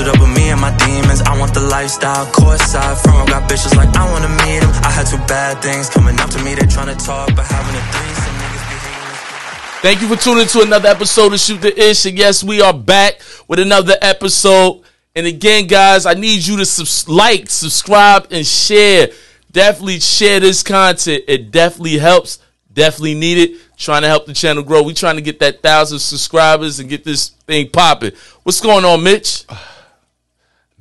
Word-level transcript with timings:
suit 0.00 0.08
up 0.08 0.20
with 0.20 0.34
me 0.34 0.48
and 0.48 0.60
my 0.60 0.74
demons. 0.76 1.20
I 1.22 1.38
want 1.38 1.52
the 1.52 1.60
lifestyle, 1.60 2.24
courtside, 2.32 2.96
front 3.02 3.18
row 3.18 3.26
got 3.26 3.50
bitches 3.50 3.76
like 3.76 3.94
I 3.96 4.10
wanna 4.10 4.28
meet 4.28 4.60
them. 4.60 4.72
I 4.82 4.90
had 4.90 5.06
two 5.06 5.18
bad 5.28 5.60
things 5.62 5.90
coming 5.90 6.18
up 6.20 6.30
to 6.30 6.38
me, 6.42 6.54
they 6.54 6.62
tryna 6.62 6.96
talk, 7.04 7.28
but 7.36 7.44
having 7.44 7.76
a 7.76 7.82
threesome, 7.92 8.34
niggas 8.40 8.64
be 8.70 8.76
hating 8.80 9.12
us. 9.12 9.82
Thank 9.82 10.00
you 10.00 10.08
for 10.08 10.16
tuning 10.16 10.46
to 10.46 10.62
another 10.62 10.88
episode 10.88 11.34
of 11.34 11.40
Shoot 11.40 11.60
the 11.60 11.78
Ish. 11.78 12.06
And 12.06 12.16
yes, 12.16 12.42
we 12.42 12.62
are 12.62 12.72
back 12.72 13.20
with 13.46 13.58
another 13.58 13.94
episode. 14.00 14.82
And 15.14 15.26
again, 15.26 15.66
guys, 15.66 16.06
I 16.06 16.14
need 16.14 16.46
you 16.46 16.56
to 16.56 16.64
subs- 16.64 17.08
like, 17.08 17.50
subscribe, 17.50 18.28
and 18.30 18.46
share. 18.46 19.08
Definitely 19.52 20.00
share 20.00 20.40
this 20.40 20.62
content. 20.62 21.24
It 21.28 21.50
definitely 21.50 21.98
helps. 21.98 22.38
Definitely 22.72 23.14
need 23.14 23.38
it. 23.38 23.60
Trying 23.76 24.02
to 24.02 24.08
help 24.08 24.26
the 24.26 24.34
channel 24.34 24.62
grow. 24.62 24.82
We 24.82 24.94
trying 24.94 25.16
to 25.16 25.22
get 25.22 25.40
that 25.40 25.60
thousand 25.62 25.98
subscribers 25.98 26.78
and 26.78 26.88
get 26.88 27.04
this 27.04 27.30
thing 27.46 27.68
popping. 27.68 28.12
What's 28.44 28.60
going 28.60 28.84
on, 28.84 29.02
Mitch? 29.02 29.44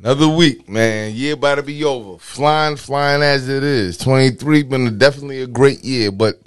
Another 0.02 0.30
week, 0.30 0.70
man. 0.70 1.13
Year 1.13 1.34
about 1.34 1.55
to 1.55 1.63
be 1.63 1.84
over. 1.84 2.17
Flying, 2.20 2.77
flying 2.77 3.21
as 3.21 3.49
it 3.49 3.63
is. 3.63 3.98
23 3.98 4.63
been 4.63 4.88
a, 4.88 4.91
definitely 4.91 5.41
a 5.41 5.48
great 5.48 5.84
year, 5.84 6.09
but 6.12 6.39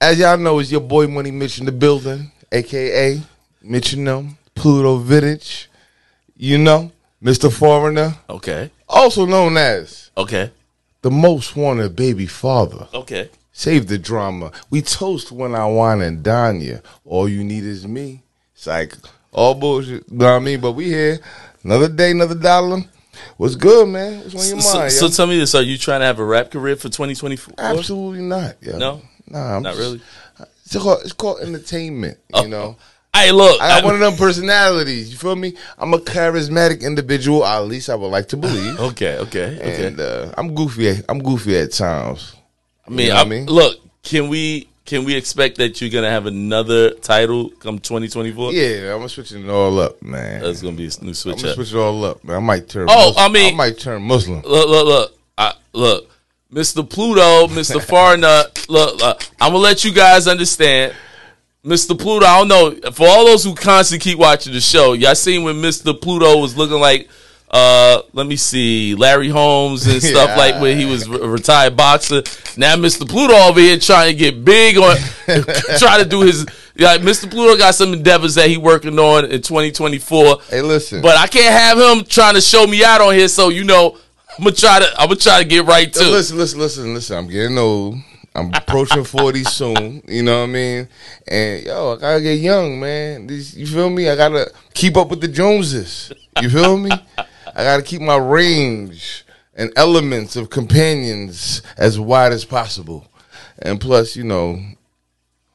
as 0.00 0.18
y'all 0.18 0.38
know, 0.38 0.58
it's 0.58 0.70
your 0.72 0.80
boy 0.80 1.06
Money 1.08 1.30
Mitch 1.30 1.58
in 1.58 1.66
the 1.66 1.72
building, 1.72 2.30
aka 2.50 3.20
Mitch 3.62 3.92
and 3.92 4.06
them, 4.06 4.38
Pluto 4.54 4.98
Vidic, 4.98 5.66
you 6.38 6.56
know, 6.56 6.90
Mr. 7.22 7.52
Foreigner, 7.52 8.14
Okay. 8.30 8.70
also 8.88 9.26
known 9.26 9.56
as 9.58 10.10
Okay. 10.16 10.50
the 11.02 11.10
most 11.10 11.54
wanted 11.54 11.94
baby 11.96 12.26
father. 12.26 12.88
Okay. 12.94 13.28
Save 13.52 13.88
the 13.88 13.98
drama. 13.98 14.52
We 14.70 14.80
toast 14.82 15.32
when 15.32 15.54
I 15.54 15.66
wine 15.66 16.00
and 16.00 16.22
dine 16.22 16.60
you. 16.60 16.80
All 17.04 17.28
you 17.28 17.42
need 17.44 17.64
is 17.64 17.86
me. 17.86 18.22
It's 18.54 18.68
like 18.68 18.94
all 19.32 19.54
bullshit. 19.54 20.04
You 20.10 20.16
know 20.18 20.26
what 20.26 20.36
I 20.36 20.38
mean? 20.38 20.60
But 20.60 20.72
we 20.72 20.84
here. 20.86 21.18
Another 21.68 21.88
day, 21.90 22.12
another 22.12 22.34
dollar. 22.34 22.80
What's 23.36 23.54
good, 23.54 23.88
man? 23.88 24.20
What's 24.20 24.34
on 24.34 24.48
your 24.56 24.60
So, 24.62 24.78
mind? 24.78 24.92
so 24.92 25.04
yo? 25.04 25.10
tell 25.12 25.26
me 25.26 25.38
this: 25.38 25.54
Are 25.54 25.60
you 25.60 25.76
trying 25.76 26.00
to 26.00 26.06
have 26.06 26.18
a 26.18 26.24
rap 26.24 26.50
career 26.50 26.76
for 26.76 26.84
2024? 26.88 27.54
Absolutely 27.58 28.22
not. 28.22 28.56
Yo. 28.62 28.78
No? 28.78 29.02
Nah, 29.28 29.56
I'm 29.56 29.62
Not 29.62 29.74
just- 29.74 29.78
really? 29.80 30.00
It's 30.64 30.76
called, 30.76 31.00
it's 31.02 31.12
called 31.12 31.40
entertainment, 31.40 32.16
you 32.34 32.48
know? 32.48 32.76
Hey, 33.14 33.32
look. 33.32 33.60
I 33.60 33.68
got 33.68 33.84
one 33.84 33.94
of 33.94 34.00
them 34.00 34.16
personalities. 34.16 35.10
You 35.10 35.18
feel 35.18 35.36
me? 35.36 35.54
I'm 35.78 35.92
a 35.92 35.98
charismatic 35.98 36.80
individual. 36.80 37.44
At 37.44 37.66
least 37.66 37.90
I 37.90 37.96
would 37.96 38.08
like 38.08 38.28
to 38.28 38.38
believe. 38.38 38.78
Okay. 38.88 39.18
Okay. 39.18 39.56
Okay. 39.58 39.86
And 39.88 40.00
uh, 40.00 40.32
I'm 40.38 40.54
goofy. 40.54 41.02
I'm 41.06 41.18
goofy 41.22 41.54
at 41.58 41.72
times. 41.72 42.34
I 42.86 42.90
mean, 42.90 43.06
You 43.08 43.12
know 43.12 43.18
I 43.18 43.20
I 43.20 43.24
mean? 43.24 43.44
look. 43.46 43.76
Can 44.02 44.28
we 44.30 44.68
can 44.88 45.04
we 45.04 45.14
expect 45.14 45.58
that 45.58 45.82
you're 45.82 45.90
gonna 45.90 46.08
have 46.08 46.24
another 46.24 46.92
title 46.92 47.50
come 47.60 47.78
2024? 47.78 48.54
Yeah, 48.54 48.92
I'm 48.94 49.00
gonna 49.00 49.08
switch 49.10 49.32
it 49.32 49.46
all 49.46 49.78
up, 49.78 50.00
man. 50.02 50.40
That's 50.40 50.62
gonna 50.62 50.76
be 50.76 50.86
a 50.86 51.04
new 51.04 51.12
switch. 51.12 51.34
I'm 51.36 51.40
gonna 51.42 51.48
up. 51.50 51.54
switch 51.56 51.72
it 51.74 51.76
all 51.76 52.04
up, 52.06 52.24
man. 52.24 52.36
I 52.36 52.38
might 52.40 52.70
turn. 52.70 52.86
Oh, 52.88 53.08
Muslim. 53.08 53.14
I 53.18 53.28
mean- 53.28 53.54
I 53.54 53.56
might 53.56 53.78
turn 53.78 54.02
Muslim. 54.02 54.40
Look, 54.40 54.68
look, 54.68 54.86
look. 54.86 55.18
I, 55.36 55.52
look, 55.74 56.10
Mr. 56.50 56.88
Pluto, 56.88 57.48
Mr. 57.48 57.80
Farnut. 57.86 58.66
look, 58.70 58.98
look, 58.98 59.22
I'm 59.38 59.52
gonna 59.52 59.58
let 59.58 59.84
you 59.84 59.92
guys 59.92 60.26
understand. 60.26 60.94
Mr. 61.66 61.98
Pluto, 61.98 62.24
I 62.24 62.38
don't 62.38 62.48
know. 62.48 62.90
For 62.92 63.06
all 63.06 63.26
those 63.26 63.44
who 63.44 63.54
constantly 63.54 64.02
keep 64.02 64.18
watching 64.18 64.54
the 64.54 64.60
show, 64.60 64.94
y'all 64.94 65.14
seen 65.14 65.42
when 65.42 65.56
Mr. 65.56 66.00
Pluto 66.00 66.38
was 66.38 66.56
looking 66.56 66.80
like, 66.80 67.10
uh, 67.50 68.02
let 68.12 68.26
me 68.26 68.36
see, 68.36 68.94
Larry 68.94 69.28
Holmes 69.28 69.86
and 69.86 70.02
stuff 70.02 70.30
Yeah. 70.30 70.36
like 70.36 70.60
where 70.60 70.74
he 70.76 70.84
was 70.84 71.06
a 71.06 71.10
retired 71.28 71.76
boxer. 71.76 72.22
Now 72.56 72.76
Mr. 72.76 73.08
Pluto 73.08 73.34
over 73.34 73.60
here 73.60 73.78
trying 73.78 74.12
to 74.12 74.14
get 74.18 74.44
big 74.44 74.76
on, 74.78 74.96
trying 75.78 76.02
to 76.02 76.08
do 76.08 76.22
his. 76.22 76.44
Like 76.76 77.00
Mr. 77.00 77.28
Pluto 77.30 77.56
got 77.56 77.74
some 77.74 77.92
endeavors 77.92 78.36
that 78.36 78.48
he 78.48 78.56
working 78.56 78.98
on 78.98 79.24
in 79.24 79.42
2024. 79.42 80.38
Hey, 80.48 80.62
listen. 80.62 81.02
But 81.02 81.16
I 81.16 81.26
can't 81.26 81.52
have 81.52 81.78
him 81.78 82.04
trying 82.04 82.34
to 82.34 82.40
show 82.40 82.66
me 82.66 82.84
out 82.84 83.00
on 83.00 83.14
here. 83.14 83.26
So 83.28 83.48
you 83.48 83.64
know, 83.64 83.96
I'm 84.38 84.44
gonna 84.44 84.54
try 84.54 84.78
to 84.78 84.86
I'm 85.00 85.08
gonna 85.08 85.16
try 85.20 85.42
to 85.42 85.48
get 85.48 85.64
right 85.66 85.92
to. 85.92 86.00
it. 86.00 86.06
listen, 86.12 86.36
listen, 86.38 86.58
listen, 86.60 86.94
listen. 86.94 87.16
I'm 87.18 87.28
getting 87.28 87.58
old. 87.58 87.96
I'm 88.34 88.52
approaching 88.54 89.02
40 89.02 89.42
soon. 89.44 90.02
You 90.06 90.22
know 90.22 90.38
what 90.42 90.44
I 90.50 90.52
mean? 90.52 90.88
And 91.26 91.64
yo, 91.64 91.94
I 91.94 92.00
gotta 92.00 92.20
get 92.20 92.38
young, 92.38 92.78
man. 92.78 93.26
This, 93.26 93.54
you 93.56 93.66
feel 93.66 93.90
me? 93.90 94.08
I 94.08 94.14
gotta 94.14 94.48
keep 94.74 94.96
up 94.96 95.08
with 95.08 95.20
the 95.20 95.26
Joneses. 95.28 96.12
You 96.40 96.48
feel 96.48 96.76
me? 96.76 96.90
I 97.58 97.64
gotta 97.64 97.82
keep 97.82 98.00
my 98.00 98.16
range 98.16 99.24
and 99.56 99.72
elements 99.74 100.36
of 100.36 100.48
companions 100.48 101.60
as 101.76 101.98
wide 101.98 102.30
as 102.32 102.44
possible. 102.44 103.04
And 103.58 103.80
plus, 103.80 104.14
you 104.14 104.22
know, 104.22 104.60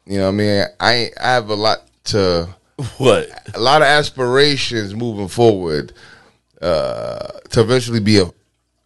you 0.05 0.17
know 0.17 0.25
what 0.25 0.33
I 0.33 0.37
mean? 0.37 0.65
I 0.81 1.11
I 1.17 1.27
have 1.31 1.47
a 1.49 1.55
lot 1.55 1.77
to 2.05 2.49
What? 2.97 3.29
a 3.55 3.59
lot 3.59 3.81
of 3.81 3.87
aspirations 3.87 4.93
moving 4.93 5.29
forward 5.29 5.93
uh, 6.61 7.39
to 7.51 7.61
eventually 7.61 8.01
be 8.01 8.19
a 8.19 8.25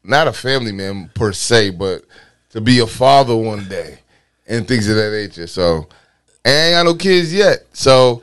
not 0.03 0.27
a 0.27 0.33
family 0.33 0.71
man 0.71 1.09
per 1.15 1.33
se, 1.33 1.71
but 1.71 2.03
to 2.51 2.61
be 2.61 2.77
a 2.79 2.87
father 2.87 3.35
one 3.35 3.67
day 3.67 3.97
and 4.47 4.67
things 4.67 4.87
of 4.87 4.95
that 4.95 5.11
nature. 5.11 5.47
So, 5.47 5.87
and 6.45 6.53
I 6.53 6.65
ain't 6.67 6.73
got 6.75 6.83
no 6.83 6.93
kids 6.93 7.33
yet, 7.33 7.65
so 7.73 8.21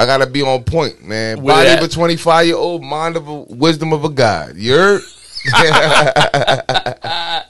I 0.00 0.06
gotta 0.06 0.26
be 0.26 0.40
on 0.42 0.64
point, 0.64 1.04
man. 1.04 1.42
Where 1.42 1.54
Body 1.54 1.68
at? 1.70 1.78
of 1.78 1.84
a 1.84 1.88
twenty 1.88 2.16
five 2.16 2.46
year 2.46 2.56
old, 2.56 2.82
mind 2.82 3.16
of 3.16 3.28
a 3.28 3.34
wisdom 3.40 3.92
of 3.92 4.04
a 4.04 4.08
god. 4.08 4.56
You're 4.56 5.00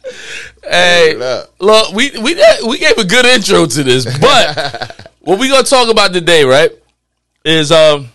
Hey, 0.63 1.15
look, 1.59 1.93
we 1.93 2.11
we 2.19 2.35
we 2.67 2.79
gave 2.79 2.99
a 2.99 3.05
good 3.05 3.25
intro 3.27 3.67
to 3.67 3.83
this, 3.83 4.05
but 4.21 5.11
what 5.21 5.39
we 5.39 5.49
gonna 5.49 5.63
talk 5.65 5.89
about 5.91 6.13
today, 6.13 6.45
right? 6.45 6.71
Is 7.45 7.73
um, 7.73 8.09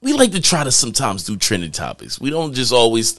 we 0.00 0.12
like 0.12 0.32
to 0.32 0.40
try 0.40 0.64
to 0.64 0.70
sometimes 0.72 1.24
do 1.24 1.36
trending 1.36 1.72
topics. 1.72 2.20
We 2.20 2.30
don't 2.30 2.52
just 2.54 2.72
always 2.72 3.18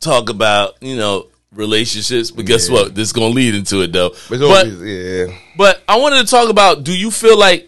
talk 0.00 0.28
about 0.30 0.74
you 0.82 0.96
know 0.96 1.26
relationships, 1.52 2.30
but 2.30 2.44
guess 2.44 2.68
Yeah. 2.68 2.74
what? 2.74 2.94
This 2.94 3.12
gonna 3.12 3.28
lead 3.28 3.54
into 3.54 3.80
it 3.82 3.92
though. 3.92 4.10
But, 4.28 4.38
But 4.38 4.42
always, 4.42 4.82
yeah, 4.82 5.36
But 5.56 5.82
I 5.88 5.96
wanted 5.98 6.24
to 6.24 6.30
talk 6.30 6.48
about 6.50 6.84
do 6.84 6.96
you 6.96 7.10
feel 7.10 7.38
like 7.38 7.67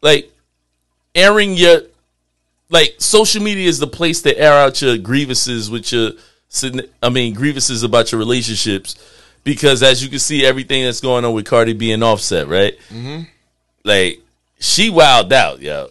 like 0.00 0.30
airing 1.14 1.54
your 1.54 1.82
like 2.70 2.96
social 2.98 3.42
media 3.42 3.68
is 3.68 3.78
the 3.78 3.86
place 3.86 4.22
to 4.22 4.38
air 4.38 4.52
out 4.52 4.80
your 4.82 4.98
grievances 4.98 5.70
with 5.70 5.92
your 5.92 6.12
I 7.02 7.08
mean 7.08 7.34
grievances 7.34 7.82
about 7.82 8.12
your 8.12 8.18
relationships 8.18 8.96
because 9.44 9.82
as 9.82 10.02
you 10.02 10.08
can 10.08 10.18
see 10.18 10.44
everything 10.44 10.84
that's 10.84 11.00
going 11.00 11.24
on 11.24 11.32
with 11.32 11.46
Cardi 11.46 11.72
being 11.72 12.02
Offset, 12.02 12.48
right? 12.48 12.78
Mm-hmm. 12.90 13.22
Like 13.84 14.20
she 14.58 14.90
wowed 14.90 15.32
out, 15.32 15.60
yo. 15.60 15.90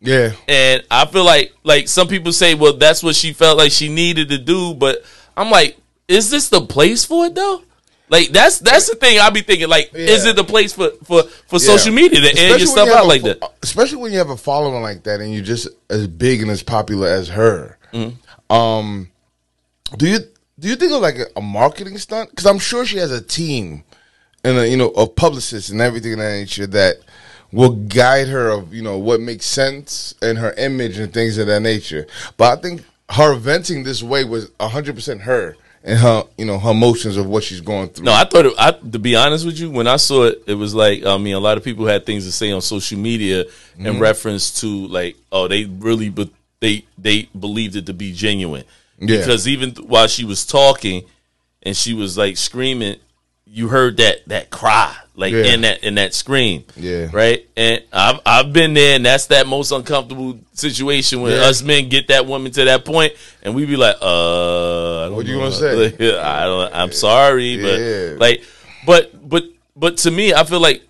yeah. 0.00 0.32
And 0.48 0.82
I 0.90 1.06
feel 1.06 1.24
like 1.24 1.52
like 1.62 1.88
some 1.88 2.08
people 2.08 2.32
say, 2.32 2.54
well, 2.54 2.74
that's 2.74 3.02
what 3.02 3.14
she 3.14 3.32
felt 3.32 3.58
like 3.58 3.72
she 3.72 3.88
needed 3.88 4.28
to 4.30 4.38
do, 4.38 4.74
but 4.74 5.04
I'm 5.36 5.50
like, 5.50 5.78
is 6.08 6.30
this 6.30 6.48
the 6.48 6.60
place 6.60 7.04
for 7.04 7.26
it 7.26 7.34
though? 7.34 7.62
Like 8.10 8.30
that's 8.30 8.58
that's 8.58 8.90
the 8.90 8.96
thing 8.96 9.20
I 9.20 9.30
be 9.30 9.40
thinking. 9.40 9.68
Like, 9.68 9.94
is 9.94 10.26
it 10.26 10.34
the 10.34 10.42
place 10.42 10.72
for 10.72 10.90
for 11.04 11.22
for 11.22 11.60
Yeah. 11.60 11.76
social 11.76 11.92
media 11.94 12.20
to 12.20 12.26
air 12.26 12.48
your 12.48 12.56
Especially 12.56 12.66
stuff 12.66 12.88
you 12.88 12.94
out 12.94 13.04
a 13.04 13.08
like 13.08 13.22
that? 13.22 13.38
Especially 13.62 13.98
when 13.98 14.10
you 14.12 14.18
have 14.18 14.30
a 14.30 14.36
following 14.36 14.82
like 14.82 15.04
that 15.04 15.20
and 15.20 15.32
you're 15.32 15.44
just 15.44 15.68
as 15.88 16.08
big 16.08 16.42
and 16.42 16.50
as 16.50 16.60
popular 16.62 17.06
as 17.06 17.28
her. 17.28 17.78
Mm-hmm. 17.92 18.52
Um, 18.54 19.10
do 19.96 20.08
you 20.08 20.18
do 20.58 20.68
you 20.68 20.74
think 20.74 20.92
of 20.92 21.00
like 21.00 21.18
a, 21.18 21.26
a 21.36 21.40
marketing 21.40 21.96
stunt? 21.98 22.30
Because 22.30 22.46
I'm 22.46 22.58
sure 22.58 22.84
she 22.84 22.98
has 22.98 23.12
a 23.12 23.22
team 23.22 23.84
and 24.42 24.58
a, 24.58 24.68
you 24.68 24.76
know 24.76 24.88
of 24.90 25.14
publicists 25.14 25.70
and 25.70 25.80
everything 25.80 26.14
of 26.14 26.18
that 26.18 26.32
nature 26.32 26.66
that 26.66 26.96
will 27.52 27.76
guide 27.76 28.26
her 28.26 28.48
of 28.48 28.74
you 28.74 28.82
know 28.82 28.98
what 28.98 29.20
makes 29.20 29.46
sense 29.46 30.16
and 30.20 30.36
her 30.36 30.52
image 30.54 30.98
and 30.98 31.14
things 31.14 31.38
of 31.38 31.46
that 31.46 31.60
nature. 31.60 32.08
But 32.36 32.58
I 32.58 32.60
think 32.60 32.84
her 33.10 33.36
venting 33.36 33.84
this 33.84 34.02
way 34.02 34.24
was 34.24 34.50
100 34.58 34.96
percent 34.96 35.20
her 35.22 35.56
and 35.82 35.98
her 35.98 36.24
you 36.36 36.44
know 36.44 36.58
her 36.58 36.70
emotions 36.72 37.16
of 37.16 37.26
what 37.26 37.42
she's 37.42 37.60
going 37.60 37.88
through. 37.88 38.04
No, 38.04 38.12
I 38.12 38.24
thought 38.24 38.46
it, 38.46 38.54
I 38.58 38.72
to 38.72 38.98
be 38.98 39.16
honest 39.16 39.46
with 39.46 39.58
you, 39.58 39.70
when 39.70 39.86
I 39.86 39.96
saw 39.96 40.24
it, 40.24 40.42
it 40.46 40.54
was 40.54 40.74
like 40.74 41.04
I 41.04 41.16
mean, 41.18 41.34
a 41.34 41.40
lot 41.40 41.56
of 41.56 41.64
people 41.64 41.86
had 41.86 42.04
things 42.06 42.24
to 42.26 42.32
say 42.32 42.50
on 42.52 42.60
social 42.60 42.98
media 42.98 43.44
in 43.78 43.84
Mm-hmm. 43.86 43.98
reference 43.98 44.60
to 44.60 44.66
like, 44.88 45.16
oh, 45.32 45.48
they 45.48 45.64
really, 45.64 46.10
but 46.10 46.28
they 46.60 46.84
they 46.98 47.28
believed 47.38 47.76
it 47.76 47.86
to 47.86 47.94
be 47.94 48.12
genuine 48.12 48.64
Yeah. 48.98 49.16
because 49.18 49.48
even 49.48 49.70
while 49.86 50.06
she 50.06 50.24
was 50.24 50.44
talking 50.44 51.04
and 51.62 51.74
she 51.76 51.94
was 51.94 52.18
like 52.18 52.36
screaming, 52.36 52.96
you 53.52 53.68
heard 53.68 53.96
that 53.96 54.26
that 54.28 54.48
cry 54.50 54.94
like 55.16 55.32
Yeah. 55.32 55.44
in 55.52 55.60
that 55.62 55.82
in 55.84 55.96
that 55.96 56.14
scream, 56.14 56.64
Yeah. 56.76 57.08
right. 57.12 57.44
And 57.56 57.82
I've 57.92 58.20
I've 58.24 58.52
been 58.52 58.74
there, 58.74 58.94
and 58.96 59.04
that's 59.04 59.26
that 59.26 59.46
most 59.46 59.70
uncomfortable 59.72 60.38
situation 60.52 61.20
when 61.20 61.32
Yeah. 61.32 61.42
us 61.46 61.62
men 61.62 61.88
get 61.88 62.08
that 62.08 62.26
woman 62.26 62.52
to 62.52 62.64
that 62.64 62.84
point, 62.84 63.12
and 63.42 63.54
we 63.54 63.66
be 63.66 63.76
like, 63.76 63.96
uh, 64.00 65.00
I 65.02 65.04
don't 65.06 65.16
What 65.16 65.26
you 65.26 65.38
gonna 65.38 65.52
say? 65.52 65.86
I 66.20 66.44
don't. 66.44 66.74
I'm 66.74 66.92
sorry, 66.92 67.60
but 67.60 67.80
Yeah. 67.80 68.14
like, 68.18 68.44
but 68.86 69.28
but 69.28 69.44
but 69.76 69.96
to 69.98 70.10
me, 70.10 70.32
I 70.32 70.44
feel 70.44 70.60
like, 70.60 70.82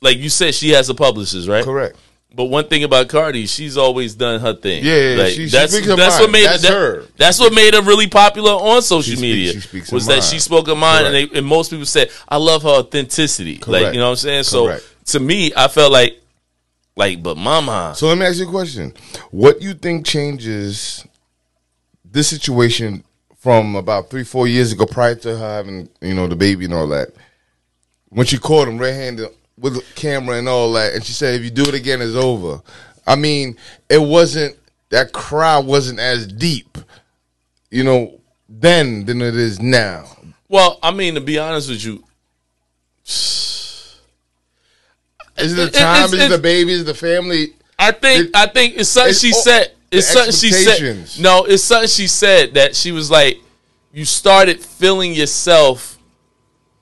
like 0.00 0.18
you 0.18 0.28
said, 0.28 0.54
she 0.54 0.70
has 0.70 0.88
a 0.88 0.94
publicist, 0.94 1.48
right? 1.48 1.64
correct. 1.64 1.96
But 2.36 2.44
one 2.44 2.68
thing 2.68 2.84
about 2.84 3.08
Cardi, 3.08 3.46
she's 3.46 3.78
always 3.78 4.14
done 4.14 4.40
her 4.40 4.52
thing. 4.52 4.84
Yeah, 4.84 4.94
yeah, 5.14 5.22
Like, 5.22 5.32
she- 5.32 5.48
she 5.48 5.56
that's 5.56 5.72
speaks 5.72 5.86
her 5.88 5.96
that's 5.96 6.16
mind. 6.16 6.22
what 6.24 6.30
made 6.30 6.44
That's 6.44 6.62
that- 6.62 6.70
her. 6.72 7.04
That's 7.16 7.40
what 7.40 7.54
made 7.54 7.72
her 7.72 7.80
really 7.80 8.08
popular 8.08 8.52
on 8.52 8.82
social 8.82 9.14
She 9.14 9.20
media. 9.20 9.52
she 9.54 9.60
speaks 9.60 9.88
her 9.90 9.94
was 9.94 10.04
that 10.06 10.12
mind. 10.18 10.24
she 10.24 10.38
spoke 10.38 10.66
her 10.66 10.74
mind, 10.76 11.06
and, 11.06 11.14
they, 11.14 11.38
and 11.38 11.46
most 11.46 11.70
people 11.70 11.86
said, 11.86 12.10
"I 12.28 12.36
love 12.36 12.62
her 12.64 12.68
authenticity." 12.68 13.58
Like 13.66 13.94
you 13.94 14.00
know 14.00 14.06
what 14.06 14.10
I'm 14.10 14.16
saying. 14.16 14.42
So 14.44 14.78
to 15.06 15.18
me, 15.20 15.52
I 15.56 15.68
felt 15.68 15.90
like 15.92 16.20
Like, 16.98 17.22
but 17.22 17.36
mama, 17.36 17.92
So 17.96 18.06
let 18.08 18.16
me 18.18 18.24
ask 18.26 18.38
you 18.38 18.48
a 18.48 18.50
question. 18.50 18.92
What 19.30 19.60
you 19.62 19.74
think 19.74 20.06
changes 20.06 21.04
this 22.04 22.28
situation 22.28 23.04
from 23.38 23.76
about 23.76 24.08
three, 24.10 24.24
four 24.24 24.48
years 24.48 24.72
ago, 24.72 24.86
prior 24.86 25.14
to 25.14 25.36
her 25.36 25.56
having, 25.56 25.88
you 26.00 26.14
know, 26.14 26.26
the 26.26 26.36
baby 26.36 26.64
and 26.64 26.72
all 26.74 26.88
that? 26.88 27.08
When 28.08 28.24
she 28.26 28.38
caught 28.38 28.66
him 28.68 28.78
red 28.78 28.94
handed 28.94 29.28
with 29.58 29.74
the 29.74 29.84
camera 29.94 30.36
and 30.38 30.48
all 30.48 30.72
that, 30.74 30.94
and 30.94 31.04
she 31.04 31.12
said, 31.12 31.34
if 31.34 31.42
you 31.42 31.50
do 31.50 31.62
it 31.64 31.74
again, 31.74 32.00
it's 32.02 32.14
over. 32.14 32.60
I 33.06 33.16
mean, 33.16 33.56
it 33.88 33.98
wasn't 34.02 34.56
that 34.90 35.12
crowd 35.12 35.66
wasn't 35.66 35.98
as 35.98 36.26
deep, 36.26 36.78
you 37.70 37.84
know, 37.84 38.20
then 38.48 39.04
than 39.06 39.20
it 39.22 39.34
is 39.36 39.60
now. 39.60 40.04
well, 40.48 40.78
I 40.82 40.90
mean, 40.92 41.14
to 41.14 41.20
be 41.20 41.38
honest 41.38 41.68
with 41.70 41.84
you, 41.84 42.02
Is 45.38 45.52
it 45.52 45.56
the 45.56 45.70
time? 45.70 45.96
it's- 46.06 46.12
Is 46.14 46.20
it 46.26 46.28
the 46.36 46.38
baby? 46.42 46.72
Is 46.72 46.80
it 46.82 46.84
the 46.84 46.94
family? 46.94 47.54
I 47.78 47.92
think 47.92 48.28
It- 48.28 48.36
I 48.36 48.46
think 48.46 48.74
it's 48.76 48.88
something 48.88 49.10
it's 49.10 49.20
she 49.20 49.32
said. 49.32 49.72
It's 49.90 50.08
something 50.08 50.32
she 50.32 50.50
said. 50.50 51.08
No, 51.20 51.44
it's 51.44 51.62
something 51.62 51.88
she 51.88 52.06
said 52.06 52.54
that 52.54 52.74
she 52.74 52.90
was 52.90 53.10
like, 53.10 53.38
you 53.92 54.04
started 54.04 54.60
feeling 54.64 55.12
yourself 55.14 55.98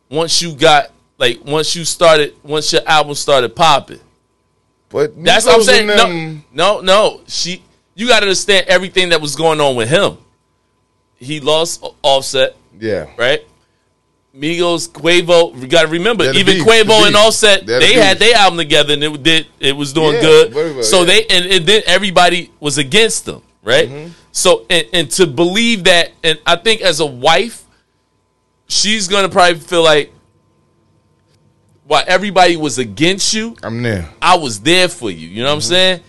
once 0.09 0.41
you 0.41 0.55
got 0.55 0.91
like 1.19 1.45
once 1.45 1.75
you 1.77 1.85
started 1.85 2.35
once 2.43 2.73
your 2.73 2.83
album 2.87 3.15
started 3.15 3.55
popping. 3.55 4.01
But 4.89 5.23
That's 5.23 5.45
what 5.47 5.57
I'm 5.57 5.63
saying. 5.63 5.91
and 5.91 6.43
No, 6.53 6.79
no, 6.79 6.81
no. 6.81 7.21
She, 7.27 7.63
you 7.95 8.07
got 8.07 8.21
to 8.21 8.27
understand 8.27 8.67
everything 8.69 9.09
that 9.09 9.21
was 9.21 9.35
going 9.35 9.61
on 9.61 9.75
with 9.75 9.89
him. 9.89 10.19
He 11.17 11.41
lost 11.41 11.85
Offset, 12.03 12.55
yeah. 12.79 13.09
right? 13.17 13.41
Migos, 14.37 14.89
Quavo. 14.89 15.61
You 15.61 15.67
got 15.69 15.83
to 15.83 15.89
remember, 15.89 16.25
the 16.25 16.39
even 16.39 16.57
beef, 16.59 16.65
Quavo 16.67 17.01
the 17.01 17.07
and. 17.07 17.17
Offset, 17.17 17.67
the 17.67 17.79
they 17.79 17.95
had 17.95 18.19
their 18.19 18.37
album 18.37 18.59
together 18.59 18.93
and 18.95 19.03
it 19.03 19.23
did. 19.23 19.47
It 19.61 19.77
was 19.77 19.93
doing 19.93 20.15
Yeah, 20.15 20.21
good. 20.21 20.55
well, 20.55 20.83
so 20.83 21.01
yeah. 21.01 21.07
they 21.07 21.27
and, 21.27 21.45
and 21.53 21.67
then 21.67 21.83
everybody 21.87 22.51
was 22.61 22.79
against 22.79 23.25
them, 23.25 23.43
right? 23.63 23.89
Mm-hmm. 23.89 24.13
So 24.33 24.67
and, 24.71 24.87
and 24.93 25.11
to 25.13 25.27
believe 25.27 25.85
that, 25.85 26.11
and 26.23 26.39
I 26.47 26.57
think 26.57 26.83
as 26.83 27.01
a 27.01 27.07
wife, 27.07 27.65
she's 28.69 29.07
gonna 29.09 29.29
probably 29.29 29.61
feel 29.61 29.83
like, 29.85 30.13
while 31.87 32.05
everybody 32.07 32.57
was 32.57 32.79
against 32.79 33.35
you, 33.35 33.57
I'm 33.63 33.83
there. 33.83 34.09
I 34.21 34.37
was 34.37 34.61
there 34.61 34.89
for 34.89 35.11
you. 35.11 35.29
You 35.29 35.43
know 35.43 35.49
what 35.49 35.55
I'm 35.55 35.59
mm-hmm. 35.59 35.69
saying? 35.69 36.01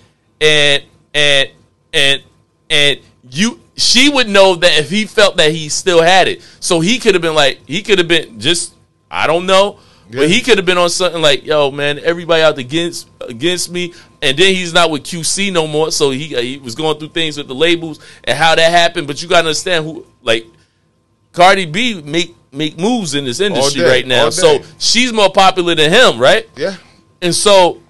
And 0.42 0.84
and 1.14 1.50
and 1.94 2.24
and 2.70 3.00
you 3.30 3.60
she 3.78 4.10
would 4.10 4.30
know 4.30 4.56
that 4.56 4.80
if 4.80 4.90
he 4.90 5.06
felt 5.06 5.38
that 5.38 5.52
he 5.52 5.70
still 5.70 6.02
had 6.02 6.28
it. 6.28 6.42
So 6.60 6.80
he 6.80 7.00
could 7.00 7.16
have 7.16 7.22
been 7.22 7.36
like 7.36 7.60
he 7.68 7.84
could 7.84 8.00
have 8.00 8.08
been 8.08 8.40
just 8.40 8.74
I 9.10 9.28
don't 9.28 9.46
know. 9.46 9.80
Yeah. 10.10 10.22
But 10.22 10.30
he 10.30 10.42
could 10.42 10.58
have 10.58 10.68
been 10.68 10.78
on 10.78 10.90
something 10.90 11.22
like, 11.22 11.46
"Yo, 11.46 11.72
man, 11.72 11.98
everybody 11.98 12.44
out 12.44 12.60
against 12.60 13.10
against 13.22 13.72
me," 13.72 13.94
and 14.22 14.38
then 14.38 14.54
he's 14.54 14.72
not 14.72 14.92
with 14.92 15.04
QC 15.04 15.52
no 15.52 15.66
more. 15.66 15.92
So 15.92 16.12
he 16.12 16.28
he 16.28 16.58
was 16.60 16.76
going 16.76 17.00
through 17.00 17.10
things 17.10 17.38
with 17.38 17.48
the 17.48 17.56
labels 17.56 18.00
and 18.24 18.38
how 18.38 18.54
that 18.54 18.72
happened. 18.72 19.08
But 19.08 19.22
you 19.22 19.28
got 19.28 19.42
to 19.42 19.48
understand 19.48 19.84
who 19.84 20.06
like 20.22 20.46
Cardi 21.32 21.66
B 21.66 22.02
make 22.04 22.36
make 22.56 22.78
moves 22.80 23.14
in 23.16 23.26
this 23.26 23.40
industry 23.40 23.82
day, 23.82 23.90
right 23.90 24.08
now. 24.08 24.30
So 24.30 24.60
she's 24.80 25.12
more 25.14 25.30
popular 25.32 25.76
than 25.76 25.92
him, 25.92 26.20
right? 26.20 26.48
Yeah. 26.56 26.76
And 27.22 27.34
so 27.34 27.82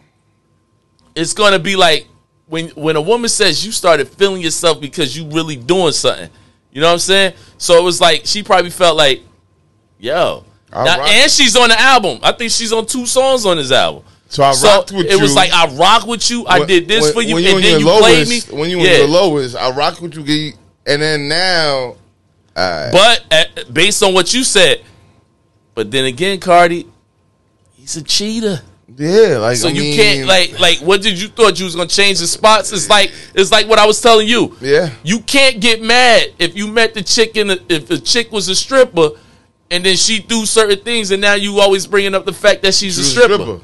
it's 1.16 1.34
gonna 1.34 1.60
be 1.60 1.76
like 1.76 2.08
when 2.48 2.70
when 2.70 2.96
a 2.96 3.02
woman 3.02 3.30
says 3.30 3.66
you 3.66 3.72
started 3.72 4.08
feeling 4.08 4.42
yourself 4.42 4.80
because 4.82 5.18
you 5.18 5.28
really 5.30 5.56
doing 5.56 5.92
something. 5.94 6.30
You 6.72 6.82
know 6.82 6.88
what 6.88 6.94
I'm 6.94 7.00
saying? 7.00 7.34
So 7.58 7.78
it 7.80 7.84
was 7.84 8.02
like 8.02 8.24
she 8.26 8.44
probably 8.44 8.70
felt 8.72 8.98
like, 8.98 9.22
yo. 10.00 10.44
Now, 10.72 10.84
rock- 10.84 11.08
and 11.08 11.32
she's 11.32 11.56
on 11.56 11.70
the 11.70 11.80
album. 11.80 12.20
I 12.22 12.34
think 12.34 12.52
she's 12.52 12.74
on 12.74 12.86
two 12.86 13.06
songs 13.06 13.46
on 13.46 13.56
this 13.56 13.72
album. 13.72 14.04
So 14.28 14.44
I 14.44 14.54
rocked 14.62 14.92
with 14.92 15.06
it 15.06 15.22
was 15.22 15.34
like 15.34 15.52
I 15.54 15.68
rock 15.76 16.06
with 16.06 16.30
you. 16.30 16.46
I 16.48 16.60
When- 16.60 16.68
did 16.68 16.88
this 16.88 17.04
when- 17.04 17.14
for 17.14 17.22
you, 17.22 17.36
when 17.36 17.46
and 17.46 17.56
in 17.58 17.62
then 17.62 17.80
you 17.80 17.86
your 17.86 18.00
played 18.00 18.28
me. 18.28 18.42
When 18.52 18.70
you 18.70 18.80
yeah. 18.80 18.96
in 18.96 19.00
the 19.02 19.08
lowest, 19.08 19.56
I 19.56 19.70
rock 19.72 20.02
with 20.02 20.16
you, 20.16 20.54
and 20.86 21.02
then 21.02 21.30
now, 21.30 21.96
uh, 22.56 22.92
But 22.92 23.26
uh, 23.32 23.64
based 23.72 24.02
on 24.04 24.14
what 24.14 24.34
you 24.34 24.44
said, 24.44 24.82
but 25.74 25.92
then 25.92 26.06
again, 26.06 26.40
Cardi, 26.40 26.88
he's 27.74 27.96
a 27.98 28.04
cheater. 28.04 28.62
yeah, 28.98 29.38
like 29.40 29.58
So 29.58 29.68
I 29.68 29.72
you 29.72 29.82
mean, 29.82 29.96
can't 29.96 30.28
like 30.28 30.60
like 30.60 30.78
what 30.80 31.02
did 31.02 31.20
you 31.20 31.28
thought 31.28 31.60
you 31.60 31.66
was 31.66 31.76
gonna 31.76 31.90
change 31.90 32.20
the 32.20 32.28
spots? 32.28 32.72
It's 32.72 32.90
like 32.90 33.12
it's 33.34 33.52
like 33.52 33.68
what 33.68 33.80
I 33.80 33.86
was 33.86 34.00
telling 34.00 34.28
you. 34.28 34.56
Yeah. 34.62 34.92
You 35.04 35.20
can't 35.22 35.60
get 35.60 35.82
mad 35.82 36.34
if 36.40 36.56
you 36.56 36.68
met 36.68 36.94
the 36.94 37.02
chick 37.04 37.36
in 37.36 37.48
the, 37.48 37.62
if 37.68 37.88
the 37.88 38.00
chick 38.00 38.32
was 38.32 38.48
a 38.48 38.56
stripper 38.56 39.10
and 39.72 39.84
then 39.84 39.98
she 39.98 40.20
do 40.22 40.46
certain 40.46 40.80
things 40.80 41.12
and 41.12 41.22
now 41.22 41.34
you 41.34 41.60
always 41.60 41.88
bringing 41.88 42.14
up 42.16 42.26
the 42.26 42.34
fact 42.34 42.62
that 42.62 42.74
she's 42.74 42.96
She 42.96 43.02
a 43.02 43.04
was 43.04 43.12
stripper. 43.12 43.60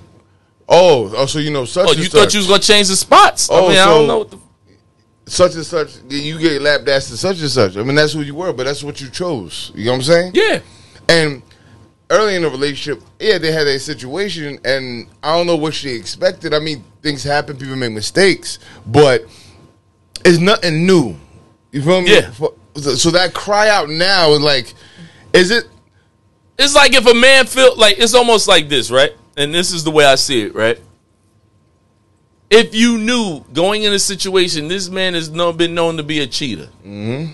Oh, 0.68 1.14
oh, 1.16 1.26
so 1.28 1.40
you 1.40 1.52
know 1.52 1.66
such 1.66 1.88
Oh, 1.88 1.92
you 1.94 2.04
such, 2.04 2.12
thought 2.14 2.34
you 2.34 2.40
was 2.40 2.48
gonna 2.48 2.60
change 2.60 2.88
the 2.88 2.96
spots? 2.96 3.50
Oh, 3.52 3.66
I 3.66 3.70
mean, 3.70 3.78
I 3.78 3.86
don't 3.86 4.08
know 4.08 4.18
what 4.20 4.32
the 4.32 4.38
such 5.26 5.56
and 5.56 5.66
such. 5.66 5.98
You 6.10 6.40
get 6.40 6.62
lap 6.62 6.86
danced 6.86 7.10
to 7.10 7.18
such 7.18 7.40
and 7.40 7.50
such. 7.50 7.78
I 7.78 7.84
mean, 7.84 7.96
that's 7.96 8.14
who 8.14 8.22
you 8.22 8.36
were, 8.36 8.54
but 8.54 8.66
that's 8.66 8.84
what 8.84 9.02
you 9.02 9.10
chose. 9.10 9.72
You 9.76 9.86
know 9.86 9.92
what 9.92 9.98
I'm 9.98 10.04
saying? 10.04 10.32
Yeah. 10.36 10.60
And 11.10 11.42
early 12.10 12.36
in 12.36 12.42
the 12.42 12.50
relationship, 12.50 13.04
yeah, 13.20 13.38
they 13.38 13.52
had 13.52 13.68
a 13.68 13.80
situation, 13.80 14.60
and 14.66 15.08
I 15.24 15.36
don't 15.36 15.48
know 15.48 15.56
what 15.56 15.74
she 15.74 15.92
expected. 15.92 16.54
I 16.54 16.60
mean, 16.60 16.84
things 17.02 17.24
happen, 17.24 17.58
people 17.58 17.76
make 17.76 17.94
mistakes, 17.94 18.60
but 18.86 19.26
it's 20.26 20.38
nothing 20.40 20.86
new. 20.86 21.16
You 21.72 21.82
feel 21.82 22.02
me? 22.02 22.14
Yeah. 22.14 22.32
So 22.32 22.96
so 22.96 23.12
that 23.12 23.34
cry 23.34 23.70
out 23.70 23.90
now 23.90 24.32
is 24.32 24.42
like, 24.42 24.74
is 25.34 25.52
it? 25.52 25.68
It's 26.60 26.76
like 26.76 26.94
if 26.94 27.06
a 27.06 27.14
man 27.14 27.46
feel 27.46 27.76
like 27.76 27.98
it's 28.00 28.14
almost 28.14 28.48
like 28.48 28.70
this, 28.70 28.92
right? 28.92 29.12
And 29.38 29.54
this 29.54 29.74
is 29.74 29.84
the 29.84 29.92
way 29.92 30.06
I 30.06 30.16
see 30.16 30.42
it, 30.44 30.54
right? 30.54 30.80
If 32.52 32.76
you 32.76 32.98
knew 32.98 33.46
going 33.54 33.84
in 33.84 33.94
a 33.94 34.00
situation, 34.00 34.68
this 34.68 34.90
man 34.90 35.14
has 35.14 35.30
no, 35.30 35.54
been 35.54 35.74
known 35.74 35.96
to 35.96 36.04
be 36.04 36.20
a 36.20 36.28
cheater, 36.28 36.68
mm-hmm. 36.86 37.34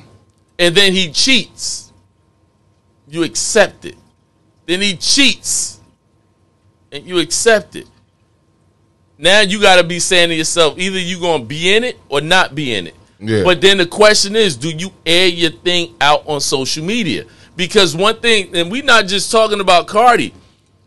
and 0.59 0.75
then 0.75 0.93
he 0.93 1.11
cheats, 1.11 1.91
you 3.07 3.23
accept 3.23 3.85
it. 3.85 3.95
Then 4.67 4.79
he 4.79 4.95
cheats, 4.95 5.79
and 6.91 7.03
you 7.03 7.17
accept 7.17 7.75
it. 7.75 7.87
Now 9.17 9.41
you 9.41 9.59
got 9.59 9.77
to 9.77 9.83
be 9.83 9.97
saying 9.99 10.29
to 10.29 10.35
yourself, 10.35 10.77
either 10.77 10.99
you 10.99 11.19
gonna 11.19 11.43
be 11.43 11.75
in 11.75 11.83
it 11.83 11.97
or 12.09 12.21
not 12.21 12.53
be 12.53 12.75
in 12.75 12.85
it. 12.85 12.95
Yeah. 13.19 13.43
But 13.43 13.59
then 13.59 13.79
the 13.79 13.87
question 13.87 14.35
is, 14.35 14.55
do 14.55 14.69
you 14.69 14.91
air 15.03 15.27
your 15.27 15.49
thing 15.49 15.95
out 15.99 16.27
on 16.27 16.39
social 16.41 16.85
media? 16.85 17.25
Because 17.55 17.95
one 17.95 18.19
thing, 18.19 18.55
and 18.55 18.71
we're 18.71 18.83
not 18.83 19.07
just 19.07 19.31
talking 19.31 19.61
about 19.61 19.87
Cardi, 19.87 20.31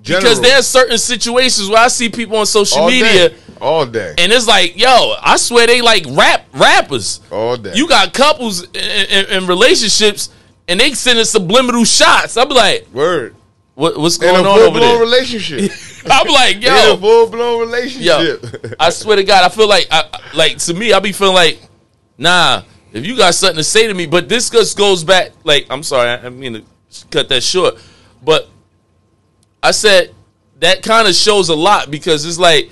because 0.03 0.23
General. 0.23 0.43
there's 0.43 0.67
certain 0.67 0.99
situations 0.99 1.69
where 1.69 1.83
I 1.83 1.89
see 1.89 2.09
people 2.09 2.37
on 2.37 2.47
social 2.47 2.79
all 2.79 2.89
media, 2.89 3.31
day, 3.31 3.37
all 3.61 3.87
day, 3.87 4.15
and 4.19 4.33
it's 4.33 4.47
like, 4.47 4.79
yo, 4.79 5.15
I 5.21 5.37
swear 5.37 5.67
they 5.67 5.83
like 5.83 6.05
rap 6.11 6.47
rappers. 6.55 7.21
all 7.31 7.57
day. 7.57 7.73
You 7.75 7.89
got 7.89 8.13
couples 8.15 8.63
in, 8.65 8.75
in, 8.77 9.27
in 9.27 9.47
relationships, 9.47 10.31
and 10.69 10.81
they 10.81 10.93
sending 10.95 11.25
subliminal 11.25 11.85
shots. 11.85 12.37
I'm 12.37 12.49
like, 12.49 12.87
word 12.93 13.37
what, 13.75 13.97
what's 13.99 14.17
in 14.17 14.23
going 14.23 14.45
a 14.45 14.49
on 14.49 14.59
full 14.59 14.69
over 14.69 14.79
blown 14.79 14.91
there? 14.93 15.01
relationship. 15.01 15.71
I'm 16.11 16.27
like, 16.29 16.63
yo, 16.63 16.69
in 16.71 16.75
a 16.75 16.87
yo, 16.89 16.97
full 16.99 17.31
blown 17.31 17.61
relationship. 17.61 18.05
yo. 18.43 18.75
I 18.79 18.91
swear 18.91 19.17
to 19.17 19.25
God, 19.25 19.43
I 19.45 19.49
feel 19.49 19.69
like, 19.69 19.87
I, 19.91 20.05
I- 20.13 20.37
like 20.37 20.59
to 20.59 20.75
me, 20.75 20.93
I 20.93 20.99
be 21.01 21.13
feeling 21.13 21.35
like, 21.35 21.61
nah, 22.19 22.63
if 22.93 23.07
you 23.07 23.17
got 23.17 23.35
something 23.35 23.57
to 23.57 23.65
say 23.65 23.87
to 23.87 23.95
me, 23.95 24.05
but 24.07 24.29
this 24.29 24.51
just 24.51 24.77
goes 24.77 25.03
back. 25.03 25.31
Like, 25.45 25.67
I'm 25.71 25.83
sorry, 25.83 26.11
I, 26.11 26.27
I 26.27 26.29
mean 26.29 26.53
to 26.55 27.07
cut 27.11 27.29
that 27.31 27.43
short, 27.43 27.77
but 28.23 28.49
I 29.63 29.71
said 29.73 30.15
that 30.61 30.83
kind 30.83 31.09
of 31.09 31.15
shows 31.15 31.49
a 31.49 31.55
lot 31.55 31.91
because 31.91 32.25
it's 32.25 32.39
like, 32.39 32.71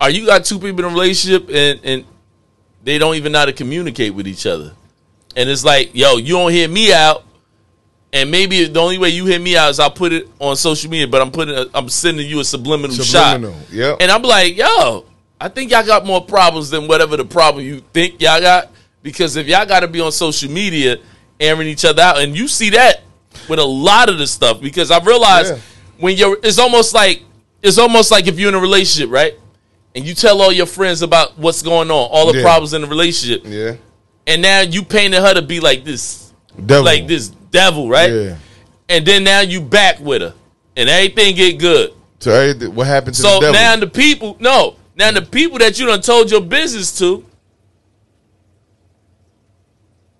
are 0.00 0.10
you 0.10 0.26
got 0.26 0.44
two 0.44 0.58
people 0.58 0.80
in 0.80 0.84
a 0.86 0.88
relationship 0.88 1.48
and 1.50 1.80
and 1.84 2.04
they 2.84 2.98
don't 2.98 3.16
even 3.16 3.32
know 3.32 3.40
how 3.40 3.44
to 3.46 3.52
communicate 3.52 4.14
with 4.14 4.26
each 4.26 4.46
other, 4.46 4.72
and 5.36 5.48
it's 5.48 5.64
like, 5.64 5.90
yo, 5.94 6.16
you 6.16 6.34
don't 6.34 6.52
hear 6.52 6.68
me 6.68 6.92
out. 6.92 7.24
And 8.10 8.30
maybe 8.30 8.64
the 8.64 8.80
only 8.80 8.96
way 8.96 9.10
you 9.10 9.26
hear 9.26 9.38
me 9.38 9.54
out 9.54 9.68
is 9.68 9.78
I'll 9.78 9.90
put 9.90 10.14
it 10.14 10.28
on 10.38 10.56
social 10.56 10.90
media, 10.90 11.06
but 11.06 11.20
I'm 11.20 11.30
putting, 11.30 11.54
a, 11.54 11.66
I'm 11.74 11.90
sending 11.90 12.26
you 12.26 12.40
a 12.40 12.44
subliminal, 12.44 12.96
Subliminal, 12.96 13.52
shot. 13.64 13.70
yep. 13.70 13.96
And 14.00 14.10
I'm 14.10 14.22
like, 14.22 14.56
yo, 14.56 15.04
I 15.38 15.48
think 15.48 15.70
y'all 15.70 15.84
got 15.84 16.06
more 16.06 16.24
problems 16.24 16.70
than 16.70 16.88
whatever 16.88 17.18
the 17.18 17.26
problem 17.26 17.66
you 17.66 17.80
think 17.92 18.22
y'all 18.22 18.40
got. 18.40 18.70
Because 19.02 19.36
if 19.36 19.46
y'all 19.46 19.66
got 19.66 19.80
to 19.80 19.88
be 19.88 20.00
on 20.00 20.10
social 20.10 20.50
media 20.50 20.96
airing 21.38 21.68
each 21.68 21.84
other 21.84 22.00
out, 22.00 22.18
and 22.18 22.34
you 22.34 22.48
see 22.48 22.70
that 22.70 23.02
with 23.46 23.58
a 23.58 23.64
lot 23.64 24.08
of 24.08 24.16
the 24.16 24.26
stuff, 24.26 24.58
because 24.58 24.90
I 24.90 25.04
realized 25.04 25.54
Yeah. 25.56 25.60
When 25.98 26.16
you're, 26.16 26.38
it's 26.42 26.58
almost 26.58 26.94
like, 26.94 27.22
it's 27.62 27.78
almost 27.78 28.10
like 28.10 28.26
if 28.26 28.38
you're 28.38 28.48
in 28.50 28.54
a 28.54 28.60
relationship, 28.60 29.10
right? 29.10 29.34
And 29.94 30.06
you 30.06 30.14
tell 30.14 30.40
all 30.40 30.52
your 30.52 30.66
friends 30.66 31.02
about 31.02 31.38
what's 31.38 31.62
going 31.62 31.90
on, 31.90 32.08
all 32.10 32.30
the 32.32 32.38
Yeah. 32.38 32.44
problems 32.44 32.72
in 32.72 32.82
the 32.82 32.86
relationship, 32.86 33.42
yeah, 33.46 33.74
and 34.26 34.42
now 34.42 34.60
you 34.60 34.82
painted 34.84 35.20
her 35.20 35.34
to 35.34 35.42
be 35.42 35.58
like 35.60 35.84
this, 35.84 36.32
devil. 36.66 36.84
like 36.84 37.06
this 37.08 37.28
devil, 37.28 37.88
right? 37.88 38.12
Yeah. 38.12 38.36
And 38.88 39.04
then 39.06 39.24
now 39.24 39.40
you 39.40 39.60
back 39.60 39.98
with 40.00 40.22
her, 40.22 40.34
and 40.76 40.88
everything 40.88 41.34
get 41.34 41.58
good. 41.58 41.94
So 42.20 42.52
what 42.70 42.86
happened 42.86 43.16
to 43.16 43.22
So 43.22 43.34
the 43.34 43.40
devil? 43.40 43.52
now 43.54 43.76
the 43.76 43.86
people, 43.86 44.36
no, 44.40 44.76
now 44.96 45.10
the 45.10 45.22
people 45.22 45.58
that 45.58 45.78
you 45.78 45.86
done 45.86 46.00
told 46.00 46.30
your 46.30 46.40
business 46.42 46.96
to, 46.98 47.24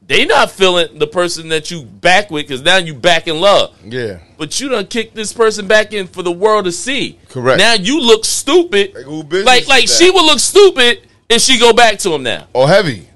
they 0.09 0.25
not 0.25 0.50
feeling 0.50 0.99
the 0.99 1.07
person 1.07 1.50
that 1.50 1.71
you 1.71 1.83
back 1.83 2.31
with 2.31 2.49
because 2.49 2.62
now 2.62 2.79
you 2.79 2.95
back 2.95 3.29
in 3.29 3.41
love. 3.41 3.77
Yeah. 3.85 4.21
But 4.38 4.59
you 4.59 4.71
done 4.71 4.87
kick 4.87 5.12
this 5.12 5.35
person 5.35 5.69
back 5.69 5.93
in 5.93 6.07
for 6.07 6.23
the 6.23 6.33
world 6.33 6.65
to 6.65 6.73
see. 6.73 7.19
Correct. 7.29 7.59
Now 7.59 7.75
you 7.75 8.00
look 8.00 8.25
stupid. 8.25 8.95
Like, 9.07 9.45
like, 9.45 9.69
like 9.69 9.88
she 9.88 10.11
would 10.11 10.25
look 10.25 10.38
stupid 10.38 11.07
if 11.29 11.43
she 11.43 11.59
go 11.59 11.75
back 11.75 11.99
to 12.00 12.15
him 12.15 12.23
now. 12.23 12.49
Or 12.55 12.67
heavy. 12.67 13.07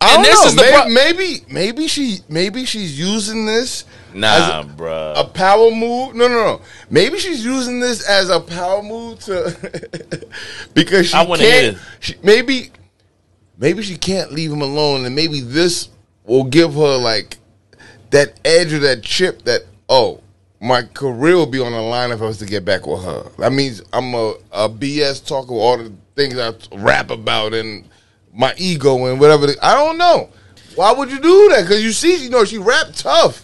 I 0.00 0.14
And 0.14 0.24
don't 0.24 0.32
this 0.32 0.40
know. 0.42 0.48
is 0.48 0.54
the 0.56 0.62
maybe, 0.62 0.72
pro- 0.72 0.88
maybe 0.88 1.44
maybe 1.52 1.88
she 1.88 2.18
maybe 2.28 2.64
she's 2.64 2.98
using 2.98 3.44
this 3.44 3.84
Nah, 4.14 4.60
as 4.64 5.18
a, 5.18 5.24
power 5.24 5.70
move. 5.70 6.14
No, 6.14 6.26
no, 6.26 6.34
no. 6.34 6.62
Maybe 6.88 7.18
she's 7.18 7.44
using 7.44 7.80
this 7.80 8.08
as 8.08 8.30
a 8.30 8.40
power 8.40 8.82
move 8.82 9.18
to 9.24 10.26
because 10.74 11.08
she 11.08 11.16
I 11.16 11.24
can't. 11.26 11.78
She, 12.00 12.14
maybe 12.22 12.70
maybe 13.60 13.82
she 13.84 13.96
can't 13.96 14.32
leave 14.32 14.50
him 14.50 14.62
alone, 14.62 15.04
and 15.04 15.14
maybe 15.14 15.40
this 15.40 15.88
will 16.24 16.44
give 16.44 16.74
her 16.74 16.96
like 16.96 17.36
that 18.10 18.40
edge 18.44 18.72
or 18.72 18.80
that 18.80 19.02
chip 19.04 19.42
that 19.42 19.62
oh 19.88 20.20
my 20.60 20.82
career 20.82 21.36
will 21.36 21.46
be 21.46 21.60
on 21.60 21.72
the 21.72 21.80
line 21.80 22.10
if 22.10 22.20
I 22.20 22.26
was 22.26 22.38
to 22.38 22.46
get 22.46 22.64
back 22.64 22.86
with 22.86 23.02
her. 23.04 23.22
That 23.38 23.52
means 23.52 23.82
I'm 23.92 24.12
a, 24.14 24.34
a 24.52 24.68
BS 24.68 25.24
talker 25.26 25.52
all 25.54 25.78
the 25.78 25.92
things 26.16 26.36
I 26.38 26.52
rap 26.76 27.10
about 27.10 27.54
and 27.54 27.88
my 28.34 28.52
ego 28.58 29.06
and 29.06 29.18
whatever. 29.20 29.46
the- 29.46 29.56
I 29.64 29.74
don't 29.74 29.96
know. 29.96 30.28
Why 30.74 30.92
would 30.92 31.10
you 31.10 31.18
do 31.18 31.48
that? 31.50 31.62
Because 31.62 31.82
you 31.82 31.92
see, 31.92 32.22
you 32.24 32.30
know, 32.30 32.44
she 32.44 32.58
rap 32.58 32.88
tough. 32.94 33.42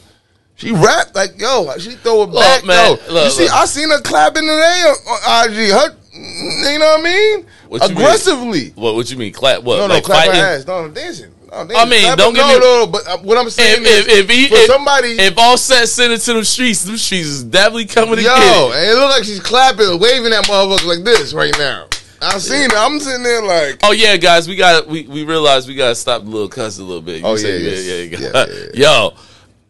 She 0.56 0.72
rap 0.72 1.14
like 1.14 1.40
yo. 1.40 1.70
She 1.78 1.92
throw 1.92 2.22
it 2.22 2.30
Look, 2.30 2.42
back, 2.42 2.64
man, 2.64 2.98
yo. 3.08 3.24
you 3.24 3.30
see, 3.30 3.44
look. 3.44 3.52
I 3.52 3.64
seen 3.66 3.90
her 3.90 4.00
clapping 4.00 4.42
today 4.44 4.82
on, 4.86 4.96
on 5.06 5.50
IG. 5.50 5.70
Her, 5.70 5.96
you 6.16 6.78
know 6.78 6.86
what 6.86 7.00
I 7.00 7.02
mean? 7.02 7.46
What 7.68 7.82
you 7.82 7.88
mean? 7.88 7.96
Aggressively. 7.98 8.70
What? 8.74 8.94
What 8.94 9.10
you 9.10 9.16
mean? 9.16 9.32
Clap? 9.32 9.62
What? 9.62 9.76
No, 9.76 9.86
no, 9.86 9.94
like 9.94 10.04
clap 10.04 10.20
her 10.26 10.32
fighting? 10.32 10.42
ass. 10.42 10.66
No, 10.66 10.86
no, 10.86 10.92
dancing. 10.92 11.32
No, 11.50 11.58
dancing. 11.58 11.76
I 11.76 11.84
mean, 11.84 12.02
Clap 12.04 12.18
don't 12.18 12.34
get 12.34 12.40
no, 12.40 12.54
me- 12.54 12.60
no, 12.60 12.84
no. 12.84 12.86
But 12.90 13.06
uh, 13.06 13.18
what 13.18 13.38
I'm 13.38 13.50
saying 13.50 13.82
If, 13.82 13.86
if, 13.88 14.08
is, 14.08 14.18
if 14.18 14.30
he, 14.30 14.48
for 14.48 14.54
if, 14.54 14.66
somebody, 14.66 15.08
if 15.10 15.38
Offset 15.38 15.88
sent 15.88 16.12
it 16.12 16.18
to 16.20 16.34
them 16.34 16.44
streets, 16.44 16.82
them 16.84 16.96
streets 16.96 17.26
is 17.28 17.44
definitely 17.44 17.86
coming 17.86 18.18
yo, 18.20 18.72
and 18.74 18.90
it 18.90 18.94
look 18.94 19.10
like 19.10 19.24
she's 19.24 19.40
clapping, 19.40 19.98
waving 19.98 20.30
that 20.30 20.44
motherfucker 20.44 20.86
like 20.86 21.04
this 21.04 21.32
right 21.34 21.56
now. 21.58 21.86
I 22.22 22.38
seen 22.38 22.62
it. 22.62 22.72
I'm 22.74 22.98
sitting 22.98 23.22
there 23.22 23.42
like, 23.42 23.78
Oh 23.82 23.92
yeah, 23.92 24.16
guys, 24.16 24.48
we 24.48 24.56
got 24.56 24.86
we 24.88 25.06
we 25.06 25.24
realized 25.24 25.68
we 25.68 25.74
got 25.74 25.90
to 25.90 25.94
stop 25.94 26.22
the 26.22 26.30
little 26.30 26.48
cuss 26.48 26.78
a 26.78 26.82
little 26.82 27.02
bit. 27.02 27.20
You 27.20 27.26
Oh, 27.26 27.36
yeah, 27.36 27.48
yeah, 27.48 27.56
yes. 27.58 27.84
yeah, 27.84 27.94
Yeah, 27.94 28.18
yeah, 28.18 28.46
yeah, 28.46 28.64
yeah. 28.74 28.90
Yo, 29.12 29.14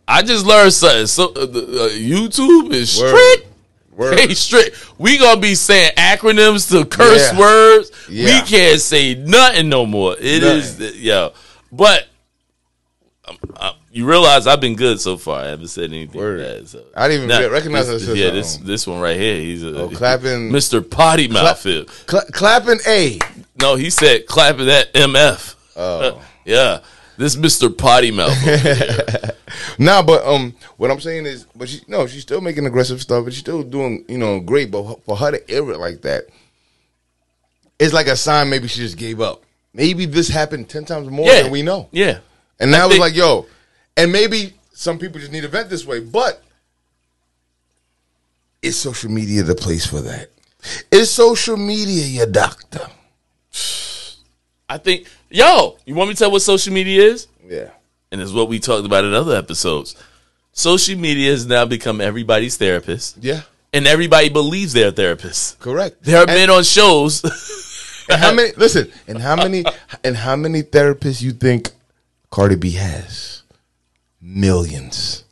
I 0.07 0.23
just 0.23 0.47
learned 0.47 0.73
something. 0.73 1.07
So 1.09 1.25
uh, 1.35 1.41
uh, 1.41 1.89
YouTube 1.91 2.73
is 2.73 2.91
strict. 2.93 3.13
Word. 3.13 3.53
Hey, 3.99 4.35
strict. 4.35 4.77
We 4.99 5.19
gonna 5.19 5.41
be 5.41 5.55
saying 5.55 5.93
acronyms 5.97 6.71
to 6.71 6.85
curse 6.85 7.33
Yeah. 7.33 7.39
words. 7.39 7.91
Yeah. 8.11 8.25
We 8.43 8.47
can't 8.47 8.81
say 8.81 9.15
nothing 9.15 9.69
no 9.69 9.87
more. 9.87 10.15
It 10.19 10.43
is 10.43 10.79
Nothing. 10.79 11.01
yo, 11.03 11.33
but. 11.73 12.07
um, 13.29 13.37
uh, 13.57 13.73
you 13.91 14.07
realize 14.07 14.47
I've 14.47 14.61
been 14.61 14.77
good 14.77 15.01
so 15.01 15.17
far. 15.17 15.41
I 15.41 15.47
haven't 15.47 15.69
said 15.69 15.85
anything 15.91 16.21
Word. 16.21 16.39
bad. 16.41 16.69
So. 16.69 16.85
I 16.95 17.09
didn't 17.09 17.31
even 17.31 17.51
recognize 17.51 17.89
this, 17.89 18.07
Yeah, 18.07 18.31
this 18.31 18.53
something. 18.53 18.67
this 18.69 18.87
one 18.87 19.01
right 19.01 19.17
here. 19.19 19.37
He's 19.41 19.63
a 19.65 19.75
Oh, 19.75 19.89
clapping- 19.89 20.51
Mr. 20.53 20.89
Potty 20.89 21.27
Mouth. 21.29 21.67
Cla- 22.07 22.31
clapping 22.33 22.79
A. 22.87 23.19
No, 23.61 23.75
he 23.77 23.89
said 23.89 24.27
clapping 24.27 24.67
that 24.67 24.93
MF. 24.93 25.55
Oh. 25.77 26.21
yeah. 26.45 26.81
This 27.17 27.37
Mr. 27.37 27.77
Potty 27.77 28.11
Mouth. 28.11 28.35
Nah, 29.79 30.03
but 30.03 30.25
um, 30.25 30.55
what 30.77 30.91
I'm 30.91 31.01
saying 31.01 31.27
is, 31.27 31.47
but 31.55 31.69
she 31.69 31.81
no, 31.87 32.07
she's 32.07 32.23
still 32.23 32.41
making 32.41 32.67
aggressive 32.67 33.01
stuff, 33.01 33.25
but 33.25 33.33
she's 33.33 33.41
still 33.41 33.63
doing 33.63 34.05
you 34.09 34.19
know 34.19 34.41
great. 34.41 34.71
But 34.71 35.03
for 35.05 35.17
her 35.17 35.33
to 35.33 35.51
air 35.51 35.71
it 35.71 35.79
like 35.79 36.03
that, 36.03 36.25
it's 37.79 37.93
like 37.93 38.07
a 38.07 38.17
sign. 38.17 38.51
Maybe 38.51 38.69
she 38.69 38.81
just 38.81 38.97
gave 38.97 39.21
up. 39.21 39.43
Maybe 39.75 40.07
this 40.07 40.29
happened 40.29 40.69
ten 40.69 40.85
times 40.85 41.09
more 41.11 41.27
yeah. 41.27 41.43
than 41.43 41.53
we 41.53 41.63
know. 41.63 41.89
Yeah. 41.91 42.21
And 42.59 42.71
now 42.71 42.89
it's 42.89 42.99
like, 42.99 43.15
yo, 43.15 43.47
and 43.97 44.11
maybe 44.11 44.55
some 44.73 44.99
people 44.99 45.21
just 45.21 45.33
need 45.33 45.43
to 45.43 45.49
vent 45.49 45.69
this 45.69 45.87
way, 45.87 46.01
but 46.01 46.43
is 48.63 48.79
social 48.79 49.11
media 49.11 49.43
the 49.43 49.55
place 49.55 49.85
for 49.87 50.01
that? 50.01 50.31
Is 50.91 51.11
social 51.11 51.59
media 51.59 52.05
your 52.07 52.27
doctor? 52.27 52.87
I 54.69 54.79
think, 54.79 55.07
yo, 55.31 55.77
you 55.85 55.95
want 55.95 56.09
me 56.09 56.15
to 56.15 56.19
tell 56.19 56.31
what 56.31 56.43
social 56.43 56.73
media 56.73 57.03
is? 57.03 57.27
Yeah. 57.47 57.71
And 58.13 58.21
it's 58.21 58.33
what 58.33 58.49
we 58.49 58.59
talked 58.59 58.87
about 58.87 59.05
in 59.05 59.13
other 59.13 59.37
episodes. 59.37 59.95
Social 60.53 60.99
media 60.99 61.31
has 61.33 61.47
now 61.47 61.65
become 61.67 62.01
everybody's 62.01 62.57
therapist, 62.57 63.19
Yeah. 63.21 63.43
and 63.73 63.87
everybody 63.87 64.29
believes 64.31 64.73
they're 64.73 64.89
a 64.89 64.93
therapist. 64.93 65.59
Correct. 65.59 66.03
There 66.03 66.17
have 66.19 66.29
And- 66.29 66.37
been 66.37 66.51
on 66.51 66.63
shows. 66.65 67.23
And 68.09 68.21
how 68.21 68.33
many? 68.33 68.53
Listen, 68.57 68.93
and 69.09 69.19
how 69.19 69.35
many? 69.35 69.65
And 70.05 70.17
how 70.17 70.37
many 70.37 70.63
therapists 70.63 71.21
you 71.23 71.33
think 71.33 71.73
Cardi 72.31 72.55
B 72.55 72.71
has? 72.71 73.43
Millions. 74.21 75.25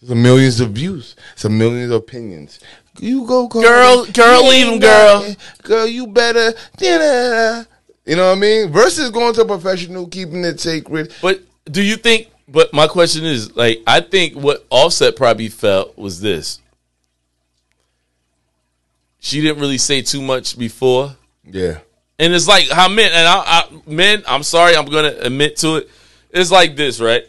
There's 0.00 0.12
a 0.12 0.14
millions 0.14 0.60
of 0.60 0.70
views. 0.70 1.16
It's 1.32 1.44
a 1.44 1.48
millions 1.48 1.90
of 1.90 1.96
opinions. 1.96 2.60
You 3.00 3.26
go, 3.26 3.48
Cardi. 3.48 3.66
Girl- 3.66 4.04
girl, 4.12 4.48
leave 4.48 4.68
him, 4.68 4.78
girl. 4.78 5.34
Girl, 5.64 5.86
you 5.88 6.06
better. 6.06 6.52
da-da-da. 6.76 7.64
You 8.04 8.16
know 8.16 8.28
what 8.28 8.38
I 8.38 8.40
mean? 8.40 8.70
Versus 8.70 9.10
going 9.10 9.34
to 9.34 9.42
a 9.42 9.46
professional, 9.46 10.06
keeping 10.06 10.44
it 10.44 10.60
sacred. 10.60 11.12
but 11.22 11.40
do 11.64 11.82
you 11.82 11.96
think, 11.96 12.30
but 12.46 12.72
my 12.72 12.86
question 12.86 13.24
is, 13.24 13.56
like, 13.56 13.82
I 13.86 14.00
think 14.00 14.34
what 14.34 14.64
Offset 14.70 15.16
probably 15.16 15.48
felt 15.48 15.96
was 15.96 16.20
this. 16.20 16.60
She 19.20 19.40
didn't 19.40 19.58
really 19.58 19.78
say 19.78 20.02
too 20.02 20.20
much 20.20 20.58
before. 20.58 21.16
Yeah. 21.44 21.78
And 22.18 22.32
it's 22.32 22.46
like 22.46 22.68
how 22.68 22.88
men 22.88 23.10
and 23.12 23.26
I, 23.26 23.42
I 23.46 23.90
men. 23.90 24.22
I'm 24.28 24.42
sorry, 24.42 24.76
I'm 24.76 24.84
gonna 24.84 25.14
admit 25.18 25.56
to 25.58 25.76
it. 25.76 25.90
It's 26.30 26.50
like 26.50 26.76
this, 26.76 27.00
right? 27.00 27.24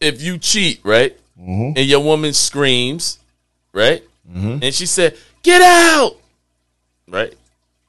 If 0.00 0.20
you 0.20 0.36
cheat, 0.36 0.80
right, 0.84 1.16
mm-hmm. 1.40 1.78
and 1.78 1.86
your 1.86 2.00
woman 2.00 2.34
screams, 2.34 3.18
right, 3.72 4.02
mm-hmm. 4.28 4.58
and 4.62 4.74
she 4.74 4.84
said, 4.84 5.16
"Get 5.42 5.62
out," 5.62 6.16
right, 7.08 7.32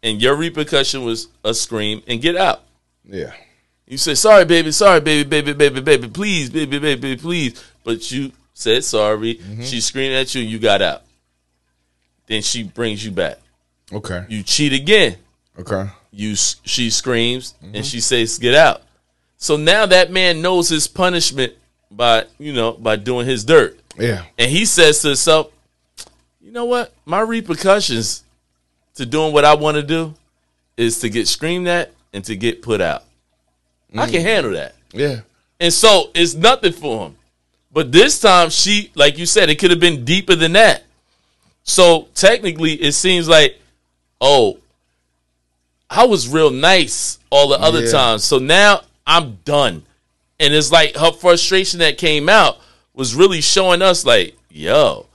and 0.06 0.22
your 0.22 0.38
repercussion 0.38 1.04
was 1.04 1.28
a 1.44 1.54
scream 1.54 2.02
and 2.08 2.22
get 2.22 2.38
out. 2.38 2.62
Yeah. 3.04 3.34
You 3.86 3.98
say, 3.98 4.16
"Sorry, 4.16 4.46
baby, 4.46 4.72
sorry, 4.72 5.02
baby, 5.02 5.28
baby, 5.28 5.52
baby, 5.54 5.82
baby, 5.82 6.08
please, 6.08 6.50
baby, 6.50 6.80
baby, 6.80 7.02
baby 7.02 7.22
please," 7.22 7.62
but 7.84 8.10
you 8.12 8.32
said 8.54 8.86
sorry. 8.86 9.36
Mm-hmm. 9.36 9.64
She 9.64 9.82
screamed 9.82 10.16
at 10.16 10.34
you, 10.34 10.42
and 10.42 10.50
you 10.50 10.60
got 10.60 10.82
out. 10.82 11.02
Then 12.28 12.42
she 12.42 12.64
brings 12.64 13.04
you 13.04 13.12
back. 13.12 13.40
Okay. 13.92 14.26
You 14.30 14.42
cheat 14.42 14.74
again 14.74 15.18
Okay. 15.60 15.88
you 16.12 16.36
she 16.36 16.90
screams 16.90 17.54
and 17.62 17.74
mm-hmm. 17.76 17.82
she 17.84 18.02
says 18.02 18.38
get 18.40 18.54
out 18.56 18.82
so 19.38 19.56
now 19.56 19.86
that 19.86 20.12
man 20.12 20.42
knows 20.42 20.68
his 20.68 20.86
punishment 20.88 21.54
by 21.90 22.26
you 22.38 22.52
know 22.52 22.74
by 22.74 22.98
doing 22.98 23.26
his 23.26 23.46
dirt 23.46 23.80
Yeah. 23.98 24.24
and 24.38 24.52
he 24.52 24.66
says 24.66 25.02
to 25.02 25.10
himself 25.10 25.52
you 26.42 26.52
know 26.52 26.66
what 26.66 26.94
my 27.06 27.22
repercussions 27.22 28.25
to 28.96 29.06
doing 29.06 29.34
what 29.34 29.46
i 29.46 29.54
want 29.54 29.76
to 29.76 29.84
do 29.84 30.14
is 30.78 31.00
to 31.00 31.10
get 31.10 31.28
screamed 31.28 31.68
at 31.68 31.92
and 32.14 32.24
to 32.26 32.36
get 32.36 32.62
put 32.62 32.82
out 32.82 33.04
i 33.96 34.06
can 34.06 34.22
mm. 34.22 34.24
handle 34.24 34.52
that 34.54 34.76
Yeah. 34.94 35.22
and 35.60 35.72
so 35.72 36.10
it's 36.14 36.34
nothing 36.34 36.74
for 36.74 37.08
him 37.08 37.16
but 37.72 37.92
this 37.92 38.20
time 38.20 38.50
she 38.50 38.92
like 38.96 39.18
you 39.18 39.26
said 39.26 39.50
it 39.50 39.60
could 39.60 39.72
have 39.72 39.80
been 39.80 40.04
deeper 40.06 40.36
than 40.36 40.54
that 40.54 40.84
so 41.64 42.08
technically 42.14 42.74
it 42.74 42.94
seems 42.94 43.28
like 43.28 43.60
oh 44.22 44.60
I 45.90 46.06
was 46.06 46.28
real 46.28 46.50
nice 46.50 47.20
all 47.30 47.48
the 47.48 47.60
other 47.60 47.86
Yeah. 47.86 47.92
times. 47.92 48.24
So 48.24 48.40
now 48.40 48.82
I'm 49.06 49.38
done. 49.46 49.86
And 50.40 50.54
it's 50.54 50.72
like 50.72 50.96
her 50.96 51.12
frustration 51.12 51.80
that 51.80 51.98
came 51.98 52.28
out 52.28 52.58
was 52.94 53.14
really 53.16 53.40
showing 53.40 53.82
us 53.82 54.04
like, 54.04 54.36
yo, 54.50 55.06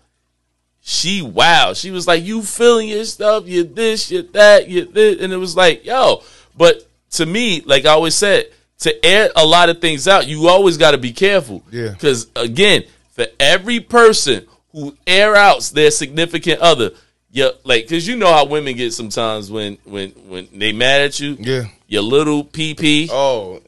she 0.91 1.23
wow. 1.23 1.73
She 1.73 1.93
was 1.93 2.09
like, 2.09 2.25
you 2.25 2.43
feeling 2.43 2.89
your 2.89 3.05
stuff, 3.05 3.47
you 3.47 3.63
this, 3.63 4.11
you 4.11 4.23
that, 4.23 4.67
you 4.67 4.87
this. 4.87 5.23
And 5.23 5.33
it 5.33 5.37
was 5.37 5.55
like, 5.57 5.85
yo. 5.85 6.25
But 6.57 6.85
to 7.13 7.25
me, 7.25 7.61
like 7.61 7.87
I 7.87 7.91
always 7.91 8.17
said, 8.17 8.51
to 8.81 9.07
air 9.07 9.31
a 9.37 9.47
lot 9.47 9.69
of 9.69 9.81
things 9.81 10.09
out, 10.09 10.27
you 10.27 10.49
always 10.49 10.77
got 10.79 10.91
to 10.91 10.99
be 10.99 11.13
careful. 11.13 11.63
Yeah. 11.71 11.91
Because 11.91 12.27
again, 12.35 12.83
for 13.13 13.27
every 13.39 13.79
person 13.79 14.47
who 14.73 14.97
air 15.07 15.37
outs 15.37 15.71
their 15.71 15.93
significant 15.93 16.61
other, 16.61 16.91
yeah, 17.31 17.51
like 17.63 17.85
because 17.85 18.09
you 18.09 18.17
know 18.17 18.33
how 18.33 18.47
women 18.47 18.75
get 18.77 18.93
sometimes 18.93 19.49
when 19.49 19.79
when 19.85 20.11
when 20.27 20.49
they 20.53 20.73
mad 20.73 21.03
at 21.03 21.21
you. 21.21 21.37
Yeah. 21.39 21.67
Your 21.87 22.03
little 22.03 22.43
PP. 22.45 23.09
Oh. 23.13 23.61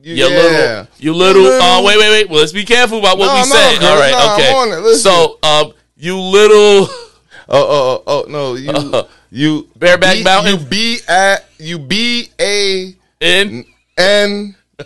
You, 0.00 0.14
Your 0.14 0.30
yeah. 0.30 0.36
little, 0.36 0.86
you 0.98 1.12
little. 1.12 1.42
Your 1.42 1.60
Uh, 1.60 1.82
wait, 1.82 1.98
wait, 1.98 2.08
wait. 2.10 2.30
Well, 2.30 2.38
let's 2.38 2.52
be 2.52 2.64
careful 2.64 3.00
about 3.00 3.18
what 3.18 3.26
No, 3.26 3.34
we 3.34 3.40
no, 3.40 3.44
say. 3.46 3.76
All 3.84 3.98
right, 3.98 4.12
no, 4.12 4.18
I'm 4.18 4.40
okay. 4.40 4.52
on 4.54 4.86
it. 4.86 4.94
So, 4.96 5.38
um, 5.42 5.72
you 5.98 6.16
little. 6.18 6.88
Oh, 7.50 7.56
oh, 7.56 8.02
oh, 8.06 8.24
oh, 8.26 8.30
no, 8.30 8.54
you, 8.56 9.06
you 9.30 9.68
Bareback 9.74 10.16
B- 10.16 10.22
Mountain? 10.22 10.60
You 10.60 10.66
B 10.66 10.98
a 11.08 11.36
you 11.58 11.78
B 11.78 12.28
A 12.38 12.94
in. 13.20 13.64
N. 13.96 14.54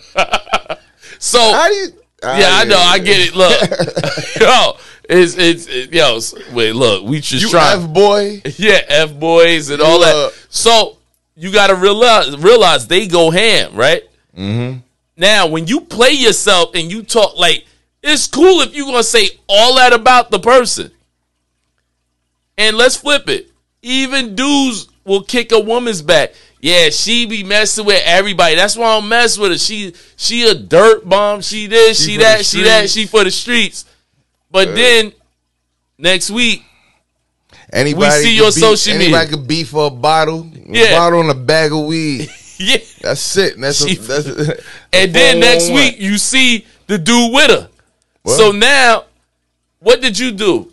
So 1.18 1.38
How 1.40 1.66
do 1.68 1.74
you? 1.74 1.88
yeah, 2.22 2.50
I 2.52 2.64
know, 2.64 2.76
I 2.78 2.98
get 3.00 3.18
it. 3.18 3.34
Look, 3.34 3.60
yo, 4.40 4.76
it's 5.08 5.36
it's 5.36 5.66
it, 5.66 5.92
yo. 5.92 6.20
Wait, 6.54 6.72
look, 6.76 7.04
we 7.04 7.18
just 7.20 7.42
You 7.42 7.50
trying. 7.50 7.82
F 7.82 7.88
boy. 7.92 8.42
yeah, 8.58 8.80
f 8.88 9.12
boys 9.18 9.70
and 9.70 9.82
all 9.82 9.98
that. 10.00 10.14
uh, 10.14 10.30
so 10.48 10.98
you 11.36 11.50
got 11.52 11.66
to 11.68 11.74
realize 11.74 12.36
realize 12.38 12.86
they 12.86 13.08
go 13.08 13.30
ham, 13.30 13.74
right? 13.74 14.02
Mm-hmm. 14.36 14.78
Now, 15.16 15.48
when 15.48 15.66
you 15.66 15.80
play 15.80 16.10
yourself 16.12 16.76
and 16.76 16.90
you 16.92 17.02
talk 17.02 17.36
like 17.36 17.66
it's 18.04 18.28
cool 18.28 18.60
if 18.60 18.72
you 18.74 18.84
gonna 18.86 19.02
say 19.02 19.30
all 19.48 19.74
that 19.76 19.92
about 19.92 20.30
the 20.30 20.38
person. 20.38 20.92
And 22.62 22.76
let's 22.76 22.96
flip 22.96 23.28
it. 23.28 23.50
Even 23.82 24.36
dudes 24.36 24.88
will 25.04 25.22
kick 25.24 25.50
a 25.50 25.58
woman's 25.58 26.00
back. 26.00 26.32
Yeah, 26.60 26.90
she 26.90 27.26
be 27.26 27.42
messing 27.42 27.84
with 27.84 28.00
everybody. 28.06 28.54
That's 28.54 28.76
why 28.76 28.86
I 28.86 29.00
don't 29.00 29.08
mess 29.08 29.36
with 29.36 29.50
her. 29.50 29.58
She 29.58 29.94
she 30.16 30.48
a 30.48 30.54
dirt 30.54 31.08
bomb. 31.08 31.40
She 31.40 31.66
this, 31.66 31.98
She 31.98 32.12
she, 32.12 32.16
that, 32.18 32.46
she 32.46 32.62
that, 32.62 32.88
she 32.88 33.06
for 33.06 33.24
the 33.24 33.32
streets. 33.32 33.84
But 34.48 34.76
then 34.76 35.12
next 35.98 36.30
week, 36.30 36.62
Anybody 37.72 38.04
we 38.04 38.10
see 38.22 38.36
your 38.36 38.52
beef- 38.52 38.54
social 38.54 38.92
media. 38.92 39.08
Anybody 39.08 39.30
could 39.30 39.48
beef 39.48 39.68
for 39.70 39.86
a 39.88 39.90
bottle, 39.90 40.48
Yeah. 40.54 40.84
a 40.84 40.96
bottle 40.96 41.20
and 41.20 41.30
a 41.30 41.34
bag 41.34 41.72
of 41.72 41.84
weed. 41.86 42.28
yeah. 42.58 42.76
That's 43.00 43.36
it. 43.38 43.58
That's 43.60 43.82
a, 43.84 43.94
that's. 43.96 44.26
A, 44.28 44.56
And 44.92 45.12
then 45.12 45.40
next 45.40 45.68
week 45.68 45.96
oh 45.98 46.02
you 46.02 46.16
see 46.16 46.64
the 46.86 46.98
dude 46.98 47.34
with 47.34 47.50
her. 47.50 47.68
What? 48.22 48.36
So 48.36 48.52
now, 48.52 49.06
what 49.80 50.00
did 50.00 50.16
you 50.16 50.30
do? 50.30 50.71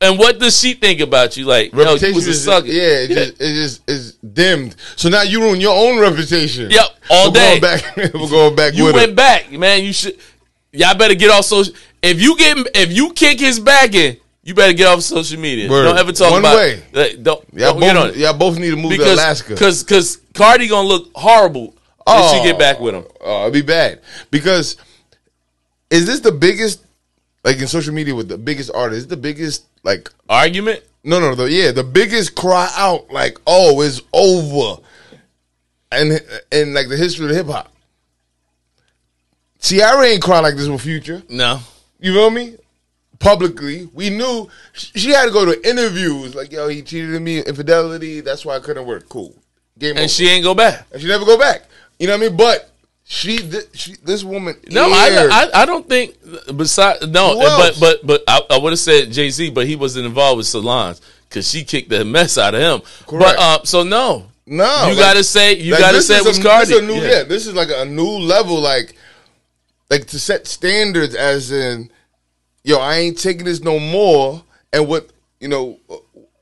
And 0.00 0.16
what 0.18 0.38
does 0.38 0.58
she 0.58 0.74
think 0.74 1.00
about 1.00 1.36
you? 1.36 1.44
Like, 1.44 1.72
yo, 1.72 1.78
you 1.78 1.84
reputation 1.84 2.14
was 2.14 2.26
a 2.28 2.30
is 2.30 2.44
sucker. 2.44 2.66
yeah, 2.68 2.82
it 2.82 3.08
just 3.08 3.40
it 3.40 3.54
just 3.54 3.90
is 3.90 4.12
dimmed. 4.14 4.76
So 4.94 5.08
now 5.08 5.22
you 5.22 5.40
ruin 5.42 5.60
your 5.60 5.74
own 5.74 6.00
reputation. 6.00 6.70
Yep, 6.70 6.86
all 7.10 7.30
day. 7.32 7.58
we're 7.60 7.60
day. 7.60 7.80
Going 7.82 7.94
back, 7.96 7.96
we're 8.14 8.28
going 8.30 8.56
back 8.56 8.74
You 8.74 8.84
went 8.84 9.10
it. 9.10 9.16
back, 9.16 9.50
man. 9.50 9.82
You 9.82 9.92
should. 9.92 10.16
Y'all 10.72 10.94
better 10.96 11.14
get 11.14 11.30
off 11.30 11.46
social. 11.46 11.74
If 12.00 12.20
you 12.20 12.36
get, 12.36 12.56
if 12.76 12.92
you 12.92 13.12
kick 13.12 13.40
his 13.40 13.58
back 13.58 13.94
in, 13.94 14.18
you 14.44 14.54
better 14.54 14.72
get 14.72 14.86
off 14.86 15.00
social 15.00 15.40
media. 15.40 15.68
Word. 15.68 15.84
Don't 15.84 15.98
ever 15.98 16.12
talk 16.12 16.30
One 16.30 16.40
about. 16.40 16.56
way. 16.56 16.82
Like, 16.92 17.22
don't 17.22 17.44
Y'all 17.52 17.72
don't 17.72 17.80
get 17.80 17.96
on 17.96 18.06
both, 18.08 18.16
it 18.16 18.20
y'all 18.20 18.38
both 18.38 18.58
need 18.58 18.70
to 18.70 18.76
move 18.76 18.92
to 18.92 18.98
because 18.98 19.14
Alaska. 19.14 19.54
because 19.54 19.82
because 19.82 20.16
Cardi 20.32 20.68
gonna 20.68 20.86
look 20.86 21.10
horrible 21.16 21.74
if 22.06 22.30
she 22.30 22.42
get 22.44 22.54
oh, 22.54 22.58
back 22.58 22.78
with 22.78 22.94
him. 22.94 23.04
Oh, 23.20 23.42
it'd 23.42 23.52
be 23.52 23.62
bad 23.62 24.00
because 24.30 24.76
is 25.90 26.06
this 26.06 26.20
the 26.20 26.32
biggest 26.32 26.84
like 27.44 27.58
in 27.58 27.66
social 27.66 27.92
media 27.92 28.14
with 28.14 28.28
the 28.28 28.38
biggest 28.38 28.70
artist? 28.72 29.08
The 29.08 29.16
biggest 29.16 29.64
like 29.88 30.10
Argument. 30.28 30.82
no 31.02 31.18
no 31.18 31.34
the 31.34 31.50
yeah 31.50 31.72
the 31.72 31.82
biggest 31.82 32.34
cry 32.34 32.70
out 32.76 33.10
like 33.10 33.38
oh 33.46 33.80
it's 33.80 34.02
over 34.12 34.82
and 35.90 36.20
in 36.52 36.74
like 36.74 36.88
the 36.88 36.96
history 36.96 37.30
of 37.30 37.34
hip 37.34 37.46
hop. 37.46 37.72
Ciara 39.60 40.04
ain't 40.04 40.22
cry 40.22 40.40
like 40.40 40.56
this 40.56 40.68
with 40.68 40.82
Future. 40.82 41.22
No. 41.28 41.60
You 41.98 42.12
feel 42.12 42.30
me? 42.30 42.56
Publicly, 43.18 43.88
we 43.94 44.10
knew 44.10 44.48
she 44.72 45.10
had 45.10 45.24
to 45.24 45.32
go 45.32 45.44
to 45.44 45.68
interviews 45.68 46.36
like, 46.36 46.52
"Yo, 46.52 46.68
he 46.68 46.82
cheated 46.82 47.16
on 47.16 47.24
me, 47.24 47.40
infidelity. 47.40 48.20
That's 48.20 48.44
why 48.44 48.54
I 48.54 48.60
couldn't 48.60 48.86
work." 48.86 49.08
Cool, 49.08 49.34
game 49.76 49.92
over. 49.92 50.02
And 50.02 50.10
she 50.10 50.28
ain't 50.28 50.44
go 50.44 50.54
back. 50.54 50.86
and 50.92 51.02
she 51.02 51.08
never 51.08 51.24
go 51.24 51.36
back. 51.36 51.64
You 51.98 52.06
know 52.06 52.12
what 52.16 52.26
I 52.26 52.28
mean? 52.28 52.36
But 52.36 52.70
she, 53.10 53.38
thi- 53.38 53.66
she 53.72 53.94
this 54.04 54.22
woman, 54.22 54.54
No, 54.70 54.84
I, 54.92 55.28
I 55.32 55.62
I 55.62 55.64
don't 55.64 55.88
think. 55.88 56.14
Besides, 56.54 57.06
no, 57.08 57.38
but 57.38 57.80
but 57.80 58.06
but 58.06 58.22
I, 58.28 58.42
I 58.50 58.58
would 58.58 58.72
have 58.72 58.78
said 58.78 59.10
Jay 59.10 59.30
Z, 59.30 59.48
but 59.50 59.66
he 59.66 59.76
wasn't 59.76 60.04
involved 60.04 60.36
with 60.36 60.46
Solange 60.46 60.98
because 61.26 61.48
she 61.50 61.64
kicked 61.64 61.88
the 61.88 62.04
mess 62.04 62.36
out 62.36 62.54
of 62.54 62.60
him. 62.60 62.80
Correct. 63.06 63.24
But 63.24 63.38
uh, 63.38 63.64
so 63.64 63.82
no, 63.82 64.26
no, 64.46 64.64
you 64.82 64.88
like- 64.90 64.98
gotta 64.98 65.24
say 65.24 65.54
you 65.56 65.72
like, 65.72 65.80
gotta 65.80 66.02
say 66.02 66.18
it 66.18 66.24
was 66.26 66.38
a, 66.38 66.42
Cardi. 66.42 66.66
This 66.66 66.76
is 66.76 66.82
a 66.82 66.86
new, 66.86 66.94
Yeah. 67.00 67.08
yeah. 67.10 67.22
this 67.22 67.46
is 67.46 67.54
like 67.54 67.70
a 67.74 67.86
new 67.86 68.10
level, 68.18 68.60
like 68.60 68.94
like 69.88 70.06
to 70.08 70.18
set 70.20 70.46
standards 70.46 71.14
as 71.14 71.50
in, 71.50 71.90
yo, 72.62 72.78
I 72.78 72.96
ain't 72.96 73.18
taking 73.18 73.46
this 73.46 73.62
no 73.62 73.78
more. 73.78 74.44
And 74.70 74.86
what 74.86 75.08
you 75.40 75.48
know, 75.48 75.78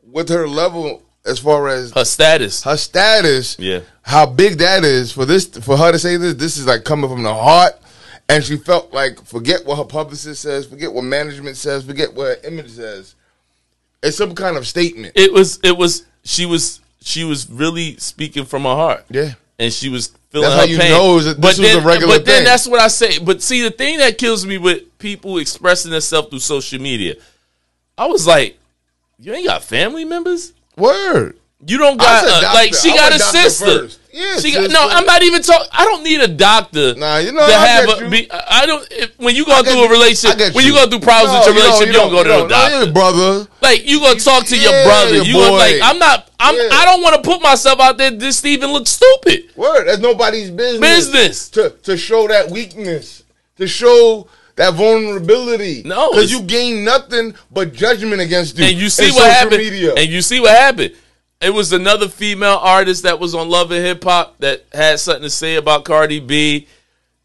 with 0.02 0.28
her 0.30 0.48
level 0.48 1.04
as 1.26 1.38
far 1.38 1.68
as 1.68 1.92
Her 1.92 2.04
status. 2.04 2.62
her 2.64 2.76
status, 2.76 3.56
Yeah. 3.58 3.80
how 4.02 4.26
big 4.26 4.58
that 4.58 4.84
is 4.84 5.12
for 5.12 5.24
this 5.24 5.46
for 5.46 5.76
her 5.76 5.92
to 5.92 5.98
say 5.98 6.16
this. 6.16 6.34
This 6.34 6.56
is 6.56 6.66
like 6.66 6.84
coming 6.84 7.08
from 7.10 7.22
the 7.22 7.34
heart, 7.34 7.74
and 8.28 8.44
she 8.44 8.56
felt 8.56 8.92
like 8.92 9.24
forget 9.24 9.64
what 9.66 9.76
her 9.78 9.84
publicist 9.84 10.42
says, 10.42 10.66
forget 10.66 10.92
what 10.92 11.04
management 11.04 11.56
says, 11.56 11.84
forget 11.84 12.14
what 12.14 12.26
her 12.26 12.38
image 12.48 12.70
says. 12.70 13.14
It's 14.02 14.16
some 14.16 14.34
kind 14.34 14.56
of 14.56 14.66
statement. 14.66 15.12
It 15.16 15.32
was 15.32 15.58
it 15.64 15.76
was 15.76 16.04
she 16.24 16.46
was 16.46 16.80
she 17.02 17.24
was 17.24 17.48
really 17.50 17.96
speaking 17.98 18.44
from 18.44 18.62
her 18.64 18.74
heart. 18.74 19.04
Yeah. 19.10 19.32
And 19.58 19.72
she 19.72 19.88
was 19.88 20.08
feeling 20.30 20.48
That's 20.50 20.54
her 20.54 20.60
how 20.60 20.66
you 20.66 20.78
pain. 20.78 20.90
know 20.90 21.18
that 21.20 21.40
this 21.40 21.58
was 21.58 21.66
then, 21.72 21.82
a 21.82 21.86
regular 21.86 22.16
But 22.18 22.26
then 22.26 22.36
thing. 22.38 22.44
that's 22.44 22.66
what 22.68 22.78
I 22.80 22.88
say. 22.88 23.18
But 23.18 23.40
see, 23.42 23.62
the 23.62 23.70
thing 23.70 23.98
that 23.98 24.18
kills 24.18 24.44
me 24.44 24.58
with 24.58 24.98
people 24.98 25.38
expressing 25.38 25.90
themselves 25.90 26.28
through 26.28 26.40
social 26.40 26.78
media, 26.80 27.14
I 27.96 28.04
was 28.06 28.26
like, 28.26 28.58
you 29.18 29.32
ain't 29.32 29.46
got 29.46 29.62
family 29.64 30.04
members. 30.04 30.52
Word. 30.76 31.38
You 31.66 31.78
don't 31.78 31.96
got 31.96 32.24
said 32.24 32.44
uh, 32.44 32.54
like 32.54 32.74
she 32.74 32.92
I 32.92 32.96
got 32.96 33.12
a 33.12 33.18
sister. 33.18 33.88
Yeah, 34.12 34.38
she 34.38 34.52
got, 34.52 34.70
no. 34.70 34.88
I'm 34.88 35.04
not 35.04 35.22
even 35.22 35.42
talking. 35.42 35.68
I 35.72 35.84
don't 35.84 36.02
need 36.04 36.20
a 36.20 36.28
doctor. 36.28 36.94
Nah, 36.94 37.18
you 37.18 37.32
know, 37.32 37.46
to 37.46 37.52
I 37.54 37.66
have 37.66 38.00
a, 38.00 38.04
you. 38.04 38.10
be, 38.10 38.30
I 38.30 38.64
don't. 38.64 38.86
If, 38.90 39.18
when 39.18 39.34
you 39.34 39.44
go 39.44 39.62
through 39.62 39.84
a 39.84 39.90
relationship, 39.90 40.54
when 40.54 40.64
you 40.64 40.72
you. 40.72 40.78
go 40.78 40.88
through 40.88 41.00
problems 41.00 41.32
No, 41.32 41.38
with 41.40 41.46
your 41.48 41.54
you 41.56 41.60
don't- 41.60 41.80
relationship, 41.80 41.86
you, 41.86 42.00
don't, 42.00 42.10
go 42.10 42.22
to 42.24 42.28
you 42.30 42.36
no 42.36 42.48
doctor. 42.48 42.92
Brother. 42.92 43.48
Like 43.60 43.86
you 43.86 44.00
gonna 44.00 44.18
talk 44.20 44.44
to 44.46 44.56
your 44.58 44.72
brother. 44.84 45.22
You 45.22 45.32
gonna 45.34 45.52
like. 45.56 45.80
I'm 45.82 45.98
not. 45.98 46.30
I'm. 46.38 46.54
Yeah. 46.54 46.68
I 46.72 46.84
don't 46.84 47.02
want 47.02 47.16
to 47.16 47.28
put 47.28 47.42
myself 47.42 47.80
out 47.80 47.98
there 47.98 48.10
just 48.12 48.42
to 48.42 48.48
even 48.48 48.70
look 48.72 48.86
stupid. 48.86 49.50
Word. 49.56 49.86
That's 49.86 50.00
nobody's 50.00 50.50
business. 50.50 50.80
Business. 50.80 51.48
to 51.50 51.70
to 51.82 51.96
show 51.96 52.28
that 52.28 52.50
weakness, 52.50 53.22
to 53.56 53.66
show 53.66 54.28
that 54.56 54.74
vulnerability. 54.74 55.82
No, 55.84 56.10
because 56.10 56.32
you 56.32 56.42
gain 56.42 56.84
nothing 56.84 57.34
but 57.50 57.72
judgment 57.72 58.20
against 58.20 58.58
you. 58.58 58.64
And 58.64 58.76
you 58.76 58.88
see 58.88 59.10
what 59.12 59.30
happened. 59.30 59.58
Media. 59.58 59.94
And 59.94 60.08
you 60.08 60.22
see 60.22 60.40
what 60.40 60.50
happened. 60.56 60.94
It 61.40 61.50
was 61.50 61.72
another 61.72 62.08
female 62.08 62.58
artist 62.62 63.02
that 63.02 63.20
was 63.20 63.34
on 63.34 63.48
Love 63.50 63.70
and 63.70 63.84
Hip 63.84 64.02
Hop 64.04 64.38
that 64.38 64.64
had 64.72 64.98
something 64.98 65.24
to 65.24 65.30
say 65.30 65.56
about 65.56 65.84
Cardi 65.84 66.20
B. 66.20 66.66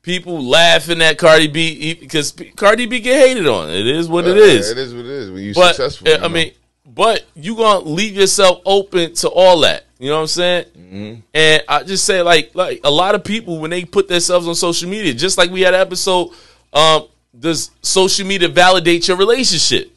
People 0.02 0.44
laughing 0.44 1.02
at 1.02 1.18
Cardi 1.18 1.48
B 1.48 1.94
because 1.94 2.34
Cardi 2.56 2.88
B 2.88 3.00
get 3.00 3.28
hated 3.28 3.48
on. 3.48 3.70
It 3.70 3.86
is 3.88 4.10
what 4.10 4.28
it 4.28 4.36
Yeah, 4.36 4.44
is. 4.44 4.72
It 4.72 4.78
is 4.80 4.94
what 4.94 5.06
it 5.06 5.12
is. 5.12 5.32
When 5.32 5.44
you 5.44 5.54
but 5.54 5.76
successful, 5.76 6.08
uh, 6.08 6.12
you 6.12 6.18
I 6.18 6.22
know. 6.22 6.30
mean, 6.30 6.52
but 6.86 7.24
you 7.36 7.56
gonna 7.56 7.86
leave 7.86 8.16
yourself 8.16 8.62
open 8.66 9.14
to 9.16 9.30
all 9.30 9.60
that. 9.60 9.86
You 10.00 10.10
know 10.10 10.16
what 10.16 10.22
I'm 10.22 10.28
saying? 10.28 10.66
Mm-hmm. 10.76 11.20
And 11.36 11.64
I 11.70 11.84
just 11.84 12.04
say 12.04 12.24
like 12.24 12.56
like 12.56 12.82
a 12.84 12.90
lot 12.90 13.14
of 13.14 13.24
people 13.24 13.60
when 13.60 13.70
they 13.70 13.86
put 13.86 14.08
themselves 14.08 14.48
on 14.48 14.56
social 14.56 14.90
media, 14.90 15.14
just 15.14 15.38
like 15.38 15.52
we 15.52 15.62
had 15.62 15.76
an 15.76 15.82
episode, 15.82 16.32
um, 16.74 17.06
does 17.38 17.72
social 17.82 18.26
media 18.28 18.48
validate 18.50 19.08
your 19.08 19.18
relationship? 19.18 19.92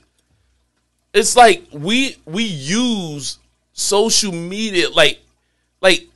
It's 1.12 1.37
like 1.37 1.64
we 1.73 2.16
we 2.27 2.44
use 2.44 3.38
social 3.73 4.33
media 4.33 4.90
like 4.90 5.20
like 5.81 6.07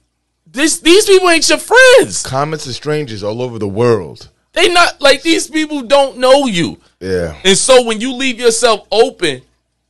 this 0.46 0.78
these 0.81 1.07
people 1.07 1.28
ain't 1.31 1.48
your 1.48 1.59
friends. 1.59 2.22
comments 2.24 2.66
of 2.66 2.74
strangers 2.74 3.22
all 3.22 3.42
over 3.42 3.59
the 3.59 3.68
world. 3.68 4.28
They 4.54 4.72
not 4.72 5.00
like 5.00 5.22
these 5.22 5.48
people 5.48 5.83
don't 5.83 6.18
know 6.18 6.46
you. 6.46 6.78
Yeah. 7.00 7.38
And 7.44 7.57
so 7.57 7.85
when 7.85 8.00
you 8.00 8.14
leave 8.14 8.40
yourself 8.40 8.88
open, 8.90 9.42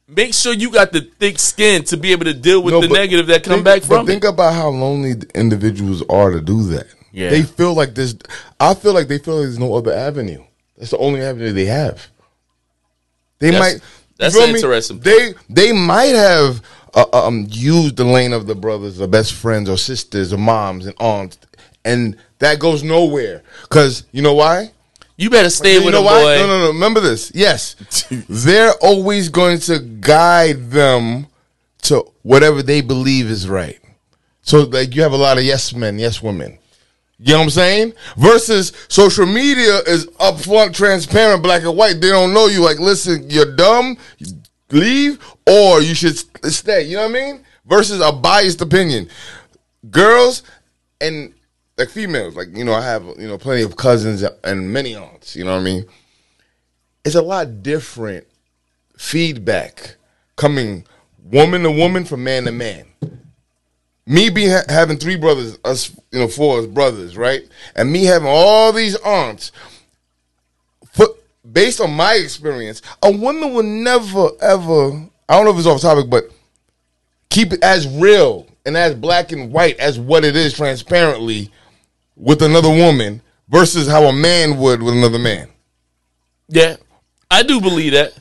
make 0.06 0.34
sure 0.34 0.52
you 0.52 0.70
got 0.70 0.92
the 0.92 1.00
thick 1.18 1.38
skin 1.38 1.84
to 1.84 1.96
be 1.96 2.12
able 2.12 2.24
to 2.26 2.34
deal 2.34 2.62
with 2.62 2.74
No, 2.74 2.80
the 2.82 2.88
negative 2.88 3.28
that 3.28 3.44
come 3.44 3.62
think- 3.62 3.64
back 3.64 3.80
but 3.82 3.86
from 3.98 4.06
think 4.06 4.24
it. 4.24 4.28
about 4.28 4.52
how 4.54 4.68
lonely 4.68 5.14
individuals 5.34 6.02
are 6.10 6.30
to 6.32 6.40
do 6.42 6.64
that. 6.64 6.86
Yeah. 7.12 7.30
They 7.30 7.44
feel 7.44 7.72
like 7.72 7.94
this. 7.94 8.14
I 8.60 8.74
feel 8.74 8.92
like 8.92 9.08
they 9.08 9.18
feel 9.18 9.36
like 9.36 9.44
there's 9.44 9.58
no 9.58 9.74
other 9.74 9.92
avenue. 9.94 10.44
That's 10.78 10.90
the 10.92 10.98
only 10.98 11.20
avenue 11.20 11.52
they 11.52 11.66
have. 11.66 12.06
They 13.40 13.50
That's- 13.50 13.74
might. 13.74 13.82
that's 14.18 14.34
you 14.34 14.40
feel 14.40 14.48
an 14.48 14.54
me? 14.54 14.58
interesting 14.60 15.00
They 15.00 15.34
they 15.50 15.72
might 15.72 16.14
have 16.14 16.62
uh, 16.94 17.04
um 17.12 17.46
used 17.50 17.96
the 17.96 18.04
lane 18.04 18.32
of 18.32 18.46
the 18.46 18.54
brothers 18.54 19.00
or 19.00 19.06
best 19.06 19.32
friends 19.34 19.68
or 19.68 19.76
sisters 19.76 20.32
or 20.32 20.38
moms 20.38 20.86
and 20.86 20.94
aunts, 21.00 21.38
and 21.84 22.16
that 22.38 22.58
goes 22.58 22.82
nowhere. 22.82 23.42
Because 23.62 24.04
you 24.12 24.22
know 24.22 24.34
why? 24.34 24.70
You 25.16 25.30
better 25.30 25.50
stay 25.50 25.74
you 25.74 25.84
with 25.84 25.94
know 25.94 26.00
a 26.02 26.04
why? 26.04 26.22
boy. 26.22 26.36
No, 26.38 26.46
no, 26.46 26.58
no. 26.60 26.68
Remember 26.68 27.00
this. 27.00 27.32
Yes, 27.34 27.74
they're 28.28 28.72
always 28.80 29.28
going 29.28 29.58
to 29.60 29.80
guide 29.80 30.70
them 30.70 31.26
to 31.82 32.04
whatever 32.22 32.62
they 32.62 32.80
believe 32.80 33.26
is 33.28 33.48
right. 33.48 33.78
So, 34.42 34.60
like, 34.62 34.94
you 34.94 35.02
have 35.02 35.12
a 35.12 35.16
lot 35.16 35.36
of 35.36 35.44
yes 35.44 35.74
men, 35.74 35.98
yes 35.98 36.22
women. 36.22 36.57
You 37.20 37.32
know 37.32 37.38
what 37.38 37.44
I'm 37.44 37.50
saying? 37.50 37.92
Versus 38.16 38.72
social 38.88 39.26
media 39.26 39.78
is 39.86 40.06
upfront, 40.18 40.74
transparent, 40.74 41.42
black 41.42 41.62
and 41.62 41.76
white. 41.76 42.00
They 42.00 42.10
don't 42.10 42.32
know 42.32 42.46
you. 42.46 42.62
Like, 42.62 42.78
listen, 42.78 43.28
you're 43.28 43.56
dumb. 43.56 43.96
Leave, 44.70 45.18
or 45.46 45.80
you 45.80 45.94
should 45.94 46.16
stay. 46.50 46.82
You 46.82 46.96
know 46.96 47.08
what 47.08 47.10
I 47.10 47.14
mean? 47.14 47.44
Versus 47.66 48.00
a 48.00 48.12
biased 48.12 48.60
opinion. 48.60 49.08
Girls 49.90 50.42
and 51.00 51.34
like 51.76 51.90
females, 51.90 52.36
like 52.36 52.48
you 52.56 52.64
know, 52.64 52.74
I 52.74 52.82
have 52.82 53.04
you 53.18 53.28
know 53.28 53.38
plenty 53.38 53.62
of 53.62 53.76
cousins 53.76 54.22
and 54.44 54.72
many 54.72 54.94
aunts. 54.94 55.34
You 55.34 55.44
know 55.44 55.52
what 55.52 55.60
I 55.60 55.64
mean? 55.64 55.86
It's 57.04 57.14
a 57.14 57.22
lot 57.22 57.62
different 57.62 58.26
feedback 58.96 59.96
coming 60.36 60.84
woman 61.22 61.62
to 61.62 61.70
woman 61.70 62.04
from 62.04 62.24
man 62.24 62.44
to 62.44 62.52
man. 62.52 62.84
Me 64.08 64.30
being 64.30 64.50
ha- 64.50 64.62
having 64.70 64.96
three 64.96 65.16
brothers, 65.16 65.58
us 65.66 65.94
you 66.10 66.18
know 66.18 66.28
four 66.28 66.66
brothers, 66.66 67.16
right? 67.16 67.42
And 67.76 67.92
me 67.92 68.04
having 68.04 68.28
all 68.28 68.72
these 68.72 68.96
aunts. 68.96 69.52
For, 70.92 71.08
based 71.52 71.78
on 71.80 71.92
my 71.92 72.14
experience, 72.14 72.80
a 73.02 73.12
woman 73.12 73.52
will 73.52 73.62
never 73.62 74.30
ever. 74.40 75.06
I 75.28 75.36
don't 75.36 75.44
know 75.44 75.50
if 75.50 75.58
it's 75.58 75.66
off 75.66 75.82
topic, 75.82 76.08
but 76.08 76.24
keep 77.28 77.52
it 77.52 77.62
as 77.62 77.86
real 77.86 78.46
and 78.64 78.78
as 78.78 78.94
black 78.94 79.30
and 79.30 79.52
white 79.52 79.78
as 79.78 79.98
what 79.98 80.24
it 80.24 80.36
is 80.36 80.54
transparently 80.54 81.52
with 82.16 82.40
another 82.40 82.70
woman 82.70 83.20
versus 83.48 83.86
how 83.88 84.04
a 84.04 84.12
man 84.12 84.56
would 84.56 84.82
with 84.82 84.94
another 84.94 85.18
man. 85.18 85.48
Yeah, 86.48 86.76
I 87.30 87.42
do 87.42 87.60
believe 87.60 87.92
that 87.92 88.14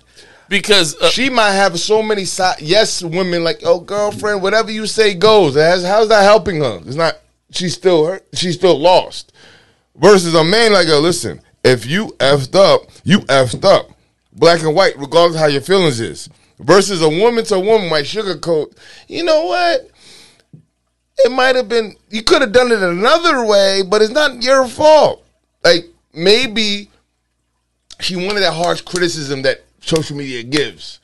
because 0.50 0.96
uh, 0.96 1.10
She 1.10 1.30
might 1.30 1.54
have 1.54 1.80
so 1.80 2.02
many. 2.02 2.24
Yes, 2.60 3.04
women 3.04 3.44
like, 3.44 3.62
oh, 3.64 3.80
girlfriend, 3.80 4.42
whatever 4.42 4.72
you 4.72 4.88
say 4.88 5.14
goes. 5.14 5.56
How's, 5.56 5.84
how's 5.84 6.10
that 6.10 6.24
helping 6.24 6.62
her? 6.62 6.80
It's 6.86 6.96
not. 6.96 7.18
She's 7.52 7.74
still 7.74 8.06
hurt. 8.06 8.28
She's 8.34 8.56
still 8.56 8.78
lost. 8.78 9.32
Versus 9.96 10.34
a 10.34 10.44
man 10.44 10.74
like, 10.74 10.88
yo, 10.88 11.00
listen, 11.00 11.42
if 11.64 11.86
you 11.86 12.08
effed 12.20 12.56
up, 12.56 12.82
you 13.04 13.20
effed 13.22 13.66
up, 13.66 13.90
black 14.34 14.62
and 14.62 14.76
white, 14.76 14.98
regardless 14.98 15.36
of 15.36 15.42
how 15.42 15.48
your 15.48 15.62
feelings 15.62 16.00
is. 16.00 16.30
Versus 16.60 17.02
a 17.02 17.10
woman 17.10 17.44
to 17.46 17.56
a 17.56 17.60
woman 17.60 17.90
might 17.90 18.06
sugarcoat. 18.06 18.76
You 19.08 19.24
know 19.24 19.46
what? 19.46 19.90
It 21.20 21.32
might 21.32 21.56
have 21.56 21.68
been. 21.68 21.96
You 22.10 22.24
could 22.24 22.42
have 22.42 22.52
done 22.52 22.72
it 22.72 22.82
another 22.82 23.46
way, 23.46 23.82
but 23.88 24.02
it's 24.02 24.12
not 24.12 24.42
your 24.42 24.68
fault. 24.68 25.26
Like 25.64 25.86
maybe 26.14 26.90
she 28.00 28.16
wanted 28.16 28.42
that 28.42 28.54
harsh 28.54 28.82
criticism 28.82 29.42
that 29.44 29.64
social 29.88 30.18
media 30.18 30.44
gives. 30.44 31.00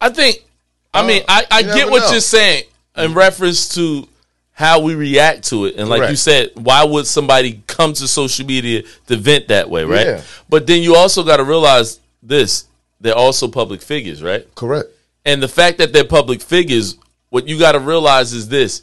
I 0.00 0.10
think, 0.10 0.44
I 0.92 1.06
mean, 1.06 1.22
oh, 1.22 1.32
I, 1.32 1.44
I 1.50 1.62
get 1.62 1.90
what 1.90 2.02
know. 2.02 2.10
you're 2.12 2.20
saying 2.20 2.64
in 2.96 3.14
reference 3.14 3.74
to 3.74 4.08
how 4.52 4.80
we 4.80 4.94
react 4.94 5.44
to 5.44 5.66
it. 5.66 5.76
And 5.76 5.88
like 5.88 6.08
you 6.08 6.16
said, 6.16 6.50
why 6.54 6.84
would 6.84 7.06
somebody 7.06 7.62
come 7.66 7.92
to 7.94 8.08
social 8.08 8.46
media 8.46 8.84
to 9.06 9.16
vent 9.16 9.48
that 9.48 9.68
way, 9.68 9.84
right? 9.84 10.06
Yeah. 10.06 10.22
But 10.48 10.66
then 10.66 10.82
you 10.82 10.96
also 10.96 11.22
got 11.22 11.36
to 11.38 11.44
realize 11.44 12.00
this 12.22 12.66
they're 13.00 13.14
also 13.14 13.48
public 13.48 13.82
figures, 13.82 14.22
right? 14.22 14.52
Correct. 14.54 14.88
And 15.24 15.42
the 15.42 15.48
fact 15.48 15.78
that 15.78 15.92
they're 15.92 16.04
public 16.04 16.40
figures, 16.40 16.96
what 17.28 17.46
you 17.46 17.58
got 17.58 17.72
to 17.72 17.80
realize 17.80 18.32
is 18.32 18.48
this 18.48 18.82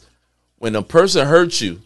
when 0.58 0.76
a 0.76 0.82
person 0.82 1.26
hurts 1.26 1.60
you, 1.60 1.80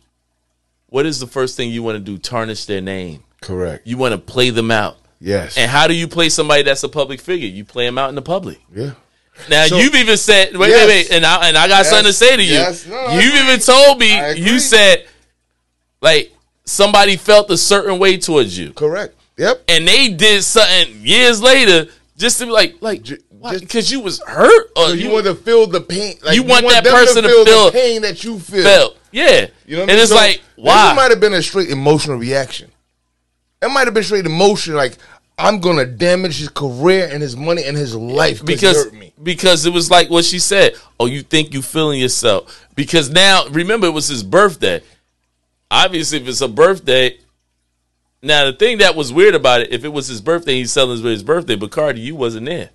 what 0.88 1.06
is 1.06 1.20
the 1.20 1.26
first 1.26 1.56
thing 1.56 1.70
you 1.70 1.82
want 1.82 1.96
to 1.96 2.04
do? 2.04 2.18
Tarnish 2.18 2.66
their 2.66 2.80
name. 2.80 3.24
Correct. 3.40 3.86
You 3.86 3.96
want 3.96 4.12
to 4.12 4.18
play 4.18 4.50
them 4.50 4.70
out. 4.70 4.98
Yes. 5.20 5.56
And 5.58 5.70
how 5.70 5.86
do 5.88 5.94
you 5.94 6.06
play 6.08 6.28
somebody 6.28 6.62
that's 6.62 6.82
a 6.84 6.88
public 6.88 7.20
figure? 7.20 7.48
You 7.48 7.64
play 7.64 7.84
them 7.86 7.98
out 7.98 8.08
in 8.08 8.14
the 8.14 8.22
public. 8.22 8.58
yeah. 8.74 8.92
Now 9.48 9.66
So- 9.66 9.78
you've 9.78 9.94
even 9.94 10.16
said, 10.16 10.56
wait, 10.56 10.70
Yes. 10.70 10.86
wait, 10.88 11.10
wait, 11.10 11.16
and 11.16 11.24
I 11.24 11.48
and 11.48 11.56
I 11.56 11.68
got 11.68 11.78
Yes. 11.78 11.90
something 11.90 12.06
to 12.06 12.12
say 12.12 12.36
to 12.36 12.42
you. 12.42 12.54
Yes. 12.54 12.86
No, 12.86 13.10
you've 13.20 13.34
even 13.36 13.60
told 13.60 14.00
me 14.00 14.34
you 14.36 14.58
said 14.58 15.04
like 16.00 16.32
somebody 16.64 17.16
felt 17.16 17.50
a 17.50 17.56
certain 17.56 17.98
way 17.98 18.16
towards 18.18 18.58
you, 18.58 18.72
Correct. 18.72 19.14
Yep. 19.36 19.62
and 19.68 19.86
they 19.86 20.08
did 20.08 20.42
something 20.44 21.00
years 21.02 21.40
later 21.40 21.86
just 22.16 22.38
to 22.40 22.46
be 22.46 22.50
like, 22.50 22.76
like 22.80 23.04
because 23.60 23.92
you 23.92 24.00
was 24.00 24.20
hurt 24.26 24.70
or 24.76 24.88
So 24.88 24.92
you, 24.94 25.10
want 25.10 25.26
to 25.26 25.36
feel 25.36 25.68
the 25.68 25.80
pain. 25.80 26.16
Like, 26.22 26.34
You 26.34 26.42
want 26.42 26.68
that 26.68 26.82
person 26.84 27.22
to 27.22 27.28
feel, 27.28 27.44
feel- 27.44 27.64
the 27.66 27.72
pain 27.72 28.02
that 28.02 28.24
you 28.24 28.40
feel. 28.40 28.64
felt, 28.64 28.96
yeah. 29.12 29.46
You 29.66 29.76
know 29.76 29.82
what 29.82 29.90
and 29.90 29.90
I 29.90 29.94
mean? 29.94 29.98
it's 30.02 30.08
So, 30.10 30.16
like 30.16 30.40
why? 30.56 30.88
why? 30.90 30.94
might 30.94 31.10
have 31.12 31.20
been 31.20 31.34
a 31.34 31.42
straight 31.42 31.70
emotional 31.70 32.16
reaction. 32.16 32.72
It 33.62 33.68
might 33.68 33.86
have 33.86 33.94
been 33.94 34.02
straight 34.04 34.26
emotion, 34.26 34.74
like 34.74 34.96
I'm 35.38 35.60
gonna 35.60 35.86
damage 35.86 36.38
his 36.38 36.48
career 36.48 37.08
and 37.10 37.22
his 37.22 37.36
money 37.36 37.62
and 37.64 37.76
his 37.76 37.94
life 37.94 38.44
because 38.44 38.60
because 38.60 38.84
hurt 38.84 38.94
me. 38.94 39.12
because 39.22 39.66
it 39.66 39.72
was 39.72 39.90
like 39.90 40.10
what 40.10 40.24
she 40.24 40.40
said. 40.40 40.74
Oh, 40.98 41.06
you 41.06 41.22
think 41.22 41.54
you 41.54 41.62
feeling 41.62 42.00
yourself? 42.00 42.66
Because 42.74 43.08
now 43.08 43.46
remember 43.50 43.86
it 43.86 43.92
was 43.92 44.08
his 44.08 44.24
birthday. 44.24 44.82
Obviously, 45.70 46.18
if 46.18 46.26
it's 46.26 46.40
a 46.40 46.48
birthday, 46.48 47.18
now 48.20 48.46
the 48.46 48.52
thing 48.52 48.78
that 48.78 48.96
was 48.96 49.12
weird 49.12 49.36
about 49.36 49.60
it, 49.60 49.72
if 49.72 49.84
it 49.84 49.90
was 49.90 50.08
his 50.08 50.20
birthday, 50.20 50.54
he's 50.54 50.72
celebrating 50.72 51.12
his 51.12 51.22
birthday. 51.22 51.54
But 51.54 51.70
Cardi, 51.70 52.00
you 52.00 52.16
wasn't 52.16 52.46
there. 52.46 52.70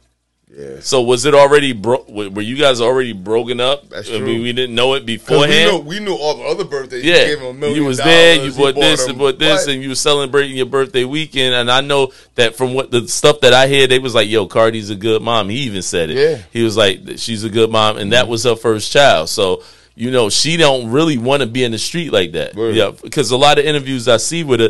Yeah. 0.56 0.82
So 0.82 1.02
was 1.02 1.26
it 1.26 1.34
already 1.34 1.74
bro? 1.74 2.06
Were 2.08 2.42
you 2.42 2.56
guys 2.58 2.80
already 2.80 3.14
broken 3.14 3.60
up? 3.60 3.90
That's 3.90 4.10
I 4.10 4.20
mean, 4.20 4.44
we 4.44 4.54
didn't 4.54 4.76
know 4.76 4.94
it 4.94 5.00
'Cause 5.00 5.08
we 5.08 5.18
beforehand. 5.18 5.72
knew, 5.72 5.80
we 5.80 6.00
knew 6.00 6.14
all 6.14 6.38
the 6.38 6.44
other 6.44 6.64
birthdays. 6.64 7.04
Yeah, 7.04 7.22
you, 7.22 7.26
gave 7.26 7.40
him 7.40 7.46
a 7.48 7.54
million 7.54 7.78
you 7.78 7.86
was 7.86 7.98
there. 7.98 8.36
You 8.36 8.52
bought 8.52 8.76
this 8.76 9.08
and 9.08 9.18
bought 9.18 9.40
this, 9.40 9.66
What? 9.66 9.74
and 9.74 9.82
you 9.82 9.90
were 9.90 9.96
celebrating 9.96 10.56
your 10.56 10.68
birthday 10.68 11.06
weekend. 11.06 11.56
And 11.56 11.72
I 11.72 11.82
know 11.82 12.12
that 12.36 12.56
from 12.56 12.76
what 12.76 12.92
the 12.92 13.08
stuff 13.08 13.40
that 13.42 13.54
I 13.54 13.68
hear, 13.68 13.88
they 13.88 13.98
was 13.98 14.14
like, 14.14 14.30
"Yo, 14.30 14.46
Cardi's 14.46 14.92
a 14.92 14.96
good 14.96 15.24
mom." 15.24 15.50
He 15.50 15.58
even 15.62 15.82
said 15.82 16.12
it. 16.12 16.18
Yeah. 16.18 16.38
he 16.52 16.64
was 16.64 16.78
like, 16.78 17.00
"She's 17.18 17.44
a 17.44 17.50
good 17.50 17.72
mom," 17.72 17.98
and 17.98 18.12
that 18.12 18.24
mm-hmm. 18.24 18.32
was 18.32 18.44
her 18.44 18.56
first 18.56 18.92
child. 18.92 19.30
So 19.30 19.64
you 19.96 20.12
know, 20.12 20.30
she 20.30 20.58
don't 20.58 20.92
really 20.92 21.18
want 21.18 21.42
to 21.42 21.48
be 21.48 21.64
in 21.64 21.72
the 21.72 21.78
street 21.78 22.12
like 22.12 22.32
that. 22.34 22.56
Word. 22.56 22.76
Yeah, 22.76 22.92
because 23.02 23.32
a 23.32 23.38
lot 23.38 23.60
of 23.60 23.66
interviews 23.66 24.08
I 24.08 24.18
see 24.18 24.44
with 24.44 24.60
her, 24.60 24.70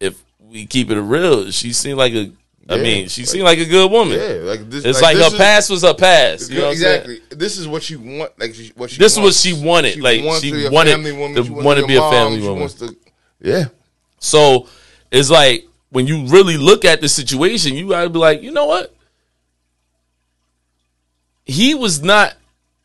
if 0.00 0.20
we 0.40 0.66
keep 0.66 0.90
it 0.90 1.00
real, 1.00 1.50
she 1.50 1.72
seemed 1.72 1.98
like 1.98 2.12
a. 2.14 2.30
I 2.72 2.76
Yeah. 2.76 2.82
mean, 2.82 3.08
she 3.08 3.24
seemed 3.26 3.44
like 3.44 3.58
a 3.58 3.64
good 3.66 3.90
woman. 3.90 4.18
Yeah, 4.18 4.40
like 4.44 4.68
this. 4.70 4.84
It's 4.84 5.02
like, 5.02 5.16
this 5.16 5.28
her 5.28 5.34
is- 5.34 5.38
past 5.38 5.70
was 5.70 5.82
her 5.82 5.94
past. 5.94 6.50
You 6.50 6.58
know 6.58 6.64
what 6.66 6.70
I'm 6.72 6.76
saying? 6.78 7.00
exactly. 7.02 7.36
This 7.36 7.58
is 7.58 7.68
what 7.68 7.82
she 7.82 7.96
want. 7.96 8.32
Like 8.38 8.54
she, 8.54 8.72
what 8.76 8.90
she. 8.90 8.98
This 8.98 9.12
is 9.12 9.18
what 9.20 9.34
she 9.34 9.52
wanted. 9.52 10.00
Like, 10.00 10.24
wants 10.24 10.42
she 10.42 10.50
to 10.50 10.56
be 10.56 10.66
a 10.66 10.70
wanted 10.70 10.90
family 10.92 11.12
woman. 11.12 11.36
to 11.36 11.44
She 11.44 11.50
wants 11.50 11.64
wanna 11.64 11.80
to 11.82 11.86
be 11.86 11.96
a 11.96 12.00
mom. 12.00 12.12
family 12.12 12.38
She 12.40 12.42
woman. 12.44 12.60
wants 12.60 12.74
to- 12.74 12.96
yeah. 13.42 13.64
So 14.20 14.68
it's 15.10 15.28
like 15.30 15.66
when 15.90 16.06
you 16.06 16.26
really 16.26 16.56
look 16.56 16.84
at 16.84 17.00
the 17.00 17.08
situation, 17.08 17.74
you 17.74 17.88
gotta 17.90 18.08
be 18.08 18.18
like, 18.18 18.42
you 18.42 18.50
know 18.52 18.66
what? 18.66 18.94
He 21.44 21.74
was 21.74 22.02
not. 22.02 22.34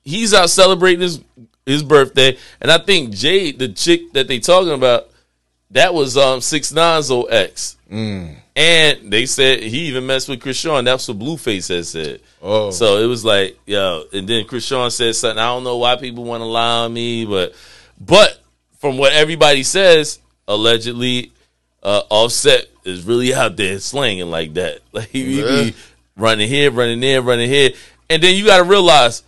He's 0.03 0.33
out 0.33 0.49
celebrating 0.49 1.01
his 1.01 1.19
his 1.65 1.83
birthday, 1.83 2.37
and 2.61 2.71
I 2.71 2.77
think 2.77 3.11
Jade, 3.13 3.59
the 3.59 3.67
chick 3.69 4.13
that 4.13 4.27
they 4.27 4.39
talking 4.39 4.71
about, 4.71 5.09
that 5.71 5.93
was 5.93 6.17
um 6.17 6.41
six 6.41 6.71
nine's 6.71 7.11
old 7.11 7.27
ex. 7.29 7.75
And 8.57 9.11
they 9.13 9.27
said 9.27 9.61
he 9.61 9.81
even 9.89 10.07
messed 10.07 10.27
with 10.29 10.39
Chrisean. 10.41 10.83
That's 10.83 11.07
what 11.07 11.19
Blueface 11.19 11.69
had 11.69 11.85
said. 11.85 12.21
Oh. 12.41 12.71
So 12.71 12.97
it 12.97 13.05
was 13.05 13.23
like, 13.23 13.55
yo, 13.67 14.03
and 14.11 14.27
then 14.27 14.45
Chrisean 14.45 14.91
said 14.91 15.15
something. 15.15 15.37
I 15.37 15.45
don't 15.45 15.63
know 15.63 15.77
why 15.77 15.95
people 15.95 16.23
want 16.23 16.41
to 16.41 16.45
lie 16.45 16.85
on 16.85 16.91
me, 16.93 17.23
but 17.25 17.53
but 18.01 18.39
from 18.79 18.97
what 18.97 19.13
everybody 19.13 19.61
says, 19.61 20.17
allegedly, 20.47 21.31
uh, 21.83 22.01
Offset 22.09 22.65
is 22.83 23.03
really 23.03 23.31
out 23.31 23.57
there 23.57 23.77
slanging 23.79 24.31
like 24.31 24.55
that. 24.55 24.79
Like 24.91 25.09
he, 25.09 25.23
he 25.23 25.39
Yeah. 25.41 25.63
be 25.71 25.75
running 26.15 26.49
here, 26.49 26.71
running 26.71 26.99
there, 26.99 27.21
running 27.21 27.49
here, 27.49 27.69
and 28.09 28.23
then 28.23 28.35
you 28.35 28.45
got 28.47 28.57
to 28.57 28.63
realize 28.63 29.21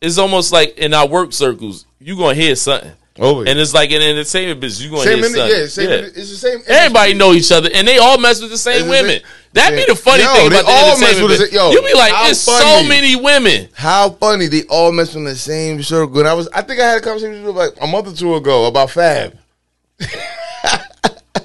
it's 0.00 0.16
almost 0.18 0.52
like 0.52 0.78
in 0.78 0.94
our 0.94 1.08
work 1.08 1.32
circles, 1.32 1.86
you 1.98 2.16
gonna 2.16 2.34
hear 2.34 2.54
something. 2.54 2.92
Oh, 3.22 3.42
yeah. 3.42 3.50
And 3.50 3.58
it's 3.58 3.74
like 3.74 3.90
in 3.90 4.00
the 4.00 4.06
entertainment 4.08 4.60
business, 4.60 4.82
you 4.82 4.90
gonna 4.90 5.02
Same 5.02 5.18
hear 5.18 5.26
in 5.26 5.32
the, 5.32 5.38
something. 5.38 5.58
yeah, 5.60 5.66
same 5.66 5.86
the- 5.90 6.20
it's 6.20 6.30
the 6.30 6.36
same. 6.36 6.62
Everybody 6.66 7.10
industry. 7.12 7.14
know 7.28 7.34
each 7.34 7.52
other, 7.52 7.68
and 7.74 7.86
they 7.86 7.98
all 7.98 8.16
mess 8.18 8.40
with 8.40 8.50
the 8.50 8.56
same 8.56 8.76
It's 8.76 8.84
the 8.84 8.90
women. 8.90 9.20
That'd 9.52 9.78
be 9.78 9.84
the 9.84 9.94
funny 9.94 10.22
Yo, 10.22 10.28
thing 10.32 10.48
they 10.50 10.56
about 10.60 10.64
the 10.66 10.72
all 10.72 10.98
mess 10.98 11.02
entertainment 11.18 11.28
with 11.30 11.38
the 11.40 11.46
same- 11.46 11.54
yo, 11.54 11.70
you 11.72 11.82
be 11.82 11.92
like, 11.94 12.12
how 12.14 12.24
there's 12.24 12.40
so 12.40 12.82
many 12.84 13.16
women. 13.16 13.68
How 13.74 14.10
funny 14.10 14.46
they 14.46 14.62
all 14.70 14.90
mess 14.90 15.14
in 15.14 15.24
the 15.24 15.36
same 15.36 15.82
circle. 15.82 16.18
And 16.20 16.28
I 16.28 16.32
was, 16.32 16.48
I 16.54 16.62
think 16.62 16.80
I 16.80 16.88
had 16.88 16.98
a 16.98 17.00
conversation 17.02 17.44
with 17.44 17.56
like 17.56 17.72
a 17.82 17.86
month 17.86 18.08
or 18.08 18.14
two 18.16 18.34
ago 18.36 18.64
about 18.66 18.90
Fab. 18.90 19.36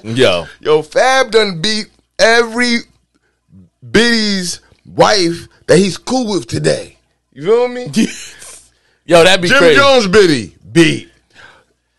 Yo, 0.02 0.46
Yo, 0.60 0.82
Fab 0.82 1.30
done 1.30 1.60
beat 1.60 1.86
every 2.18 2.78
biddy's 3.88 4.60
wife 4.84 5.46
that 5.66 5.78
he's 5.78 5.98
cool 5.98 6.32
with 6.32 6.46
today. 6.46 6.96
You 7.32 7.42
feel 7.42 7.68
me? 7.68 7.84
yo, 9.04 9.24
that'd 9.24 9.42
be 9.42 9.48
Jim 9.48 9.58
crazy. 9.58 9.76
Jones 9.78 10.06
biddy 10.06 10.56
beat. 10.72 11.10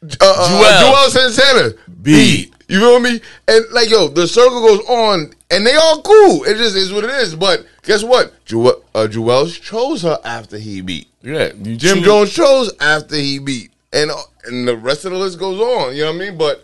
Uh, 0.04 0.08
uh, 0.22 0.50
Juelz. 0.50 1.10
Juelz 1.12 1.32
Santana 1.36 1.74
Beat. 2.02 2.54
You 2.70 2.80
feel 2.80 3.00
me? 3.00 3.22
And 3.48 3.66
like 3.72 3.90
yo, 3.90 4.10
the 4.10 4.28
circle 4.28 4.62
goes 4.62 4.82
on, 4.88 5.34
and 5.50 5.66
they 5.66 5.76
all 5.76 6.02
cool. 6.02 6.44
It 6.44 6.58
just 6.58 6.76
is 6.76 6.92
what 6.92 7.04
it 7.06 7.10
is. 7.12 7.34
But 7.36 7.66
guess 7.84 8.04
what? 8.04 8.34
Juelz, 8.46 8.82
uh, 8.94 9.08
Juelz 9.10 9.60
chose 9.62 10.02
her 10.04 10.20
after 10.24 10.58
he 10.58 10.82
beat. 10.82 11.08
Yeah, 11.22 11.50
Jim 11.62 11.78
choose- 11.78 12.04
Jones 12.06 12.34
chose 12.34 12.74
after 12.80 13.16
he 13.16 13.40
beat, 13.40 13.72
and 13.94 14.12
uh, 14.12 14.16
and 14.46 14.68
the 14.68 14.76
rest 14.78 15.06
of 15.06 15.12
the 15.12 15.18
list 15.18 15.40
goes 15.40 15.60
on. 15.60 15.96
You 15.96 16.04
know 16.04 16.12
what 16.14 16.22
I 16.22 16.30
mean? 16.30 16.38
But 16.38 16.64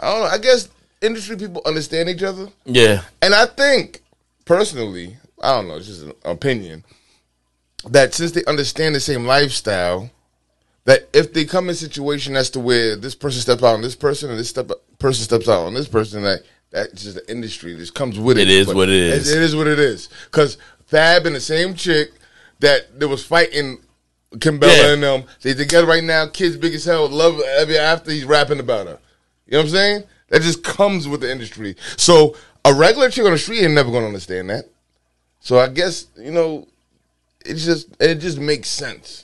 I 0.00 0.10
don't 0.12 0.20
know. 0.22 0.28
I 0.28 0.38
guess 0.38 0.68
industry 1.02 1.36
people 1.36 1.60
understand 1.66 2.08
each 2.08 2.22
other, 2.22 2.48
Yeah, 2.64 3.02
and 3.20 3.34
I 3.34 3.44
think 3.46 4.00
personally, 4.46 5.16
I 5.42 5.56
don't 5.56 5.68
know. 5.68 5.76
It's 5.76 5.86
just 5.86 6.02
an 6.02 6.12
opinion 6.24 6.84
that 7.90 8.14
since 8.14 8.32
they 8.32 8.44
understand 8.46 8.94
the 8.94 9.00
same 9.00 9.26
lifestyle, 9.26 10.10
that 10.84 11.08
if 11.12 11.32
they 11.32 11.44
come 11.44 11.64
in 11.64 11.70
a 11.70 11.74
situation 11.74 12.36
as 12.36 12.50
to 12.50 12.60
where 12.60 12.96
this 12.96 13.14
person 13.14 13.40
steps 13.40 13.62
out 13.62 13.74
on 13.74 13.82
this 13.82 13.96
person 13.96 14.30
and 14.30 14.38
this 14.38 14.50
step 14.50 14.70
person 14.98 15.24
steps 15.24 15.48
out 15.48 15.64
on 15.66 15.74
this 15.74 15.88
person, 15.88 16.22
that 16.22 16.42
that's 16.70 17.02
just 17.02 17.14
the 17.14 17.30
industry. 17.30 17.74
This 17.74 17.90
comes 17.90 18.18
with 18.18 18.36
it. 18.38 18.42
It 18.42 18.50
is 18.50 18.66
But 18.66 18.76
what 18.76 18.88
it 18.88 18.94
is. 18.94 19.32
It 19.32 19.42
is 19.42 19.54
what 19.56 19.66
it 19.66 19.78
is. 19.78 20.08
Because 20.26 20.58
Fab 20.86 21.24
and 21.26 21.36
the 21.36 21.40
same 21.40 21.74
chick 21.74 22.12
that 22.60 22.98
there 22.98 23.08
was 23.08 23.24
fighting 23.24 23.78
Kimbella 24.36 24.76
Yeah. 24.76 24.92
and 24.92 25.02
them, 25.02 25.24
they 25.42 25.54
together 25.54 25.86
right 25.86 26.02
now. 26.02 26.26
Kids 26.26 26.56
big 26.56 26.74
as 26.74 26.84
hell. 26.84 27.08
Love 27.08 27.40
ever 27.40 27.76
after 27.76 28.10
he's 28.10 28.24
rapping 28.24 28.60
about 28.60 28.86
her. 28.86 28.98
You 29.46 29.52
know 29.52 29.58
what 29.58 29.64
I'm 29.66 29.70
saying? 29.70 30.04
That 30.28 30.42
just 30.42 30.64
comes 30.64 31.06
with 31.06 31.20
the 31.20 31.30
industry. 31.30 31.76
So 31.96 32.36
a 32.64 32.74
regular 32.74 33.08
chick 33.10 33.24
on 33.24 33.30
the 33.32 33.38
street 33.38 33.62
ain't 33.62 33.74
never 33.74 33.92
gonna 33.92 34.06
understand 34.06 34.50
that. 34.50 34.64
So 35.40 35.58
I 35.58 35.68
guess 35.68 36.06
you 36.16 36.32
know, 36.32 36.66
it 37.44 37.54
just 37.54 37.88
it 38.00 38.16
just 38.16 38.38
makes 38.38 38.68
sense. 38.68 39.23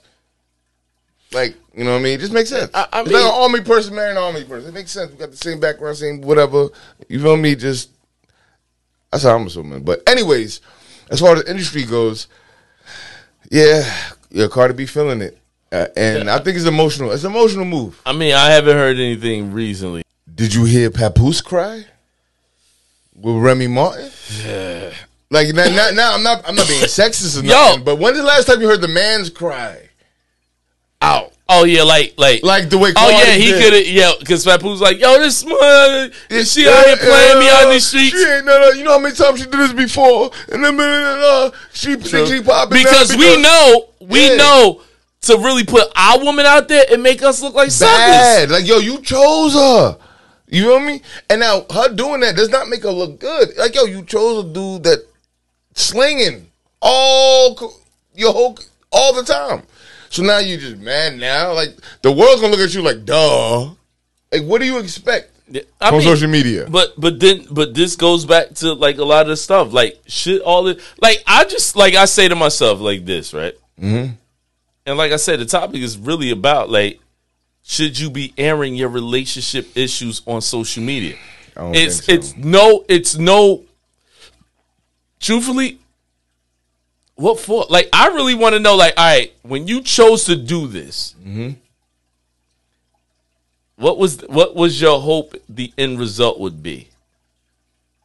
Like 1.32 1.54
you 1.74 1.84
know 1.84 1.92
what 1.92 2.00
I 2.00 2.02
mean? 2.02 2.14
It 2.14 2.20
just 2.20 2.32
makes 2.32 2.48
sense. 2.50 2.70
I- 2.74 2.88
I 2.92 3.02
mean- 3.04 3.12
like 3.12 3.22
an 3.22 3.30
army 3.30 3.60
person 3.60 3.94
marrying 3.94 4.16
an 4.16 4.22
army 4.22 4.44
person. 4.44 4.70
It 4.70 4.74
makes 4.74 4.90
sense. 4.90 5.12
We 5.12 5.18
got 5.18 5.30
the 5.30 5.36
same 5.36 5.60
background, 5.60 5.96
same 5.96 6.20
whatever. 6.20 6.68
You 7.08 7.20
feel 7.20 7.36
me? 7.36 7.54
Just 7.54 7.90
that's 9.10 9.22
how 9.24 9.36
I'm 9.36 9.46
assuming. 9.46 9.82
But 9.82 10.02
anyways, 10.08 10.60
as 11.10 11.20
far 11.20 11.34
as 11.36 11.44
the 11.44 11.50
industry 11.50 11.84
goes, 11.84 12.26
yeah, 13.50 13.82
yeah, 14.30 14.46
Cardi 14.48 14.74
B 14.74 14.86
feeling 14.86 15.20
it, 15.22 15.38
uh, 15.72 15.86
and 15.96 16.28
I 16.30 16.38
think 16.38 16.56
it's 16.56 16.66
emotional. 16.66 17.12
It's 17.12 17.24
an 17.24 17.30
emotional 17.32 17.64
move. 17.64 18.00
I 18.06 18.12
mean, 18.12 18.34
I 18.34 18.50
haven't 18.50 18.76
heard 18.76 18.96
anything 18.96 19.52
recently. 19.52 20.02
Did 20.32 20.54
you 20.54 20.64
hear 20.64 20.90
Papoose 20.90 21.40
cry 21.40 21.84
with 23.14 23.36
Remy 23.36 23.66
Martin? 23.68 24.10
Like 25.32 25.54
now, 25.54 25.90
now, 25.94 26.14
I'm 26.14 26.22
not 26.24 26.42
I'm 26.48 26.56
not 26.56 26.66
being 26.66 26.82
sexist 26.82 27.40
or 27.40 27.44
Yo. 27.44 27.50
nothing, 27.52 27.84
but 27.84 27.96
when's 28.00 28.16
the 28.16 28.22
last 28.24 28.46
time 28.46 28.60
you 28.60 28.66
heard 28.68 28.80
the 28.80 28.88
man's 28.88 29.30
cry 29.30 29.89
out? 31.00 31.32
Oh 31.48 31.64
yeah, 31.64 31.82
like 31.82 32.14
like 32.16 32.44
Like 32.44 32.70
the 32.70 32.78
way 32.78 32.92
Oh 32.94 33.08
yeah, 33.10 33.32
he 33.32 33.50
could 33.52 33.72
have. 33.72 33.86
Yeah, 33.86 34.12
because 34.20 34.44
Papoose 34.44 34.80
like, 34.80 35.00
yo, 35.00 35.18
this 35.18 35.44
mother, 35.44 36.10
is 36.28 36.52
she 36.52 36.68
out 36.68 36.86
here 36.86 36.96
playing 36.96 37.38
me 37.40 37.48
on 37.50 37.70
these 37.70 37.86
streets? 37.86 38.10
She 38.10 38.24
ain't, 38.24 38.46
no, 38.46 38.60
no, 38.60 38.68
you 38.70 38.84
know 38.84 38.92
how 38.92 38.98
many 39.00 39.14
times 39.14 39.40
she 39.40 39.46
did 39.46 39.58
this 39.58 39.72
before? 39.72 40.30
And 40.52 40.64
then 40.64 40.78
uh, 40.78 41.50
she 41.72 41.96
think 41.96 42.28
she 42.28 42.40
popping 42.42 42.76
now 42.76 42.84
Because 42.84 43.16
we 43.16 43.42
know, 43.42 43.88
we 44.00 44.28
Yeah. 44.30 44.36
know 44.36 44.82
to 45.22 45.36
really 45.38 45.64
put 45.64 45.88
our 45.96 46.20
woman 46.20 46.46
out 46.46 46.68
there 46.68 46.84
and 46.90 47.02
make 47.02 47.22
us 47.22 47.42
look 47.42 47.54
like 47.54 47.70
suckers. 47.70 47.96
bad. 47.98 48.50
Like 48.50 48.66
yo, 48.66 48.78
you 48.78 49.00
chose 49.02 49.54
her. 49.54 49.98
You 50.46 50.64
know 50.66 50.72
what 50.74 50.82
I 50.82 50.86
mean? 50.86 51.02
And 51.28 51.40
now 51.40 51.66
her 51.72 51.92
doing 51.94 52.20
that 52.20 52.36
does 52.36 52.48
not 52.48 52.68
make 52.68 52.84
her 52.84 52.90
look 52.92 53.18
good. 53.18 53.56
Like 53.58 53.74
yo, 53.74 53.84
you 53.84 54.04
chose 54.04 54.44
a 54.44 54.48
dude 54.48 54.84
that 54.84 55.04
slinging 55.74 56.46
all 56.80 57.72
your 58.14 58.32
whole 58.32 58.58
all 58.92 59.14
the 59.14 59.24
time. 59.24 59.62
So 60.10 60.22
now 60.24 60.38
you 60.38 60.58
just 60.58 60.78
mad 60.78 61.16
now. 61.16 61.52
Like 61.52 61.70
the 62.02 62.12
world's 62.12 62.40
gonna 62.40 62.52
look 62.52 62.60
at 62.60 62.74
you 62.74 62.82
like, 62.82 63.04
duh. 63.04 63.70
Like 64.32 64.42
what 64.42 64.60
do 64.60 64.66
you 64.66 64.78
expect 64.78 65.30
I 65.80 65.88
from 65.88 65.98
mean, 65.98 66.02
social 66.02 66.28
media? 66.28 66.66
But 66.68 67.00
but 67.00 67.18
then 67.18 67.46
but 67.50 67.74
this 67.74 67.96
goes 67.96 68.26
back 68.26 68.54
to 68.56 68.74
like 68.74 68.98
a 68.98 69.04
lot 69.04 69.22
of 69.22 69.28
the 69.28 69.36
stuff 69.36 69.72
like 69.72 70.00
shit 70.06 70.42
all 70.42 70.64
the 70.64 70.80
like 71.00 71.22
I 71.26 71.44
just 71.44 71.76
like 71.76 71.94
I 71.94 72.04
say 72.04 72.28
to 72.28 72.36
myself 72.36 72.80
like 72.80 73.04
this 73.04 73.32
right, 73.32 73.54
mm-hmm. 73.80 74.12
and 74.86 74.98
like 74.98 75.12
I 75.12 75.16
said 75.16 75.40
the 75.40 75.46
topic 75.46 75.80
is 75.80 75.96
really 75.96 76.30
about 76.30 76.70
like 76.70 77.00
should 77.62 77.98
you 77.98 78.10
be 78.10 78.34
airing 78.36 78.74
your 78.74 78.88
relationship 78.88 79.76
issues 79.76 80.22
on 80.26 80.40
social 80.40 80.82
media? 80.82 81.16
It's 81.56 82.04
so. 82.04 82.12
it's 82.12 82.36
no 82.36 82.84
it's 82.88 83.16
no. 83.16 83.64
Truthfully, 85.20 85.79
what 87.20 87.38
for? 87.38 87.66
Like 87.68 87.88
I 87.92 88.08
really 88.08 88.34
want 88.34 88.54
to 88.54 88.58
know. 88.60 88.76
Like 88.76 88.94
all 88.96 89.04
right, 89.04 89.32
when 89.42 89.66
you 89.66 89.80
chose 89.82 90.24
to 90.24 90.36
do 90.36 90.66
this, 90.66 91.14
Mm-hmm. 91.24 91.50
what 93.76 93.98
was 93.98 94.20
what 94.28 94.54
was 94.54 94.80
your 94.80 95.00
hope 95.00 95.34
the 95.48 95.72
end 95.78 95.98
result 95.98 96.38
would 96.40 96.62
be? 96.62 96.88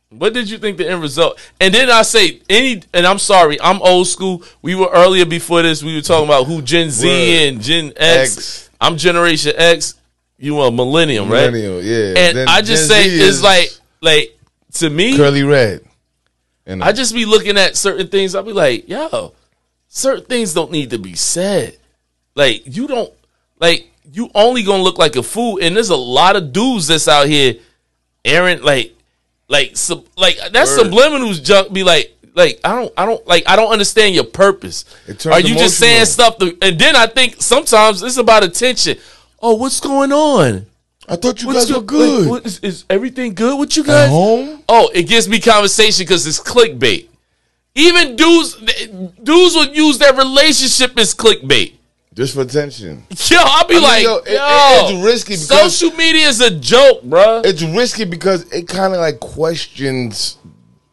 What 0.10 0.34
did 0.34 0.50
you 0.50 0.58
think 0.58 0.78
the 0.78 0.88
end 0.90 1.02
result? 1.02 1.38
And 1.60 1.74
then 1.74 1.90
I 1.90 2.04
say 2.04 2.40
any, 2.50 2.82
and 2.94 3.06
I'm 3.06 3.20
sorry, 3.20 3.60
I'm 3.60 3.82
old 3.82 4.08
school. 4.08 4.44
We 4.62 4.74
were 4.76 4.90
earlier 4.94 5.26
before 5.26 5.62
this. 5.62 5.84
We 5.84 5.96
were 5.96 6.02
talking 6.02 6.26
about 6.26 6.46
who 6.46 6.62
Gen 6.62 6.90
Z 6.90 7.06
Word. 7.06 7.54
and 7.54 7.62
Gen 7.62 7.92
X. 7.98 8.38
X. 8.38 8.70
I'm 8.80 8.96
Generation 8.98 9.54
X. 9.58 9.96
You 10.38 10.60
are 10.60 10.72
Millennium, 10.72 11.30
right? 11.30 11.52
Millennial, 11.52 11.82
yeah. 11.82 12.14
And 12.18 12.38
Then 12.38 12.48
I 12.48 12.62
just 12.62 12.90
Gen 12.90 13.02
say 13.04 13.10
Z 13.10 13.24
it's 13.28 13.42
like, 13.44 13.70
like 14.02 14.38
to 14.74 14.90
me, 14.90 15.18
curly 15.18 15.44
red. 15.44 15.82
And 16.66 16.84
I 16.84 16.92
just 16.92 17.14
be 17.14 17.26
looking 17.26 17.58
at 17.58 17.78
certain 17.78 18.08
things. 18.08 18.36
I'll 18.36 18.44
be 18.44 18.54
like, 18.54 18.90
yo, 18.90 19.34
certain 19.88 20.26
things 20.26 20.54
don't 20.54 20.72
need 20.72 20.90
to 20.92 21.00
be 21.00 21.16
said. 21.16 21.78
Like 22.36 22.64
you 22.66 22.88
don't 22.88 23.14
like 23.60 23.90
you 24.12 24.30
only 24.36 24.64
gonna 24.64 24.84
look 24.84 24.98
like 24.98 25.16
a 25.16 25.24
fool. 25.24 25.60
And 25.62 25.76
there's 25.76 25.90
a 25.90 25.96
lot 25.96 26.36
of 26.36 26.52
dudes 26.54 26.88
that's 26.88 27.08
out 27.08 27.28
here, 27.28 27.56
Aaron, 28.24 28.64
like, 28.64 28.94
like, 29.48 29.78
sub, 29.78 30.06
like 30.18 30.38
that's 30.52 30.78
Word. 30.78 30.88
subliminals 30.88 31.44
junk. 31.44 31.72
Be 31.74 31.84
like, 31.84 32.16
like 32.34 32.60
I 32.64 32.76
don't, 32.76 32.94
I 32.98 33.06
don't, 33.06 33.26
like 33.28 33.44
I 33.48 33.56
don't 33.56 33.72
understand 33.72 34.16
your 34.16 34.24
purpose. 34.26 34.86
Are 35.26 35.40
you 35.40 35.56
just 35.56 35.78
saying 35.78 36.06
stuff? 36.06 36.38
To, 36.40 36.58
and 36.62 36.78
then 36.80 36.96
I 36.96 37.08
think 37.08 37.42
sometimes 37.42 38.04
it's 38.04 38.18
about 38.18 38.44
attention. 38.44 38.98
Oh, 39.42 39.56
what's 39.56 39.80
going 39.80 40.12
on? 40.12 40.66
I 41.08 41.16
thought 41.18 41.42
you 41.42 41.48
What's 41.48 41.66
guys 41.66 41.72
go- 41.72 41.80
were 41.80 41.86
good. 41.86 42.28
like, 42.28 42.46
is, 42.46 42.60
is 42.60 42.86
everything 42.90 43.34
good 43.36 43.60
with 43.60 43.78
you 43.78 43.84
guys? 43.84 44.06
At 44.06 44.10
home? 44.10 44.64
Oh, 44.68 44.90
it 44.94 45.04
gives 45.04 45.28
me 45.30 45.40
conversation 45.40 46.04
because 46.04 46.26
it's 46.26 46.40
clickbait. 46.40 47.08
Even 47.76 48.16
dudes, 48.16 48.56
dudes 49.22 49.56
would 49.56 49.76
use 49.76 49.98
their 49.98 50.14
relationship 50.14 50.98
as 50.98 51.14
clickbait. 51.14 51.74
Just 52.14 52.34
for 52.34 52.42
attention. 52.42 53.04
Yo, 53.28 53.38
I'll 53.40 53.68
be 53.68 53.74
I 53.76 53.78
mean, 53.80 53.84
like, 53.84 54.04
yo, 54.04 54.10
yo, 54.10 54.18
it- 54.20 54.28
it- 54.30 54.96
it's 54.96 55.06
risky 55.06 55.34
because- 55.34 55.78
social 55.78 55.92
media 55.98 56.28
is 56.30 56.40
a 56.42 56.50
joke, 56.52 57.04
bro. 57.04 57.42
It's 57.44 57.62
risky 57.62 58.06
because 58.06 58.44
it 58.52 58.68
kind 58.68 58.94
of 58.94 59.00
like 59.02 59.20
questions 59.20 60.38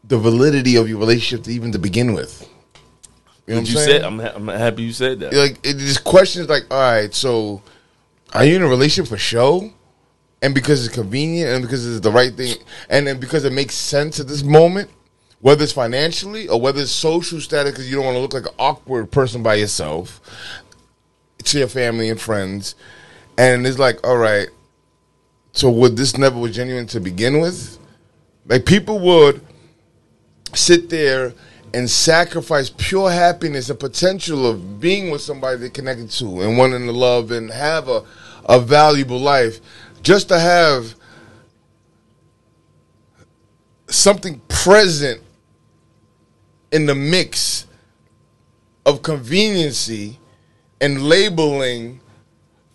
the 0.05 0.19
validity 0.19 0.77
of 0.77 0.89
your 0.89 0.99
relationship 0.99 1.45
to 1.45 1.53
even 1.53 1.71
to 1.73 1.79
begin 1.79 2.13
with. 2.13 2.47
You 3.47 3.55
know 3.55 3.61
what 3.61 3.71
you 3.71 3.79
I'm 3.79 3.85
said, 3.85 3.87
saying? 3.87 4.05
I'm, 4.05 4.19
ha- 4.19 4.33
I'm 4.35 4.49
happy 4.49 4.83
you 4.83 4.93
said 4.93 5.21
that. 5.21 5.33
like 5.33 5.59
it 5.65 5.79
just 5.79 6.03
questions 6.05 6.49
like, 6.49 6.65
all 6.71 6.79
right, 6.81 7.15
so 7.15 7.63
are 8.33 8.45
you 8.45 8.57
in 8.57 8.63
a 8.63 8.69
relationship 8.69 9.09
for 9.09 9.17
show? 9.17 9.73
And 10.43 10.55
because 10.55 10.85
it's 10.85 10.95
convenient 10.95 11.51
and 11.51 11.63
because 11.63 11.87
it's 11.87 12.01
the 12.01 12.11
right 12.11 12.35
thing 12.35 12.57
and 12.91 13.07
then 13.07 13.21
because 13.21 13.45
it 13.45 13.53
makes 13.53 13.75
sense 13.75 14.19
at 14.19 14.27
this 14.27 14.43
moment, 14.43 14.91
whether 15.41 15.63
it's 15.63 15.73
financially 15.73 16.49
or 16.49 16.61
whether 16.61 16.81
it's 16.81 16.91
social 16.91 17.41
status 17.41 17.73
because 17.73 17.89
you 17.89 17.97
don't 17.97 18.05
want 18.05 18.17
to 18.17 18.21
look 18.21 18.35
like 18.35 18.47
an 18.47 18.55
awkward 18.59 19.11
person 19.11 19.43
by 19.43 19.55
yourself 19.55 20.21
to 21.45 21.59
your 21.59 21.69
family 21.69 22.09
and 22.09 22.21
friends. 22.21 22.75
And 23.39 23.67
it's 23.67 23.79
like, 23.79 24.05
all 24.07 24.17
right, 24.17 24.49
so 25.53 25.71
would 25.71 25.97
this 25.97 26.17
never 26.17 26.39
was 26.39 26.55
genuine 26.55 26.87
to 26.89 27.01
begin 27.01 27.41
with? 27.41 27.79
Like 28.47 28.67
people 28.67 28.99
would 29.01 29.41
sit 30.55 30.91
there 30.91 31.33
and 31.75 31.89
sacrifice 31.89 32.71
pure 32.71 33.11
happiness 33.11 33.71
and 33.71 33.79
potential 33.79 34.47
of 34.47 34.81
being 34.81 35.11
with 35.11 35.23
somebody 35.23 35.59
they're 35.59 35.71
connected 35.71 36.11
to 36.11 36.43
and 36.43 36.59
wanting 36.59 36.87
to 36.87 36.93
love 36.93 37.31
and 37.31 37.51
have 37.51 37.89
a, 37.89 38.05
a 38.47 38.61
valuable 38.61 39.19
life 39.19 39.61
just 40.03 40.29
to 40.29 40.39
have 40.39 40.95
something 43.89 44.41
present 44.49 45.23
in 46.71 46.87
the 46.87 46.95
mix 46.95 47.67
of 48.85 49.03
conveniency 49.03 50.19
and 50.81 51.03
labeling 51.03 52.01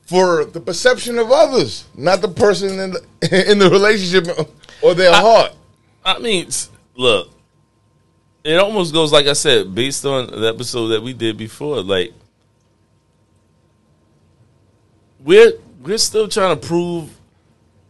for 0.02 0.46
the 0.46 0.62
perception 0.62 1.20
of 1.20 1.32
others, 1.32 1.86
not 1.96 2.22
the 2.22 2.30
person 2.30 2.80
in 2.80 2.92
the, 2.92 3.02
in 3.52 3.60
the 3.60 3.70
relationship 3.70 4.28
or 4.82 4.94
their 4.94 5.14
heart. 5.14 5.54
I 6.06 6.20
mean, 6.20 6.48
look, 6.96 7.30
it 8.44 8.58
almost 8.58 8.94
goes 8.94 9.12
like 9.12 9.28
I 9.28 9.34
said, 9.34 9.76
based 9.76 10.06
on 10.06 10.28
the 10.28 10.48
episode 10.48 10.88
that 10.90 11.04
we 11.04 11.12
did 11.12 11.38
before. 11.38 11.82
Like, 11.82 12.14
we're 15.20 15.52
we're 15.82 15.98
still 15.98 16.30
trying 16.30 16.58
to 16.58 16.68
prove, 16.68 17.17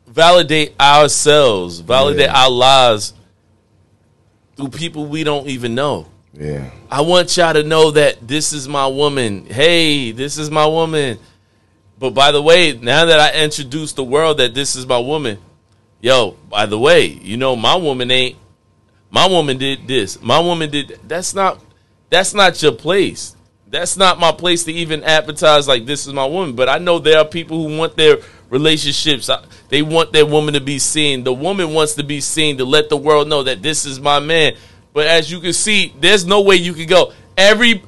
validate 0.08 0.74
ourselves, 0.80 1.80
validate 1.80 2.28
Yeah. 2.30 2.44
our 2.44 2.50
lives 2.50 3.14
through 4.56 4.70
people 4.70 5.06
we 5.06 5.24
don't 5.24 5.48
even 5.48 5.76
know. 5.76 6.08
Yeah. 6.34 6.70
I 6.90 7.02
want 7.02 7.36
y'all 7.36 7.54
to 7.54 7.64
know 7.64 7.92
that 7.92 8.28
this 8.28 8.54
is 8.54 8.68
my 8.68 8.88
woman. 8.88 9.46
Hey, 9.46 10.12
this 10.12 10.38
is 10.38 10.50
my 10.50 10.66
woman. 10.66 11.20
But 12.00 12.12
by 12.12 12.32
the 12.32 12.42
way, 12.42 12.74
now 12.74 13.06
that 13.06 13.20
I 13.20 13.44
introduced 13.44 13.96
the 13.96 14.04
world 14.04 14.38
that 14.38 14.54
this 14.54 14.76
is 14.76 14.86
my 14.86 15.00
woman, 15.00 15.40
yo, 16.00 16.36
by 16.50 16.66
the 16.68 16.78
way, 16.78 17.08
you 17.08 17.38
know 17.38 17.56
my 17.56 17.76
woman 17.76 18.12
ain't 18.12 18.38
my 19.10 19.28
woman 19.28 19.58
did 19.58 19.88
this. 19.88 20.22
My 20.22 20.40
woman 20.40 20.70
did 20.70 21.00
that's 21.08 21.34
not 21.34 21.60
that's 22.10 22.34
not 22.34 22.62
your 22.62 22.72
place. 22.74 23.36
That's 23.70 23.98
not 23.98 24.20
my 24.20 24.32
place 24.32 24.64
to 24.66 24.72
even 24.72 25.04
advertise 25.04 25.68
like 25.68 25.86
this 25.86 26.08
is 26.08 26.14
my 26.14 26.26
woman. 26.26 26.56
But 26.56 26.70
I 26.70 26.78
know 26.78 27.00
there 27.00 27.18
are 27.20 27.26
people 27.26 27.68
who 27.68 27.78
want 27.78 27.98
their 27.98 28.18
relationships. 28.50 29.30
They 29.70 29.82
want 29.82 30.14
their 30.14 30.26
woman 30.26 30.54
to 30.54 30.62
be 30.62 30.80
seen. 30.80 31.24
The 31.24 31.34
woman 31.34 31.74
wants 31.74 31.96
to 31.96 32.04
be 32.04 32.22
seen 32.22 32.58
to 32.58 32.66
let 32.66 32.90
the 32.90 32.98
world 32.98 33.28
know 33.28 33.44
that 33.44 33.62
this 33.62 33.86
is 33.86 34.00
my 34.00 34.20
man. 34.20 34.56
But 34.94 35.08
as 35.08 35.32
you 35.32 35.40
can 35.40 35.54
see, 35.54 35.94
there's 36.00 36.26
no 36.26 36.42
way 36.42 36.56
you 36.56 36.74
can 36.74 36.88
go. 36.88 37.14
Every 37.38 37.84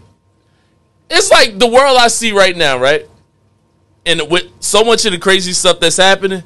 it's 1.10 1.32
like 1.32 1.58
the 1.58 1.67
world 1.67 1.98
I 1.98 2.08
see 2.08 2.32
right 2.32 2.56
now, 2.56 2.78
right? 2.78 3.08
And 4.06 4.30
with 4.30 4.45
so 4.60 4.84
much 4.84 5.06
of 5.06 5.12
the 5.12 5.17
crazy 5.17 5.54
stuff 5.54 5.80
that's 5.80 5.98
happening, 5.98 6.43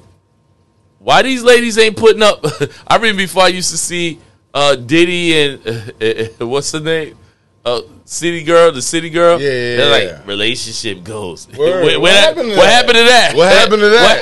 why 0.99 1.21
these 1.21 1.43
ladies 1.43 1.78
ain't 1.78 1.97
putting 1.97 2.23
up? 2.23 2.45
I 2.88 2.95
remember 2.95 3.23
before 3.23 3.43
I 3.43 3.49
used 3.49 3.71
to 3.71 3.78
see 3.78 4.19
uh, 4.54 4.76
Diddy 4.76 5.38
and 5.38 5.67
uh, 6.39 6.45
what's 6.47 6.71
the 6.71 6.80
name, 6.80 7.17
uh, 7.65 7.82
City 8.06 8.43
Girl, 8.43 8.71
the 8.71 8.82
City 8.82 9.10
Girl. 9.10 9.39
Yeah, 9.39 9.47
yeah, 9.47 9.54
They're 9.78 10.04
yeah. 10.06 10.12
like 10.17 10.28
relationship 10.28 11.04
goals. 11.04 11.47
Word. 11.58 11.97
What 11.99 12.10
that- 12.12 12.23
happened 12.36 12.49
to 12.52 12.56
what 12.58 12.63
that? 12.63 12.73
happened 12.73 12.97
to 12.97 13.04
that? 13.06 13.36
What 13.36 13.52
happened 13.54 13.82
to 13.82 13.89
that? 13.89 14.21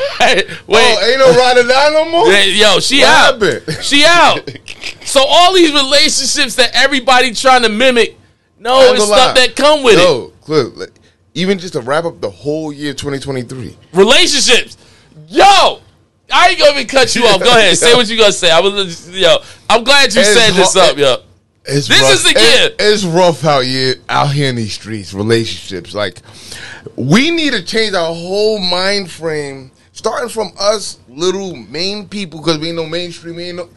Wait, 0.67 0.95
Oh, 0.97 1.07
ain't 1.09 1.19
no 1.19 1.35
ride 1.37 1.57
or 1.57 1.67
die 1.67 1.89
no 1.89 2.09
more? 2.11 2.27
Yo, 2.31 2.79
she 2.79 2.99
What 2.99 3.09
out. 3.09 3.41
happened? 3.41 3.83
She 3.83 4.05
out. 4.05 4.49
so 5.05 5.25
all 5.27 5.53
these 5.53 5.71
relationships 5.73 6.55
that 6.55 6.69
everybody 6.73 7.33
trying 7.33 7.63
to 7.63 7.69
mimic, 7.69 8.17
no, 8.59 8.93
it's 8.93 9.03
stuff 9.05 9.35
that 9.35 9.55
come 9.55 9.81
with 9.83 9.95
it. 9.97 10.03
Yo, 10.03 10.31
look, 10.47 10.77
like, 10.77 10.91
even 11.33 11.57
just 11.57 11.73
to 11.73 11.81
wrap 11.81 12.05
up 12.05 12.21
the 12.21 12.29
whole 12.29 12.71
year 12.71 12.93
2023. 12.93 13.75
relationships. 13.93 14.77
Yo, 15.27 15.79
I 16.31 16.49
ain't 16.49 16.59
gonna 16.59 16.71
even 16.75 16.87
cut 16.87 17.15
you 17.15 17.23
off. 17.25 17.39
Go 17.41 17.49
ahead, 17.49 17.75
say 17.75 17.95
what 17.95 18.07
you 18.07 18.17
gonna 18.17 18.31
say. 18.31 18.51
I 18.51 18.59
was, 18.59 19.09
yo, 19.17 19.37
I'm 19.67 19.83
glad 19.83 20.13
you 20.13 20.23
said 20.23 20.51
this 20.51 20.75
up, 20.75 20.95
yo. 20.97 21.23
It's 21.65 21.87
This 21.87 22.01
rough. 22.01 22.13
is 22.13 22.23
the 22.23 22.33
It- 22.35 22.75
it's 22.79 23.03
rough 23.03 23.45
out 23.45 23.63
here, 23.65 23.95
out 24.09 24.31
here 24.31 24.49
in 24.49 24.55
these 24.55 24.73
streets, 24.73 25.13
relationships. 25.13 25.93
Like, 25.93 26.21
we 26.95 27.29
need 27.31 27.53
to 27.53 27.61
change 27.61 27.93
our 27.93 28.13
whole 28.13 28.57
mind 28.59 29.11
frame 29.11 29.71
starting 29.93 30.29
from 30.29 30.51
us 30.59 30.97
little 31.07 31.55
main 31.55 32.07
people 32.07 32.39
because 32.39 32.57
we 32.57 32.67
ain't 32.69 32.77
no 32.77 32.87
mainstream, 32.87 33.35
we 33.35 33.43
ain't 33.45 33.57
no 33.57 33.69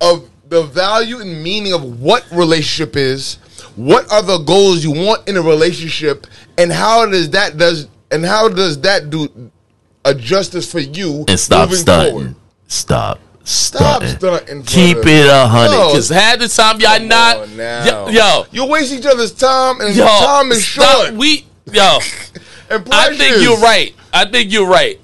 of 0.00 0.28
the 0.48 0.62
value 0.62 1.20
and 1.20 1.42
meaning 1.42 1.72
of 1.72 2.00
what 2.00 2.24
relationship 2.30 2.96
is, 2.96 3.38
what 3.76 4.10
are 4.12 4.22
the 4.22 4.38
goals 4.38 4.84
you 4.84 4.90
want 4.90 5.26
in 5.28 5.36
a 5.36 5.42
relationship, 5.42 6.26
and 6.58 6.70
how 6.72 7.06
does 7.06 7.30
that 7.30 7.56
does 7.56 7.86
and 8.10 8.24
how 8.24 8.48
does 8.48 8.78
that 8.80 9.08
do 9.10 9.50
a 10.04 10.14
justice 10.14 10.70
for 10.70 10.80
you 10.80 11.24
and 11.28 11.38
stop 11.40 11.68
moving 11.68 11.82
stunting. 11.82 12.10
forward? 12.12 12.34
Stop. 12.68 13.20
Stop 13.46 14.02
Stunting. 14.02 14.64
Keep 14.64 14.98
it 15.06 15.28
a 15.28 15.46
hundred. 15.46 15.76
Yo, 15.76 15.88
Because 15.92 16.08
half 16.08 16.38
the 16.40 16.48
time 16.48 16.80
y'all 16.80 16.98
come 16.98 17.06
not. 17.08 17.48
Yo, 17.86 18.08
yo, 18.08 18.44
you 18.50 18.66
waste 18.66 18.92
each 18.92 19.06
other's 19.06 19.30
time, 19.32 19.80
and 19.80 19.94
yo, 19.94 20.04
time 20.04 20.50
is 20.50 20.66
stop. 20.66 21.04
short. 21.06 21.14
We 21.14 21.46
yo. 21.72 21.98
and 22.70 22.88
I 22.92 23.16
think 23.16 23.40
you're 23.42 23.58
right. 23.60 23.94
I 24.12 24.24
think 24.28 24.52
you're 24.52 24.66
right. 24.66 24.98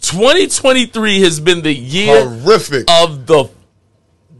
2023 0.00 1.20
has 1.22 1.38
been 1.38 1.62
the 1.62 1.72
year 1.72 2.28
Horrific. 2.28 2.84
of 2.90 3.26
the 3.26 3.48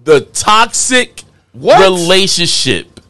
the 0.02 0.22
toxic 0.32 1.22
What? 1.52 1.80
relationship. 1.80 3.00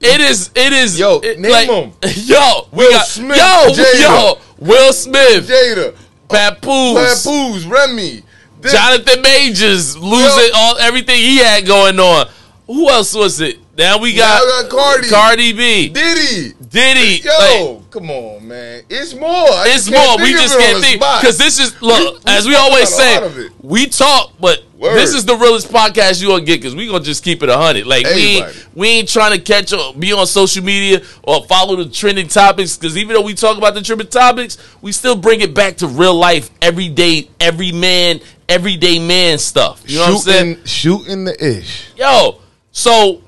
It 0.00 0.20
is. 0.20 0.50
It 0.54 0.72
is. 0.74 0.98
Yo, 0.98 1.18
it, 1.20 1.38
name 1.40 1.50
like, 1.50 1.68
'em. 1.70 1.92
Yo, 2.26 2.68
we 2.72 2.84
Will 2.84 2.92
got, 2.92 3.06
Smith, 3.06 3.36
Yo, 3.38 3.72
Jada. 3.72 4.00
yo, 4.02 4.38
Will 4.58 4.92
Smith, 4.92 5.48
Jada, 5.48 5.96
Papoose, 6.28 7.24
Papoose, 7.24 7.64
Remy, 7.64 8.22
this- 8.60 8.72
Jonathan 8.72 9.22
Majors 9.22 9.96
losing 9.96 10.50
all 10.54 10.76
everything 10.78 11.16
he 11.16 11.38
had 11.38 11.66
going 11.66 11.98
on. 12.00 12.28
Who 12.66 12.88
else 12.90 13.14
was 13.14 13.40
it? 13.40 13.58
Now 13.78 13.98
we 13.98 14.14
got, 14.14 14.42
Now 14.42 14.62
got 14.62 14.70
Cardi. 14.70 15.08
Cardi 15.08 15.52
B, 15.52 15.88
Diddy. 15.90 16.54
Diddy. 16.68 17.22
Yo, 17.22 17.74
like, 17.74 17.90
come 17.90 18.10
on, 18.10 18.48
man. 18.48 18.82
It's 18.88 19.14
more. 19.14 19.28
I 19.30 19.66
it's 19.68 19.90
more. 19.90 20.16
We 20.18 20.32
just 20.32 20.58
can't 20.58 20.82
think 20.82 20.98
because 21.00 21.36
this 21.38 21.58
is 21.60 21.80
look 21.82 22.14
We- 22.14 22.20
we 22.26 22.32
as 22.32 22.46
we 22.48 22.54
always 22.54 22.88
say. 22.88 23.14
lot 23.14 23.24
of 23.24 23.38
it. 23.38 23.52
We 23.62 23.86
talk, 23.86 24.32
but 24.40 24.62
Word. 24.78 24.94
this 24.96 25.14
is 25.14 25.24
the 25.24 25.34
realest 25.36 25.68
podcast 25.68 26.20
you 26.20 26.28
gonna 26.28 26.44
get 26.44 26.60
because 26.60 26.74
we 26.74 26.86
gonna 26.86 27.02
just 27.02 27.24
keep 27.24 27.42
it 27.42 27.48
hundred. 27.48 27.86
Like 27.86 28.04
we 28.04 28.38
ain't, 28.38 28.68
we 28.74 28.88
ain't 28.88 29.08
trying 29.08 29.32
to 29.32 29.40
catch 29.40 29.72
up, 29.72 29.98
be 29.98 30.12
on 30.12 30.26
social 30.26 30.62
media 30.62 31.02
or 31.22 31.44
follow 31.46 31.76
the 31.76 31.88
trending 31.88 32.28
topics 32.28 32.76
because 32.76 32.96
even 32.98 33.14
though 33.14 33.22
we 33.22 33.32
talk 33.34 33.56
about 33.56 33.74
the 33.74 33.80
trending 33.82 34.08
topics, 34.08 34.58
we 34.82 34.92
still 34.92 35.16
bring 35.16 35.40
it 35.40 35.54
back 35.54 35.78
to 35.78 35.86
real 35.86 36.14
life, 36.14 36.50
everyday, 36.60 37.30
every 37.40 37.72
man, 37.72 38.20
everyday 38.48 38.98
man 38.98 39.38
stuff. 39.38 39.82
You 39.86 39.96
know 39.98 40.02
what 40.02 40.10
I'm 40.12 40.18
saying? 40.18 40.54
shooting, 40.64 40.66
shooting 40.66 41.24
the 41.24 41.58
ish. 41.58 41.92
Yo, 41.96 42.40
so 42.70 43.22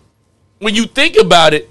when 0.59 0.75
you 0.75 0.85
think 0.85 1.17
about 1.17 1.55
it, 1.55 1.71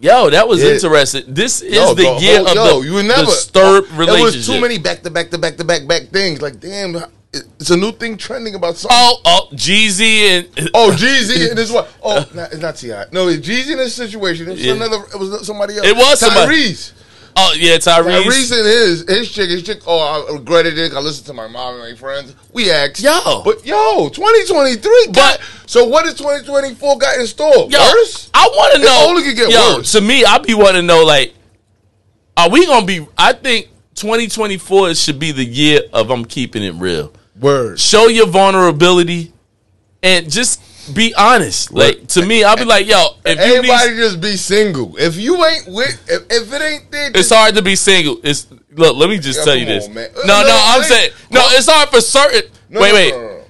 yo, 0.00 0.28
that 0.30 0.48
was 0.48 0.60
Yeah. 0.60 0.70
interesting. 0.70 1.22
This 1.28 1.60
is 1.62 1.72
Yo, 1.74 1.94
the 1.94 2.18
year 2.20 2.38
whole- 2.38 2.48
of 2.48 2.54
yo, 2.56 2.80
the 2.82 2.86
you 2.88 3.02
never 3.04 3.26
disturbed 3.26 3.92
It 3.92 3.96
relationship. 3.96 4.36
was 4.38 4.46
too 4.46 4.60
many 4.60 4.78
back 4.78 5.04
to 5.04 5.10
back 5.10 5.30
to 5.30 5.38
back 5.38 5.56
to 5.58 5.64
back 5.64 5.86
back 5.86 6.08
things. 6.10 6.42
Like, 6.42 6.58
damn, 6.58 7.00
it's 7.32 7.70
a 7.70 7.76
new 7.76 7.92
thing 7.92 8.16
trending 8.18 8.54
about 8.54 8.76
something. 8.76 8.96
Oh, 9.00 9.20
oh, 9.24 9.48
Jeezy 9.54 10.38
and 10.56 10.70
Oh, 10.74 10.90
Jeezy 10.96 11.48
and 11.48 11.56
this 11.58 11.70
one. 11.72 11.86
Oh, 12.02 12.26
not, 12.34 12.52
it's 12.52 12.60
not 12.60 12.76
Ti. 12.76 12.88
No, 13.12 13.28
it's 13.28 13.46
Jeezy 13.46 13.72
in 13.72 13.78
this 13.78 13.94
situation. 13.94 14.48
It 14.48 14.52
was 14.52 14.64
Yeah. 14.64 14.74
another. 14.74 14.96
It 15.14 15.18
was 15.18 15.46
somebody 15.46 15.76
else. 15.78 15.86
It 15.86 15.96
was 15.96 16.20
somebody. 16.20 16.72
Tyrese. 16.72 16.92
oh 17.36 17.54
yeah, 17.56 17.76
Tyrese. 17.78 18.22
Tyrese 18.24 18.58
and 18.58 18.66
his 18.66 19.08
his 19.08 19.32
chick. 19.32 19.48
His 19.48 19.62
chick. 19.62 19.80
Oh, 19.86 19.98
I 20.28 20.34
regretted 20.34 20.76
it. 20.78 20.92
I 20.92 21.00
listened 21.00 21.26
to 21.28 21.32
my 21.32 21.48
mom 21.48 21.80
and 21.80 21.90
my 21.90 21.94
friends. 21.96 22.34
We 22.52 22.70
asked. 22.70 23.00
Yo. 23.00 23.42
but 23.44 23.64
yo, 23.64 24.10
2023. 24.10 25.06
But- 25.06 25.14
Got, 25.14 25.40
so 25.66 25.86
what 25.86 26.04
is 26.04 26.14
2024 26.14 26.98
got 26.98 27.18
in 27.18 27.26
store? 27.26 27.68
Yo, 27.70 27.78
Worse? 27.78 28.30
I 28.34 28.46
want 28.48 28.74
to 28.74 28.80
It 28.82 28.84
know. 28.84 29.06
only 29.08 29.22
could 29.22 29.36
get 29.36 29.50
yo, 29.50 29.76
worse. 29.78 29.92
to 29.92 30.02
me, 30.02 30.22
I 30.24 30.36
be 30.38 30.52
want 30.52 30.74
to 30.76 30.82
know 30.82 31.02
like, 31.04 31.32
are 32.36 32.50
we 32.50 32.66
gonna 32.66 32.84
be? 32.84 33.06
I 33.16 33.32
think 33.32 33.68
2024 33.94 34.94
should 34.94 35.18
be 35.18 35.32
the 35.32 35.44
year 35.44 35.80
of 35.94 36.10
I'm 36.10 36.26
keeping 36.26 36.62
it 36.62 36.74
real. 36.74 37.12
Word. 37.42 37.78
Show 37.78 38.06
your 38.08 38.26
vulnerability 38.28 39.32
and 40.02 40.30
just 40.30 40.94
be 40.94 41.14
honest. 41.14 41.72
Like 41.72 42.06
to 42.08 42.24
me, 42.24 42.44
I'll 42.44 42.56
be 42.56 42.64
like, 42.64 42.86
yo, 42.86 43.04
if 43.24 43.38
you 43.38 43.62
need 43.62 43.96
just 43.96 44.20
be 44.20 44.36
single. 44.36 44.96
If 44.96 45.16
you 45.16 45.44
ain't 45.44 45.66
with, 45.68 46.02
if, 46.08 46.22
if 46.30 46.52
it 46.52 46.62
ain't 46.62 46.90
there, 46.90 47.10
It's 47.14 47.30
hard 47.30 47.54
to 47.54 47.62
be 47.62 47.76
single. 47.76 48.18
It's 48.22 48.46
look. 48.72 48.96
Let 48.96 49.08
me 49.10 49.18
just 49.18 49.40
Yeah, 49.40 49.44
tell 49.44 49.56
you 49.56 49.66
this. 49.66 49.86
on, 49.88 49.94
man. 49.94 50.10
No, 50.24 50.40
no, 50.42 50.46
no, 50.46 50.60
I'm 50.64 50.80
wait. 50.80 50.88
saying 50.88 51.10
no. 51.30 51.40
It's 51.50 51.68
hard 51.68 51.88
for 51.90 52.00
certain. 52.00 52.50
No, 52.68 52.80
wait, 52.80 52.92
wait. 52.92 53.10
no. 53.12 53.44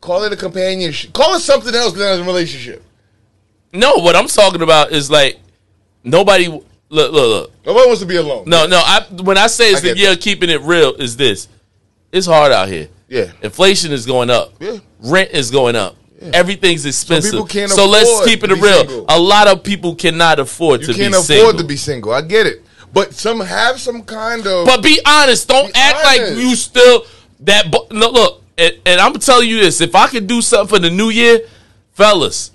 Call 0.00 0.24
it 0.24 0.32
a 0.32 0.36
companionship. 0.36 1.12
Call 1.12 1.34
it 1.34 1.40
something 1.40 1.74
else 1.74 1.92
than 1.92 2.20
a 2.20 2.24
relationship. 2.24 2.82
No, 3.72 3.96
what 3.96 4.16
I'm 4.16 4.28
talking 4.28 4.62
about 4.62 4.92
is 4.92 5.10
like 5.10 5.38
nobody. 6.04 6.48
Look, 6.48 7.12
look, 7.12 7.12
look. 7.12 7.66
Nobody 7.66 7.86
wants 7.86 8.00
to 8.00 8.06
be 8.06 8.16
alone. 8.16 8.44
No, 8.46 8.66
no. 8.66 8.78
I 8.82 9.04
when 9.22 9.36
I 9.36 9.46
say 9.46 9.70
it's 9.72 9.78
I 9.78 9.88
the 9.88 9.88
get 9.88 9.96
year 9.98 10.12
of 10.12 10.20
keeping 10.20 10.48
it 10.48 10.62
real, 10.62 10.94
is 10.94 11.16
this? 11.16 11.48
It's 12.12 12.26
hard 12.26 12.52
out 12.52 12.68
here. 12.68 12.88
Yeah. 13.08 13.32
Inflation 13.42 13.92
is 13.92 14.06
going 14.06 14.30
up. 14.30 14.52
Yeah. 14.60 14.78
Rent 15.00 15.30
is 15.32 15.50
going 15.50 15.76
up. 15.76 15.96
Everything's 16.32 16.84
expensive. 16.84 17.48
can't 17.48 17.70
so 17.70 17.86
let's 17.88 18.24
keep 18.24 18.42
it 18.42 18.50
real. 18.50 18.78
single. 18.80 19.06
A 19.08 19.18
lot 19.18 19.46
of 19.46 19.62
people 19.62 19.94
cannot 19.94 20.40
afford 20.40 20.80
You 20.80 20.88
to 20.88 20.94
can't 20.94 21.12
be 21.12 21.18
afford 21.18 21.24
single. 21.26 21.52
to 21.54 21.64
be 21.64 21.76
single. 21.76 22.12
I 22.12 22.22
get 22.22 22.46
it. 22.46 22.64
But 22.92 23.14
some 23.14 23.40
have 23.40 23.78
some 23.80 24.02
kind 24.02 24.44
of. 24.46 24.66
But 24.66 24.82
be 24.82 24.98
honest. 25.06 25.46
Don't 25.48 25.72
Be 25.72 25.78
act 25.78 26.04
like 26.04 26.20
you 26.36 26.56
still 26.56 27.04
that. 27.40 27.70
bu- 27.70 27.94
No, 27.94 28.08
look, 28.10 28.42
and, 28.56 28.72
and 28.84 29.00
I'm 29.00 29.12
telling 29.14 29.48
you 29.48 29.60
this: 29.60 29.80
if 29.80 29.94
I 29.94 30.08
could 30.08 30.26
do 30.26 30.40
something 30.42 30.76
for 30.76 30.80
the 30.80 30.90
new 30.90 31.10
year, 31.10 31.40
fellas, 31.92 32.50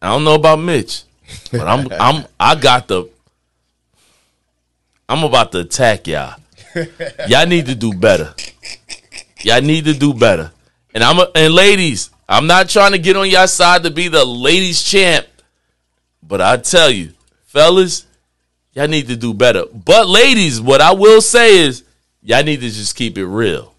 I 0.00 0.08
don't 0.10 0.22
know 0.24 0.34
about 0.34 0.56
Mitch, 0.60 1.02
but 1.50 1.66
I'm 1.66 1.88
I'm 1.98 2.24
I 2.38 2.54
got 2.54 2.86
the. 2.86 3.08
I'm 5.08 5.24
about 5.24 5.52
to 5.52 5.60
attack 5.60 6.06
y'all. 6.06 6.36
Y'all 7.28 7.46
need 7.46 7.66
to 7.66 7.74
do 7.74 7.92
better. 7.94 8.34
Y'all 9.42 9.60
need 9.60 9.84
to 9.84 9.94
do 9.94 10.14
better. 10.14 10.52
And 10.94 11.02
I'm 11.02 11.18
a, 11.18 11.28
and 11.34 11.54
ladies, 11.54 12.10
I'm 12.28 12.46
not 12.46 12.68
trying 12.68 12.92
to 12.92 12.98
get 12.98 13.16
on 13.16 13.28
y'all 13.28 13.46
side 13.46 13.82
to 13.84 13.90
be 13.90 14.08
the 14.08 14.24
ladies 14.24 14.82
champ, 14.82 15.26
but 16.22 16.40
I 16.40 16.56
tell 16.58 16.90
you, 16.90 17.12
fellas, 17.46 18.06
y'all 18.72 18.88
need 18.88 19.08
to 19.08 19.16
do 19.16 19.34
better. 19.34 19.64
But 19.66 20.08
ladies, 20.08 20.60
what 20.60 20.80
I 20.80 20.92
will 20.92 21.20
say 21.20 21.58
is 21.64 21.84
y'all 22.22 22.42
need 22.42 22.60
to 22.60 22.70
just 22.70 22.94
keep 22.94 23.18
it 23.18 23.26
real. 23.26 23.74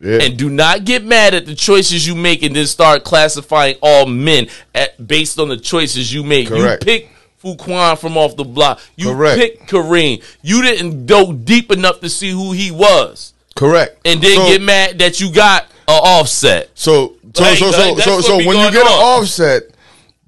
yeah. 0.00 0.18
And 0.22 0.36
do 0.38 0.50
not 0.50 0.84
get 0.84 1.04
mad 1.04 1.34
at 1.34 1.46
the 1.46 1.54
choices 1.54 2.06
you 2.06 2.14
make 2.14 2.42
and 2.42 2.56
then 2.56 2.66
start 2.66 3.04
classifying 3.04 3.76
all 3.82 4.06
men 4.06 4.48
at, 4.74 5.06
based 5.06 5.38
on 5.38 5.48
the 5.48 5.56
choices 5.56 6.12
you 6.12 6.24
make. 6.24 6.48
Correct. 6.48 6.84
You 6.84 6.86
pick 6.86 7.10
Fuquan 7.42 7.98
from 7.98 8.16
off 8.16 8.36
the 8.36 8.44
block. 8.44 8.80
You 8.96 9.12
Correct. 9.12 9.38
picked 9.38 9.70
Kareem. 9.70 10.22
You 10.42 10.62
didn't 10.62 11.06
go 11.06 11.32
deep 11.32 11.70
enough 11.72 12.00
to 12.00 12.08
see 12.10 12.30
who 12.30 12.52
he 12.52 12.70
was. 12.70 13.32
Correct. 13.56 13.98
And 14.04 14.20
then 14.22 14.36
So- 14.36 14.46
get 14.48 14.62
mad 14.62 14.98
that 14.98 15.20
you 15.20 15.32
got 15.32 15.64
an 15.88 15.94
offset. 16.02 16.70
So 16.74 17.16
so 17.34 17.42
Like- 17.42 17.58
so 17.58 17.70
so 17.70 17.94
that's 17.94 18.04
so, 18.04 18.20
so 18.20 18.36
when 18.36 18.58
you 18.58 18.70
get 18.70 18.82
an 18.86 18.92
offset, 18.92 19.62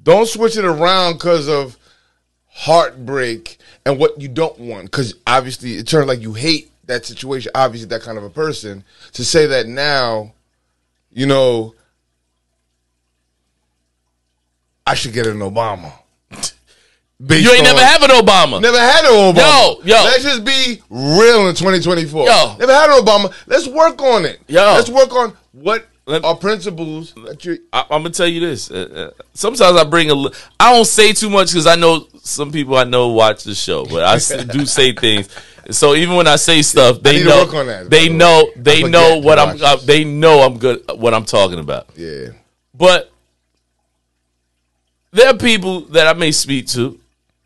don't 0.02 0.28
switch 0.28 0.56
it 0.56 0.64
around 0.64 1.14
because 1.14 1.48
of 1.48 1.76
heartbreak 2.48 3.58
and 3.84 3.98
what 3.98 4.20
you 4.20 4.28
don't 4.28 4.58
want. 4.58 4.84
Because 4.84 5.14
obviously, 5.26 5.74
it 5.76 5.86
turns 5.86 6.06
like 6.08 6.20
you 6.20 6.32
hate 6.34 6.70
that 6.86 7.04
situation. 7.06 7.50
Obviously, 7.54 7.88
that 7.88 8.02
kind 8.02 8.18
of 8.18 8.24
a 8.24 8.30
person 8.30 8.84
to 9.12 9.24
say 9.24 9.46
that 9.46 9.66
now, 9.66 10.32
you 11.12 11.26
know, 11.26 11.74
I 14.86 14.94
should 14.94 15.12
get 15.12 15.26
an 15.26 15.38
Obama. 15.38 15.92
Based 17.24 17.44
You 17.44 17.50
ain't 17.52 17.60
on- 17.60 17.76
never 17.76 17.84
have 17.86 18.02
an 18.02 18.10
Obama. 18.10 18.60
Never 18.60 18.78
had 18.80 19.04
an 19.04 19.12
Obama. 19.34 19.36
Yo, 19.36 19.84
yo. 19.84 20.04
Let's 20.04 20.24
just 20.24 20.44
be 20.44 20.82
real 20.90 21.46
in 21.48 21.54
2024. 21.54 22.26
Yo. 22.26 22.56
Never 22.58 22.72
had 22.72 22.90
an 22.90 23.04
Obama. 23.04 23.32
Let's 23.46 23.68
work 23.68 24.00
on 24.02 24.24
it. 24.24 24.40
Yo. 24.48 24.60
Let's 24.60 24.88
work 24.90 25.12
on 25.14 25.32
what 25.52 25.86
Let- 26.06 26.24
are 26.24 26.34
principles 26.34 27.12
that 27.24 27.44
you. 27.44 27.58
I, 27.72 27.82
I'm 27.90 28.02
gonna 28.02 28.10
tell 28.10 28.26
you 28.26 28.40
this. 28.40 28.70
Uh, 28.72 29.10
uh, 29.16 29.22
sometimes 29.34 29.76
I 29.78 29.84
bring 29.84 30.10
a. 30.10 30.16
I 30.58 30.72
don't 30.74 30.84
say 30.84 31.12
too 31.12 31.30
much 31.30 31.48
because 31.52 31.66
I 31.68 31.76
know 31.76 32.08
some 32.22 32.50
people 32.50 32.76
I 32.76 32.84
know 32.84 33.08
watch 33.08 33.44
the 33.44 33.54
show, 33.54 33.84
but 33.86 34.02
I 34.02 34.14
do 34.44 34.66
say 34.66 34.92
things. 34.92 35.28
So 35.70 35.94
even 35.94 36.16
when 36.16 36.26
I 36.26 36.34
say 36.36 36.60
stuff, 36.62 37.02
they 37.02 37.22
know. 37.22 37.44
that, 37.44 37.88
they 37.88 38.08
the 38.08 38.14
know. 38.14 38.50
They 38.56 38.82
know 38.82 39.18
what 39.18 39.38
I'm. 39.38 39.56
Uh, 39.62 39.76
they 39.76 40.02
know 40.02 40.40
I'm 40.40 40.58
good. 40.58 40.82
What 40.96 41.14
I'm 41.14 41.24
talking 41.24 41.60
about. 41.60 41.86
Yeah. 41.96 42.30
But 42.74 43.12
there 45.12 45.28
are 45.28 45.36
people 45.36 45.82
that 45.82 46.08
I 46.08 46.14
may 46.14 46.32
speak 46.32 46.66
to, 46.68 46.98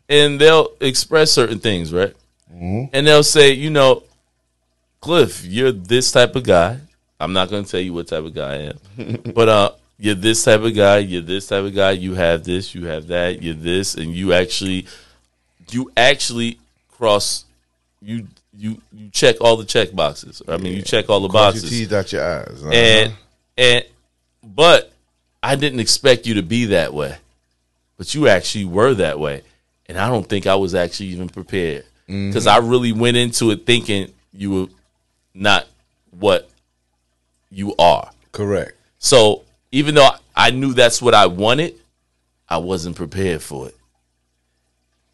and 0.09 0.39
they'll 0.39 0.69
express 0.79 1.31
certain 1.31 1.59
things, 1.59 1.93
right? 1.93 2.15
Mm-hmm. 2.53 2.85
And 2.93 3.07
they'll 3.07 3.23
say, 3.23 3.51
you 3.51 3.69
know, 3.69 4.03
Cliff, 5.01 5.45
you're 5.45 5.71
this 5.71 6.11
type 6.11 6.35
of 6.35 6.43
guy. 6.43 6.79
I'm 7.19 7.33
not 7.33 7.49
going 7.49 7.63
to 7.63 7.69
tell 7.69 7.79
you 7.79 7.93
what 7.93 8.07
type 8.07 8.23
of 8.23 8.33
guy 8.33 8.53
I 8.53 8.55
am, 8.55 9.21
but 9.35 9.49
uh, 9.49 9.71
you're 9.97 10.15
this 10.15 10.43
type 10.43 10.61
of 10.61 10.75
guy. 10.75 10.99
You're 10.99 11.21
this 11.21 11.47
type 11.47 11.63
of 11.63 11.73
guy. 11.73 11.91
You 11.91 12.13
have 12.15 12.43
this. 12.43 12.75
You 12.75 12.85
have 12.85 13.07
that. 13.07 13.41
You're 13.41 13.55
this, 13.55 13.95
and 13.95 14.13
you 14.13 14.33
actually, 14.33 14.85
you 15.71 15.91
actually 15.97 16.59
cross. 16.91 17.45
You 18.01 18.27
you 18.57 18.81
you 18.93 19.09
check 19.09 19.37
all 19.41 19.55
the 19.57 19.65
check 19.65 19.93
boxes. 19.93 20.41
I 20.47 20.57
mean, 20.57 20.75
you 20.75 20.81
check 20.81 21.09
all 21.09 21.19
the 21.19 21.29
Cross 21.29 21.55
your 21.55 21.63
boxes 21.63 21.69
T's, 21.69 21.87
dot 21.87 22.11
your 22.11 22.23
eyes. 22.23 22.63
Uh-huh. 22.63 22.71
and 22.71 23.13
and 23.57 23.85
but 24.43 24.91
I 25.41 25.55
didn't 25.55 25.79
expect 25.79 26.27
you 26.27 26.35
to 26.35 26.43
be 26.43 26.65
that 26.65 26.93
way, 26.93 27.17
but 27.97 28.13
you 28.13 28.27
actually 28.27 28.65
were 28.65 28.93
that 28.95 29.19
way, 29.19 29.43
and 29.89 29.97
I 29.97 30.09
don't 30.09 30.27
think 30.27 30.47
I 30.47 30.55
was 30.55 30.75
actually 30.75 31.07
even 31.07 31.29
prepared 31.29 31.85
because 32.07 32.47
I 32.47 32.57
really 32.57 32.91
went 32.93 33.17
into 33.17 33.51
it 33.51 33.65
thinking 33.65 34.11
you 34.33 34.51
were 34.51 34.67
not 35.33 35.67
what 36.11 36.49
you 37.49 37.75
are. 37.77 38.09
Correct. 38.31 38.73
So 38.99 39.43
even 39.71 39.95
though 39.95 40.09
I 40.35 40.51
knew 40.51 40.73
that's 40.73 41.01
what 41.01 41.13
I 41.13 41.25
wanted, 41.27 41.75
I 42.47 42.57
wasn't 42.57 42.95
prepared 42.95 43.41
for 43.41 43.67
it. 43.67 43.75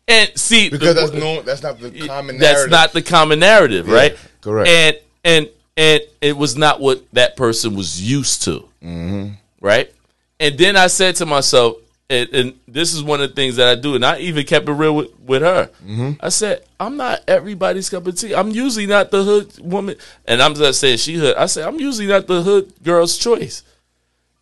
And 0.08 0.30
see, 0.36 0.70
Because 0.70 0.96
the- 0.96 1.02
that's 1.02 1.14
no, 1.14 1.42
that's 1.42 1.64
not 1.64 1.80
the 1.80 2.08
common. 2.08 2.38
that's 2.38 2.54
narrative. 2.68 2.72
not 2.72 2.94
the 2.94 3.02
common 3.02 3.40
narrative, 3.40 3.88
Yeah, 3.88 3.94
right? 3.96 4.18
correct. 4.42 4.70
And 4.70 4.98
and 5.24 5.50
and 5.78 6.02
it 6.22 6.38
was 6.38 6.56
not 6.58 6.80
what 6.82 7.04
that 7.14 7.36
person 7.36 7.74
was 7.76 8.02
used 8.02 8.44
to, 8.44 8.68
Mm-hmm. 8.84 9.30
right? 9.62 9.92
And 10.40 10.58
then 10.58 10.76
I 10.76 10.88
said 10.88 11.16
to 11.18 11.26
myself, 11.26 11.78
and, 12.10 12.30
and 12.34 12.60
this 12.68 12.94
is 12.94 13.02
one 13.02 13.22
of 13.22 13.30
the 13.30 13.36
things 13.36 13.56
that 13.56 13.68
I 13.68 13.80
do, 13.80 13.96
and 13.96 14.06
I 14.06 14.20
even 14.20 14.46
kept 14.46 14.68
it 14.68 14.72
real 14.72 14.96
with, 14.96 15.20
with 15.20 15.42
her. 15.42 15.70
Mm-hmm. 15.86 16.12
I 16.20 16.30
said, 16.30 16.64
I'm 16.80 16.98
not 16.98 17.22
everybody's 17.28 17.90
cup 17.90 18.06
of 18.08 18.18
tea. 18.18 18.36
I'm 18.36 18.52
usually 18.52 18.86
not 18.86 19.12
the 19.12 19.24
hood 19.24 19.60
woman, 19.60 19.96
and 20.26 20.42
I'm 20.42 20.54
just 20.54 20.80
saying 20.80 20.98
she 20.98 21.16
hood. 21.16 21.36
I 21.36 21.46
said 21.46 21.68
I'm 21.68 21.80
usually 21.80 22.08
not 22.08 22.28
the 22.28 22.42
hood 22.42 22.74
girl's 22.84 23.18
choice. 23.18 23.64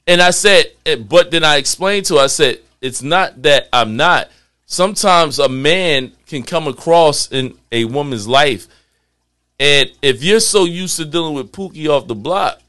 And 0.08 0.22
I 0.22 0.32
said, 0.32 0.72
eh, 0.86 0.96
but 0.96 1.32
then 1.32 1.44
I 1.44 1.58
explained 1.58 2.08
to 2.08 2.16
her, 2.16 2.22
I 2.22 2.28
said, 2.28 2.60
it's 2.82 3.04
not 3.04 3.42
that 3.44 3.70
I'm 3.72 3.96
not. 3.96 4.30
Sometimes 4.66 5.38
a 5.38 5.48
man 5.50 6.12
can 6.26 6.44
come 6.44 6.68
across 6.68 7.32
in 7.32 7.58
a 7.72 7.86
woman's 7.86 8.28
life, 8.28 8.68
and 9.60 9.92
if 10.02 10.24
you're 10.24 10.40
so 10.40 10.66
used 10.66 10.98
to 10.98 11.06
dealing 11.06 11.36
with 11.36 11.52
Pookie 11.52 11.88
off 11.88 12.08
the 12.08 12.16
block, 12.16 12.60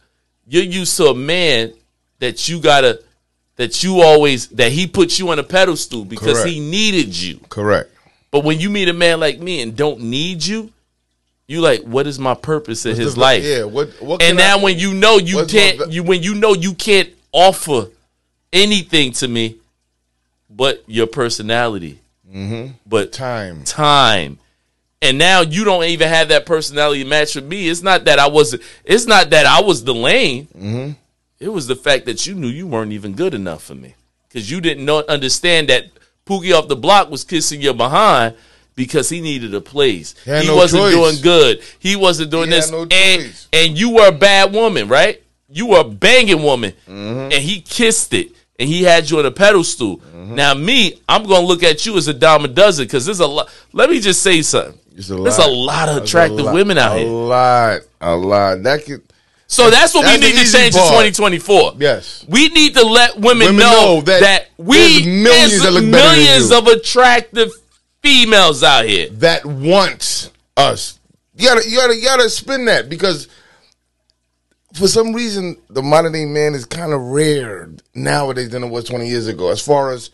you're 0.47 0.63
used 0.63 0.97
to 0.99 1.07
a 1.07 1.15
man 1.15 1.73
that 2.19 2.49
you 2.49 2.61
gotta, 2.61 3.03
that 3.63 3.83
you 3.85 4.01
always, 4.01 4.49
that 4.49 4.73
he 4.73 4.87
put 4.89 5.19
you 5.21 5.29
on 5.31 5.39
a 5.39 5.43
pedestal 5.45 6.05
because 6.05 6.39
Correct. 6.39 6.49
he 6.51 6.59
needed 6.61 7.17
you. 7.21 7.39
correct. 7.49 7.91
But 8.33 8.43
when 8.45 8.59
you 8.59 8.69
meet 8.71 8.89
a 8.89 8.93
man 8.93 9.21
like 9.21 9.39
me 9.39 9.61
and 9.63 9.77
don't 9.77 10.01
need 10.01 10.45
you, 10.45 10.73
you 11.47 11.61
like, 11.61 11.83
what 11.83 12.07
is 12.07 12.19
my 12.19 12.35
purpose 12.35 12.85
in 12.87 12.97
his 12.97 13.15
The- 13.15 13.21
life? 13.21 13.45
Yeah. 13.45 13.65
What? 13.65 13.89
What? 14.03 14.23
and 14.23 14.37
now 14.37 14.59
I- 14.59 14.63
when 14.63 14.79
you 14.79 14.95
know 14.95 15.19
you 15.19 15.45
can't 15.47 15.79
va- 15.79 15.87
you 15.91 16.03
when 16.03 16.23
you 16.23 16.35
know 16.35 16.55
you 16.55 16.75
can't 16.75 17.11
offer 17.31 17.89
anything 18.53 19.13
to 19.13 19.29
me 19.29 19.57
but 20.51 20.83
your 20.87 21.07
personality 21.07 21.99
but 22.87 23.13
time. 23.13 23.63
time 23.65 24.39
and 25.03 25.17
now 25.19 25.41
you 25.43 25.65
don't 25.65 25.85
even 25.85 26.09
have 26.09 26.29
that 26.29 26.45
personality 26.47 27.05
match 27.05 27.35
with 27.35 27.45
me 27.45 27.69
it's 27.69 27.83
not 27.83 28.05
that 28.05 28.19
i 28.19 28.27
wasn't 28.27 28.63
it's 28.85 29.07
not 29.07 29.31
that 29.31 29.45
i 29.47 29.61
was 29.61 29.85
the 29.85 29.93
lane 29.95 30.47
Mm-hmm. 30.57 30.93
It 31.43 31.49
was 31.53 31.67
the 31.67 31.77
fact 31.77 32.07
that 32.07 32.27
you 32.27 32.35
knew 32.35 32.49
you 32.49 32.67
weren't 32.67 32.93
even 32.93 33.13
good 33.15 33.35
enough 33.35 33.65
for 33.65 33.75
me 33.75 33.95
because 34.29 34.51
you 34.51 34.61
didn't 34.61 34.85
know 34.85 35.03
understand 35.09 35.69
that 35.69 35.87
Pookie 36.27 36.57
off 36.57 36.69
the 36.69 36.77
block 36.77 37.11
was 37.11 37.25
kissing 37.25 37.61
your 37.61 37.75
behind 37.75 38.35
because 38.77 39.09
he 39.09 39.21
needed 39.21 39.53
a 39.55 39.61
place. 39.61 40.15
He 40.25 40.31
He 40.41 40.47
no 40.47 40.57
wasn't 40.57 40.83
choice. 40.85 40.95
doing 40.95 41.17
good. 41.23 41.63
He 41.79 41.97
wasn't 41.97 42.31
doing 42.31 42.49
He 42.51 42.55
this. 42.57 42.71
no 42.71 42.83
and 42.83 43.23
choice. 43.23 43.49
and 43.53 43.77
you 43.79 43.91
were 43.91 44.09
a 44.09 44.13
bad 44.13 44.53
woman, 44.53 44.89
right? 44.89 45.21
You 45.49 45.67
were 45.67 45.81
a 45.81 45.85
banging 45.85 46.43
woman, 46.43 46.73
Mm-hmm. 46.89 47.33
and 47.33 47.35
he 47.35 47.61
kissed 47.61 48.15
it, 48.15 48.29
and 48.59 48.69
he 48.69 48.85
had 48.85 49.11
you 49.11 49.19
on 49.19 49.27
a 49.27 49.31
pedestal. 49.31 49.99
Mm-hmm. 49.99 50.35
Now, 50.37 50.55
me, 50.55 50.99
I'm 51.09 51.25
gonna 51.25 51.47
look 51.47 51.63
at 51.63 51.85
you 51.85 51.97
as 51.99 52.09
a 52.09 52.15
dime 52.15 52.45
a 52.45 52.49
dozen 52.49 52.87
because 52.87 53.05
there's 53.05 53.21
a 53.21 53.27
lot. 53.27 53.51
Let 53.73 53.91
me 53.91 54.01
just 54.01 54.23
say 54.23 54.41
something. 54.43 54.79
It's 54.97 55.11
a 55.11 55.15
There's 55.17 55.39
lot. 55.39 55.49
a 55.49 55.51
lot 55.51 55.89
of 55.91 55.97
attractive 56.05 56.41
lot- 56.47 56.55
women 56.55 56.79
out 56.79 56.97
a 56.97 57.01
here. 57.01 57.09
A 57.09 57.11
lot. 57.11 57.81
A 58.01 58.15
lot. 58.17 58.63
That 58.63 58.85
could. 58.85 59.03
So 59.53 59.69
that's 59.69 59.93
what 59.93 60.05
That's 60.05 60.19
we 60.19 60.33
need 60.33 60.47
to 60.47 60.51
change 60.51 60.75
part. 60.75 61.05
in 61.05 61.13
2024. 61.13 61.75
Yes. 61.77 62.25
We 62.27 62.49
need 62.49 62.73
to 62.75 62.87
let 62.87 63.17
women, 63.17 63.49
Women 63.49 63.57
know, 63.59 63.97
know 63.97 64.01
that, 64.01 64.21
that 64.23 64.49
we 64.57 65.05
millions 65.05 65.63
that 65.63 65.83
millions 65.83 66.51
of 66.51 66.67
attractive 66.69 67.51
females 68.01 68.63
out 68.63 68.87
here. 68.87 69.11
that 69.11 69.45
want 69.45 70.31
us. 70.57 70.99
You 71.37 71.49
gotta, 71.49 71.69
you 71.69 71.77
gotta, 71.77 71.95
you 71.95 72.03
gotta 72.03 72.31
spin 72.31 72.65
that 72.65 72.89
because 72.89 73.29
for 74.73 74.89
some 74.89 75.13
reason 75.13 75.59
the 75.69 75.83
modern 75.83 76.13
day 76.13 76.25
man 76.25 76.55
is 76.55 76.65
kind 76.65 76.95
of 76.95 77.03
rare 77.03 77.69
nowadays 77.95 78.49
than 78.49 78.65
it 78.65 78.69
was 78.71 78.87
twenty 78.87 79.07
years 79.07 79.27
ago. 79.27 79.51
As 79.51 79.61
far 79.61 79.93
as, 79.93 80.09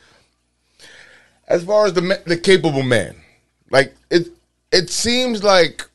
as 1.47 1.63
far 1.63 1.87
as 1.87 1.93
the 1.93 2.21
the 2.27 2.37
capable 2.37 2.83
man, 2.83 3.15
like 3.71 3.95
it, 4.11 4.31
it 4.73 4.91
seems 4.91 5.45
like 5.45 5.87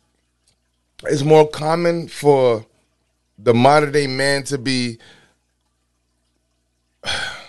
it's 1.04 1.24
more 1.24 1.46
common 1.46 2.08
for 2.08 2.66
the 3.44 3.54
modern 3.54 3.91
day 3.91 4.08
man 4.08 4.44
to 4.44 4.58
be 4.58 4.98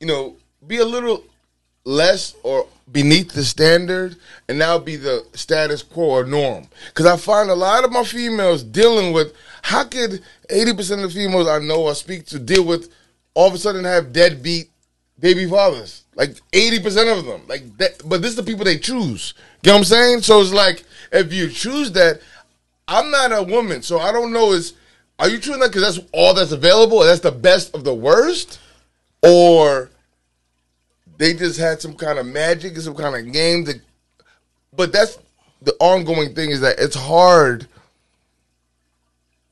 you 0.00 0.06
know, 0.06 0.36
be 0.66 0.78
a 0.78 0.84
little 0.84 1.24
less 1.84 2.34
or 2.42 2.66
beneath 2.90 3.32
the 3.32 3.44
standard 3.44 4.16
and 4.48 4.58
now 4.58 4.78
be 4.78 4.96
the 4.96 5.24
status 5.34 5.82
quo 5.82 6.04
or 6.04 6.24
norm. 6.24 6.68
Because 6.88 7.06
I 7.06 7.16
find 7.16 7.50
a 7.50 7.54
lot 7.54 7.84
of 7.84 7.92
my 7.92 8.04
females 8.04 8.62
dealing 8.62 9.12
with 9.12 9.34
how 9.62 9.84
could 9.84 10.22
80% 10.50 11.04
of 11.04 11.12
the 11.12 11.20
females 11.20 11.48
I 11.48 11.58
know 11.58 11.82
or 11.82 11.94
speak 11.94 12.26
to 12.26 12.38
deal 12.38 12.64
with 12.64 12.92
all 13.34 13.48
of 13.48 13.54
a 13.54 13.58
sudden 13.58 13.84
have 13.84 14.12
deadbeat 14.12 14.70
baby 15.18 15.46
fathers? 15.46 16.04
Like 16.14 16.36
80% 16.52 17.18
of 17.18 17.24
them. 17.24 17.42
Like 17.48 17.76
that, 17.78 18.02
but 18.04 18.22
this 18.22 18.30
is 18.30 18.36
the 18.36 18.42
people 18.42 18.64
they 18.64 18.78
choose. 18.78 19.34
Get 19.62 19.72
what 19.72 19.78
I'm 19.78 19.84
saying? 19.84 20.22
So 20.22 20.40
it's 20.40 20.52
like, 20.52 20.84
if 21.12 21.32
you 21.32 21.48
choose 21.48 21.92
that, 21.92 22.20
I'm 22.88 23.10
not 23.10 23.32
a 23.32 23.42
woman, 23.42 23.82
so 23.82 24.00
I 24.00 24.10
don't 24.10 24.32
know 24.32 24.52
is 24.52 24.74
are 25.18 25.28
you 25.28 25.38
choosing 25.38 25.60
that 25.60 25.72
because 25.72 25.96
that's 25.96 26.08
all 26.12 26.34
that's 26.34 26.52
available 26.52 27.00
that's 27.00 27.20
the 27.20 27.32
best 27.32 27.74
of 27.74 27.84
the 27.84 27.94
worst? 27.94 28.60
Or 29.22 29.90
they 31.18 31.34
just 31.34 31.58
had 31.58 31.80
some 31.80 31.94
kind 31.94 32.18
of 32.18 32.26
magic 32.26 32.74
and 32.74 32.82
some 32.82 32.94
kind 32.94 33.14
of 33.14 33.32
game 33.32 33.66
but 34.74 34.92
that's 34.92 35.18
the 35.62 35.74
ongoing 35.80 36.34
thing 36.34 36.50
is 36.50 36.60
that 36.60 36.78
it's 36.78 36.94
hard 36.94 37.66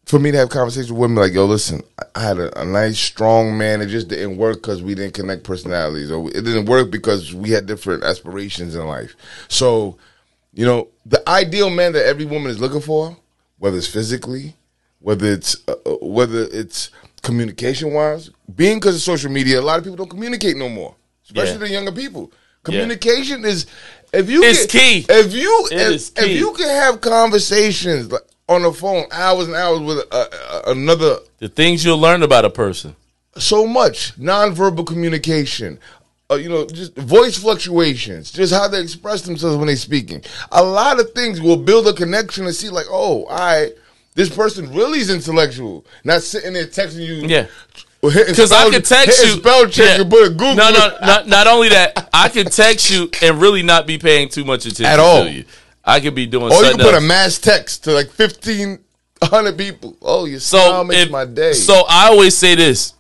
for 0.05 0.21
me 0.21 0.31
to 0.31 0.39
have 0.39 0.51
conversations 0.51 0.93
with 0.93 1.01
women 1.01 1.17
like, 1.17 1.33
yo, 1.33 1.47
listen, 1.47 1.83
I 2.15 2.23
had 2.23 2.39
a, 2.39 2.61
a 2.61 2.65
nice, 2.65 2.97
strong 2.97 3.59
man. 3.59 3.83
It 3.83 3.87
just 3.87 4.07
didn't 4.07 4.37
work 4.37 4.59
because 4.59 4.83
we 4.83 4.95
didn't 4.95 5.15
connect 5.15 5.43
personalities, 5.43 6.13
or 6.13 6.29
it 6.29 6.45
didn't 6.45 6.67
work 6.67 6.93
because 6.93 7.35
we 7.35 7.51
had 7.51 7.67
different 7.67 8.05
aspirations 8.05 8.77
in 8.77 8.87
life. 8.87 9.17
So, 9.49 9.99
you 10.55 10.65
know, 10.65 10.89
the 11.05 11.29
ideal 11.29 11.71
man 11.71 11.93
that 11.95 12.07
every 12.07 12.25
woman 12.25 12.53
is 12.53 12.61
looking 12.61 12.81
for, 12.81 13.17
whether 13.59 13.77
it's 13.77 13.87
physically, 13.89 14.55
whether 15.01 15.27
it's 15.33 15.57
uh, 15.69 15.73
uh, 15.87 15.97
whether 16.03 16.47
it's 16.53 16.91
communication 17.23 17.93
wise, 17.93 18.31
being 18.55 18.79
because 18.79 18.97
of 18.97 19.03
social 19.03 19.31
media, 19.31 19.61
a 19.61 19.63
lot 19.63 19.79
of 19.79 19.85
people 19.85 19.97
don't 19.97 20.11
communicate 20.11 20.57
no 20.57 20.69
more, 20.69 20.95
especially 21.25 21.53
Yeah. 21.55 21.59
the 21.59 21.71
younger 21.71 21.93
people. 21.93 22.33
Communication 22.63 23.45
is 23.45 23.67
if 24.13 24.29
you 24.29 24.43
It's 24.43 24.67
can- 24.67 24.81
key. 24.81 25.07
If 25.09 25.33
you 25.35 25.69
if, 25.71 25.81
is 25.91 26.13
if 26.17 26.29
you 26.39 26.53
can 26.53 26.69
have 26.69 27.01
conversations 27.01 28.11
like, 28.11 28.23
on 28.49 28.63
the 28.63 28.73
phone 28.73 29.05
hours 29.13 29.47
and 29.49 29.57
hours 29.57 29.81
with 29.81 29.99
uh, 30.13 30.27
uh, 30.33 30.63
another 30.67 31.19
The 31.39 31.49
things 31.49 31.85
you'll 31.85 31.99
learn 31.99 32.23
about 32.23 32.45
a 32.45 32.51
person. 32.51 32.95
so 33.39 33.67
much 33.67 34.17
nonverbal 34.19 34.87
communication. 34.87 35.79
Uh, 36.29 36.35
you 36.35 36.49
know, 36.49 36.67
just 36.67 36.97
voice 36.97 37.39
fluctuations, 37.39 38.33
just 38.33 38.53
how 38.53 38.67
they 38.67 38.81
express 38.81 39.23
themselves 39.23 39.57
when 39.57 39.69
they're 39.69 39.77
speaking. 39.77 40.21
A 40.51 40.63
lot 40.63 40.99
of 40.99 41.13
things 41.13 41.41
will 41.41 41.57
build 41.57 41.87
a 41.87 41.93
connection 41.93 42.47
and 42.47 42.55
see, 42.55 42.69
like, 42.69 42.87
oh, 42.91 43.27
I 43.31 43.71
this 44.15 44.35
person 44.35 44.73
really 44.75 44.99
is 44.99 45.09
intellectual, 45.11 45.85
not 46.03 46.23
sitting 46.23 46.55
there 46.55 46.67
texting 46.67 47.07
you. 47.07 47.29
Yeah. 47.29 47.47
Because 48.01 48.51
I 48.51 48.71
could 48.71 48.85
text 48.85 49.23
you. 49.25 49.33
spell 49.33 49.67
check 49.69 49.97
Yeah. 49.97 50.01
and 50.03 50.11
put 50.11 50.27
a 50.27 50.31
Google. 50.31 50.55
No, 50.57 50.71
no, 50.71 50.97
not, 51.01 51.29
not 51.29 51.47
only 51.47 51.69
that, 51.71 52.09
I 52.13 52.29
could 52.29 52.51
text 52.51 52.91
you 52.91 53.11
and 53.23 53.41
really 53.41 53.63
not 53.63 53.87
be 53.87 53.99
paying 53.99 54.29
too 54.29 54.45
much 54.45 54.65
attention 54.65 54.87
At 54.87 54.99
all. 54.99 55.25
to 55.25 55.31
you. 55.31 55.45
I 55.85 56.01
could 56.01 56.15
be 56.15 56.27
doing 56.27 56.53
Or 56.53 56.63
you 56.65 56.71
can 56.73 56.79
put 56.81 56.95
a 56.95 57.01
mass 57.01 57.39
text 57.39 57.85
to 57.85 57.93
like 57.93 58.11
fifteen 58.11 58.81
hundred 59.23 59.57
people. 59.57 59.97
Oh, 60.03 60.25
your 60.25 60.41
so 60.41 60.59
smile 60.59 60.85
makes 60.85 61.03
if- 61.05 61.11
my 61.11 61.25
day. 61.25 61.53
So 61.53 61.85
I 61.89 62.09
always 62.09 62.37
say 62.37 62.55
this: 62.57 62.95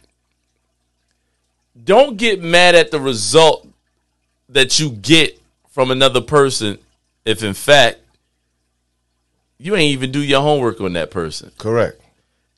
Don't 1.87 2.17
get 2.19 2.43
mad 2.43 2.75
at 2.75 2.91
the 2.91 3.01
result 3.01 3.67
that 4.51 4.79
you 4.79 4.91
get 4.91 5.41
from 5.71 5.91
another 5.91 6.21
person 6.21 6.79
if, 7.25 7.43
in 7.43 7.55
fact, 7.55 7.99
you 9.59 9.75
ain't 9.75 9.93
even 9.93 10.13
do 10.13 10.21
your 10.23 10.43
homework 10.43 10.81
on 10.81 10.93
that 10.95 11.11
person. 11.11 11.51
correct. 11.59 12.01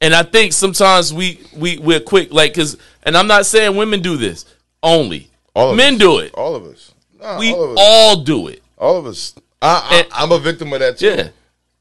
And 0.01 0.15
I 0.15 0.23
think 0.23 0.53
sometimes 0.53 1.13
we 1.13 1.41
we 1.57 1.77
we're 1.79 1.99
quick, 1.99 2.33
like, 2.33 2.55
cause, 2.55 2.77
and 3.03 3.17
I'm 3.17 3.27
not 3.27 3.47
saying 3.47 3.75
women 3.77 4.01
do 4.01 4.17
this 4.17 4.45
only. 4.81 5.29
All 5.55 5.71
of 5.73 5.77
Men 5.77 5.95
us. 5.95 5.99
do 6.01 6.19
it. 6.21 6.33
All 6.35 6.55
of 6.55 6.65
us. 6.67 6.95
Nah, 7.21 7.37
We 7.39 7.53
all 7.53 7.73
us. 7.73 7.79
all 7.81 8.17
do 8.23 8.47
it. 8.47 8.63
All 8.79 8.97
of 8.97 9.07
us. 9.07 9.35
I, 9.61 10.07
I, 10.13 10.23
I'm 10.23 10.31
a 10.31 10.39
victim 10.39 10.73
of 10.73 10.79
that 10.79 10.99
too. 10.99 11.07
Yeah. 11.09 11.29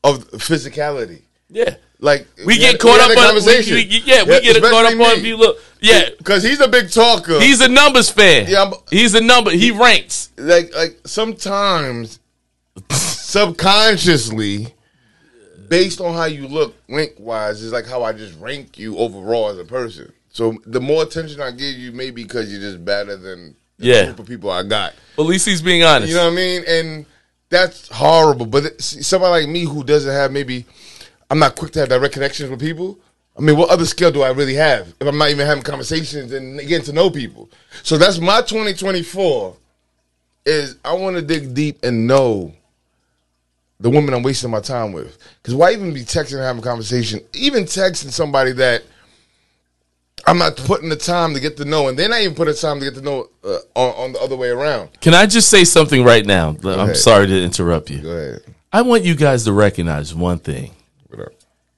Of 0.04 0.28
physicality. 0.32 1.22
Yeah. 1.50 1.76
Like 2.00 2.26
We 2.44 2.56
had- 2.56 2.72
get 2.72 2.80
caught 2.80 3.00
had 3.00 3.12
up 3.12 3.18
a 3.18 3.20
on 3.20 3.26
conversation. 3.28 3.76
We, 3.76 3.86
we, 3.86 4.02
yeah, 4.04 4.24
we 4.24 4.42
get 4.42 4.60
caught 4.64 4.86
up 4.86 4.94
on 4.94 5.18
if 5.20 5.24
you 5.24 5.38
look. 5.38 5.60
Yeah, 5.82 6.10
because 6.18 6.44
he's 6.44 6.60
a 6.60 6.68
big 6.68 6.92
talker. 6.92 7.40
he's 7.40 7.62
a 7.62 7.68
numbers 7.68 8.10
fan. 8.10 8.48
Yeah, 8.50 8.64
I'm- 8.64 8.74
he's 8.90 9.14
a 9.16 9.22
number. 9.22 9.52
He 9.52 9.72
ranks. 9.72 10.30
like 10.38 10.76
like 10.76 10.98
sometimes 11.06 12.20
subconsciously, 13.38 14.74
based 15.70 16.02
on 16.02 16.14
how 16.14 16.26
you 16.26 16.48
look 16.48 16.76
rank 16.90 17.14
wise, 17.20 17.62
is 17.62 17.72
like 17.72 17.86
how 17.86 18.04
I 18.04 18.14
just 18.14 18.38
rank 18.40 18.78
you 18.78 18.98
overall 18.98 19.50
as 19.50 19.58
a 19.60 19.66
person. 19.66 20.12
So 20.32 20.58
the 20.66 20.82
more 20.82 21.04
attention 21.04 21.42
I 21.42 21.52
give 21.52 21.76
you, 21.78 21.92
maybe 21.92 22.24
because 22.24 22.52
you're 22.52 22.62
just 22.62 22.84
better 22.84 23.16
than 23.16 23.56
the 23.80 23.86
Yeah. 23.86 24.06
group 24.06 24.20
of 24.20 24.28
people 24.28 24.50
I 24.52 24.64
got. 24.64 24.94
At 25.18 25.26
least 25.26 25.46
he's 25.48 25.62
being 25.62 25.84
honest. 25.84 26.10
You 26.10 26.16
know 26.16 26.26
what 26.26 26.34
I 26.34 26.36
mean? 26.36 26.64
And 26.68 27.06
that's 27.50 27.88
horrible. 27.90 28.46
But 28.46 28.82
somebody 28.82 29.44
like 29.46 29.50
me 29.50 29.64
who 29.66 29.84
doesn't 29.84 30.12
have 30.12 30.32
maybe, 30.32 30.66
I'm 31.30 31.40
not 31.40 31.56
quick 31.56 31.72
to 31.74 31.80
have 31.80 31.90
direct 31.90 32.14
connections 32.14 32.50
with 32.50 32.60
people. 32.60 33.00
I 33.38 33.42
mean, 33.42 33.56
what 33.58 33.70
other 33.70 33.86
skill 33.86 34.12
do 34.12 34.24
I 34.24 34.30
really 34.30 34.56
have 34.56 34.88
if 35.00 35.08
I'm 35.08 35.18
not 35.18 35.30
even 35.30 35.46
having 35.46 35.64
conversations 35.64 36.34
and 36.34 36.60
getting 36.60 36.86
to 36.86 36.94
know 36.94 37.10
people? 37.10 37.50
So 37.84 37.98
that's 37.98 38.20
my 38.20 38.42
2024. 38.42 39.56
Is 40.46 40.78
I 40.84 40.94
want 40.94 41.18
to 41.18 41.22
dig 41.22 41.54
deep 41.54 41.84
and 41.84 42.08
know 42.08 42.54
the 43.80 43.90
woman 43.90 44.14
I'm 44.14 44.24
wasting 44.24 44.50
my 44.50 44.62
time 44.62 44.92
with. 44.92 45.18
Because 45.42 45.56
why 45.56 45.74
even 45.74 45.94
be 45.94 46.02
texting 46.02 46.34
and 46.36 46.44
having 46.44 46.62
a 46.62 46.66
conversation? 46.66 47.20
Even 47.34 47.66
texting 47.66 48.12
somebody 48.12 48.54
that 48.54 48.84
I'm 50.26 50.38
not 50.38 50.58
putting 50.58 50.90
the 50.90 50.96
time 50.96 51.34
to 51.34 51.40
get 51.40 51.58
to 51.58 51.66
know, 51.66 51.88
and 51.88 51.98
they're 51.98 52.10
not 52.10 52.22
even 52.22 52.36
putting 52.36 52.54
the 52.54 52.60
time 52.60 52.80
to 52.80 52.86
get 52.86 52.96
to 52.96 53.02
know 53.02 53.30
uh, 53.44 53.60
on, 53.76 54.06
on 54.06 54.14
the 54.14 54.20
other 54.20 54.36
way 54.36 54.50
around. 54.50 55.00
Can 55.00 55.14
I 55.14 55.26
just 55.26 55.50
say 55.50 55.64
something 55.64 56.04
right 56.04 56.26
now? 56.26 56.50
I'm 56.50 56.66
ahead. 56.66 56.98
sorry 56.98 57.28
to 57.28 57.44
interrupt 57.44 57.90
you. 57.90 58.02
Go 58.02 58.10
ahead. 58.10 58.42
I 58.74 58.82
want 58.82 59.04
you 59.04 59.16
guys 59.16 59.46
to 59.46 59.54
recognize 59.54 60.14
one 60.14 60.40
thing? 60.40 60.72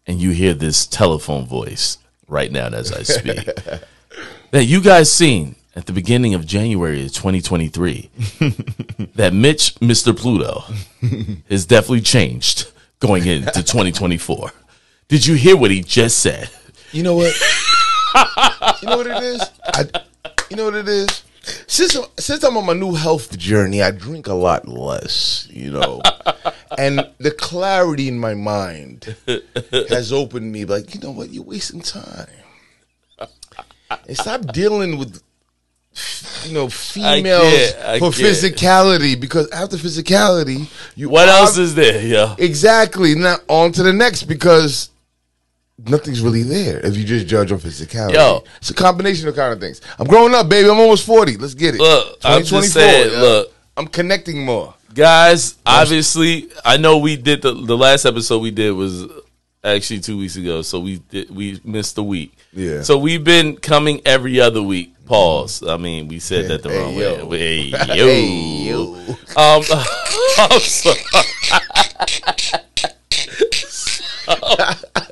And 0.10 0.20
you 0.20 0.32
hear 0.32 0.55
this 0.55 0.88
telephone 0.88 1.45
voice 1.45 1.99
right 2.28 2.51
now 2.51 2.68
as 2.68 2.91
I 2.91 3.03
speak. 3.03 3.45
that 4.51 4.66
you 4.66 4.82
guys 4.82 5.12
seen 5.12 5.55
at 5.76 5.86
the 5.86 5.93
beginning 5.93 6.34
of 6.34 6.47
January 6.47 7.05
of 7.05 7.14
2023 7.14 8.10
that 9.14 9.34
Mitch, 9.34 9.76
Mr. 9.76 10.18
Pluto, 10.18 10.64
has 11.47 11.68
definitely 11.68 12.01
changed 12.01 12.72
going 12.99 13.24
into 13.28 13.51
2024. 13.62 14.51
Did 15.10 15.28
you 15.28 15.36
hear 15.36 15.55
what 15.55 15.70
he 15.70 15.84
just 15.84 16.20
said? 16.20 16.49
You 16.91 17.03
know 17.03 17.14
what? 17.14 17.36
you 18.82 18.89
know 18.89 18.97
what 18.97 19.05
it 19.05 19.24
is? 19.24 19.43
I, 19.64 19.86
you 20.49 20.57
know 20.57 20.66
what 20.66 20.74
it 20.74 20.88
is? 20.88 21.24
Since 21.68 21.98
since 22.18 22.44
I'm 22.44 22.58
on 22.58 22.66
my 22.66 22.74
new 22.74 22.94
health 22.96 23.38
journey, 23.38 23.82
I 23.82 23.92
drink 23.92 24.28
a 24.28 24.34
lot 24.34 24.68
less, 24.68 25.48
you 25.52 25.72
know, 25.72 26.02
and 26.78 27.08
the 27.20 27.32
clarity 27.32 28.08
in 28.08 28.20
my 28.20 28.34
mind 28.34 29.16
has 29.90 30.12
opened 30.12 30.52
me. 30.52 30.66
Like, 30.66 30.94
you 30.94 31.02
know 31.02 31.12
what? 31.12 31.30
You're 31.32 31.44
wasting 31.44 31.82
time. 31.82 32.28
And 34.08 34.18
stop 34.18 34.42
dealing 34.54 34.98
with, 35.00 35.22
you 36.46 36.54
know, 36.54 36.70
females 36.70 37.42
can't, 37.44 37.78
I 37.86 38.00
for 38.00 38.12
can't. 38.12 38.24
physicality 38.24 39.20
because 39.20 39.50
after 39.52 39.78
physicality, 39.78 40.68
you 40.96 41.10
What 41.10 41.30
else 41.30 41.58
is 41.58 41.74
there? 41.74 42.02
Yeah. 42.06 42.36
Exactly. 42.38 43.16
Now 43.16 43.38
on 43.48 43.72
to 43.74 43.84
the 43.84 43.94
next 43.94 44.24
because 44.24 44.90
nothing's 45.88 46.22
really 46.22 46.44
there 46.44 46.80
if 46.86 46.96
you 46.98 47.04
just 47.04 47.28
judge 47.28 47.52
on 47.52 47.60
physicality. 47.60 48.14
Yo. 48.14 48.44
It's 48.58 48.70
a 48.70 48.74
combination 48.74 49.28
of 49.28 49.36
kind 49.36 49.54
of 49.54 49.60
things. 49.60 49.82
I'm 49.98 50.08
growing 50.08 50.34
up, 50.36 50.50
baby. 50.50 50.70
I'm 50.70 50.80
almost 50.80 51.06
40. 51.06 51.38
Let's 51.38 51.54
get 51.54 51.76
it. 51.76 51.82
Look, 51.82 52.18
I'm 52.24 52.44
just 52.44 52.74
saying, 52.74 53.12
yeah. 53.14 53.20
look. 53.20 53.54
I'm 53.78 53.88
connecting 53.88 54.44
more. 54.44 54.74
guys 54.94 55.56
obviously 55.66 56.50
i 56.66 56.76
know 56.76 56.98
we 56.98 57.16
did 57.16 57.42
the 57.44 57.54
the 57.54 57.78
last 57.78 58.06
episode 58.06 58.40
we 58.40 58.50
did 58.52 58.72
was 58.72 59.06
actually 59.64 60.00
two 60.02 60.18
weeks 60.18 60.36
ago 60.36 60.62
so 60.64 60.80
we 60.82 60.98
did 61.12 61.30
we 61.34 61.62
missed 61.64 61.96
a 61.98 62.04
week 62.04 62.34
Yeah. 62.52 62.82
so 62.82 62.98
we've 62.98 63.24
been 63.24 63.56
coming 63.56 64.02
every 64.06 64.42
other 64.42 64.62
week 64.64 64.94
pause 65.06 65.64
i 65.64 65.78
mean 65.78 66.08
we 66.10 66.20
said 66.20 66.48
that 66.50 66.64
the 66.64 66.70
Hey, 66.70 66.80
wrong 66.82 66.94
yo. 66.96 67.26
way 67.28 67.70
hey, 67.70 67.98
yo. 68.00 68.06
Hey, 68.08 68.68
yo. 68.70 68.96
um 69.38 69.64
I'm 70.40 70.60
sorry. 70.60 71.00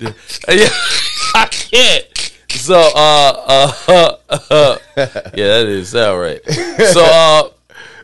Yeah, 0.48 0.68
i 1.34 1.46
can't 1.50 2.06
so 2.50 2.74
uh 2.94 3.72
uh, 3.88 4.16
uh 4.50 4.78
yeah 5.34 5.46
that 5.60 5.66
is 5.68 5.94
all 5.94 6.18
right 6.18 6.40
so 6.92 7.04
uh 7.04 7.48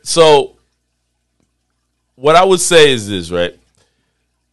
so 0.03 0.53
what 2.14 2.34
I 2.36 2.44
would 2.44 2.61
say 2.61 2.92
is 2.92 3.07
this, 3.09 3.30
right? 3.30 3.55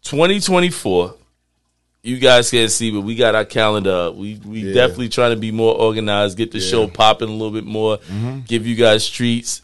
2024, 0.03 1.15
you 2.03 2.17
guys 2.19 2.51
can't 2.51 2.69
see, 2.69 2.91
but 2.91 3.01
we 3.01 3.15
got 3.15 3.35
our 3.35 3.45
calendar 3.45 4.07
up. 4.09 4.15
We 4.15 4.39
we 4.45 4.59
Yeah. 4.61 4.73
definitely 4.73 5.09
trying 5.09 5.31
to 5.31 5.37
be 5.39 5.51
more 5.51 5.73
organized, 5.75 6.37
get 6.37 6.51
the 6.51 6.59
show 6.59 6.87
popping 6.87 7.29
a 7.29 7.31
little 7.31 7.51
bit 7.51 7.63
more, 7.65 7.99
give 8.47 8.67
you 8.67 8.75
guys 8.75 9.07
treats, 9.09 9.61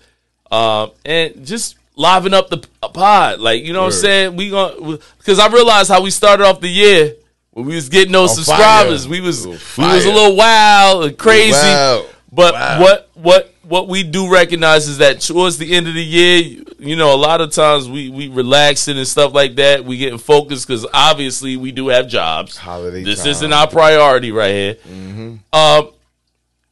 um, 0.49 0.91
and 1.03 1.45
just 1.45 1.75
liven 1.95 2.33
up 2.33 2.49
the 2.49 2.59
pod. 2.93 3.39
Like 3.39 3.63
you 3.63 3.73
know 3.73 3.81
what 3.81 3.87
I'm 3.87 3.99
saying? 3.99 4.35
We 4.37 4.49
gonna 4.51 4.97
because 5.17 5.39
I 5.39 5.47
realized 5.47 5.89
how 5.89 6.01
we 6.01 6.11
started 6.11 6.45
off 6.45 6.61
the 6.61 6.69
year 6.69 7.15
when 7.51 7.65
we 7.65 7.75
was 7.75 7.89
getting 7.89 8.11
those 8.13 8.31
On 8.31 8.35
subscribers. 8.37 9.03
fire. 9.05 9.11
We 9.11 9.21
was 9.21 9.45
we 9.47 9.53
was 9.53 10.05
a 10.05 10.11
little 10.11 10.35
wild 10.35 11.05
and 11.05 11.17
crazy. 11.17 11.51
Wow. 11.53 12.05
But 12.31 12.53
Wow. 12.53 12.79
what 12.81 13.09
what 13.15 13.53
what 13.63 13.87
we 13.87 14.03
do 14.03 14.31
recognize 14.31 14.87
is 14.87 14.97
that 14.99 15.21
towards 15.21 15.57
the 15.57 15.75
end 15.75 15.87
of 15.87 15.93
the 15.93 16.03
year, 16.03 16.63
you 16.79 16.95
know, 16.95 17.13
a 17.13 17.17
lot 17.17 17.41
of 17.41 17.51
times 17.51 17.89
we 17.89 18.09
we 18.09 18.27
relaxing 18.27 18.97
and 18.97 19.07
stuff 19.07 19.33
like 19.33 19.55
that. 19.55 19.83
We 19.85 19.97
getting 19.97 20.19
focused 20.19 20.67
because 20.67 20.85
obviously 20.93 21.57
we 21.57 21.71
do 21.71 21.87
have 21.89 22.07
jobs. 22.07 22.55
Holiday 22.57 23.03
This 23.03 23.21
time. 23.23 23.29
isn't 23.31 23.53
our 23.53 23.67
priority 23.67 24.31
right 24.31 24.51
here. 24.53 24.73
Mm-hmm. 24.75 25.35
Um, 25.53 25.89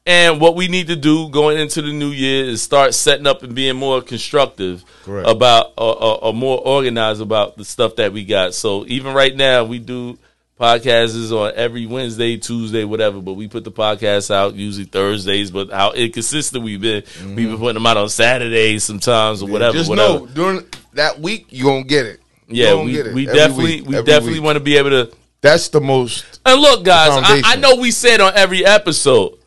and 0.05 0.39
what 0.39 0.55
we 0.55 0.69
need 0.69 0.87
to 0.87 0.95
do 0.95 1.27
going 1.29 1.57
into 1.57 1.81
the 1.81 1.91
new 1.91 2.11
year 2.11 2.45
is 2.45 2.61
start 2.61 2.93
setting 2.93 3.27
up 3.27 3.43
and 3.43 3.53
being 3.53 3.75
more 3.75 4.01
constructive 4.01 4.85
Correct. 5.03 5.27
about 5.27 5.73
or, 5.77 6.01
or, 6.01 6.23
or 6.25 6.33
more 6.33 6.59
organized 6.65 7.19
about 7.21 7.57
the 7.57 7.65
stuff 7.65 7.97
that 7.97 8.13
we 8.13 8.23
got. 8.23 8.53
So 8.53 8.85
even 8.87 9.13
right 9.13 9.35
now, 9.35 9.65
we 9.65 9.79
do 9.79 10.17
podcasts 10.59 11.31
on 11.31 11.53
every 11.55 11.85
Wednesday, 11.85 12.37
Tuesday, 12.37 12.83
whatever. 12.83 13.21
But 13.21 13.33
we 13.33 13.47
put 13.47 13.63
the 13.63 13.71
podcast 13.71 14.31
out 14.31 14.55
usually 14.55 14.85
Thursdays. 14.85 15.51
But 15.51 15.71
how 15.71 15.91
inconsistent 15.91 16.63
we've 16.63 16.81
been, 16.81 17.03
we've 17.19 17.35
been 17.35 17.45
mm-hmm. 17.47 17.57
putting 17.57 17.75
them 17.75 17.85
out 17.85 17.97
on 17.97 18.09
Saturdays 18.09 18.83
sometimes 18.83 19.41
or 19.41 19.49
whatever. 19.49 19.77
Just 19.77 19.89
whatever. 19.89 20.19
know 20.19 20.25
during 20.27 20.65
that 20.93 21.19
week 21.19 21.47
you 21.49 21.65
gonna 21.65 21.83
get 21.83 22.05
it. 22.05 22.21
You 22.47 22.63
yeah, 22.63 22.81
we, 22.81 22.91
get 22.93 23.07
it 23.07 23.13
we 23.13 23.25
definitely 23.25 23.81
week, 23.81 23.87
we 23.87 24.03
definitely 24.03 24.39
want 24.39 24.55
to 24.55 24.63
be 24.63 24.77
able 24.77 24.89
to. 24.91 25.11
That's 25.41 25.69
the 25.69 25.81
most. 25.81 26.39
And 26.45 26.59
look, 26.59 26.83
guys, 26.83 27.11
I, 27.11 27.53
I 27.53 27.55
know 27.57 27.75
we 27.75 27.91
said 27.91 28.21
on 28.21 28.33
every 28.35 28.65
episode, 28.65 29.37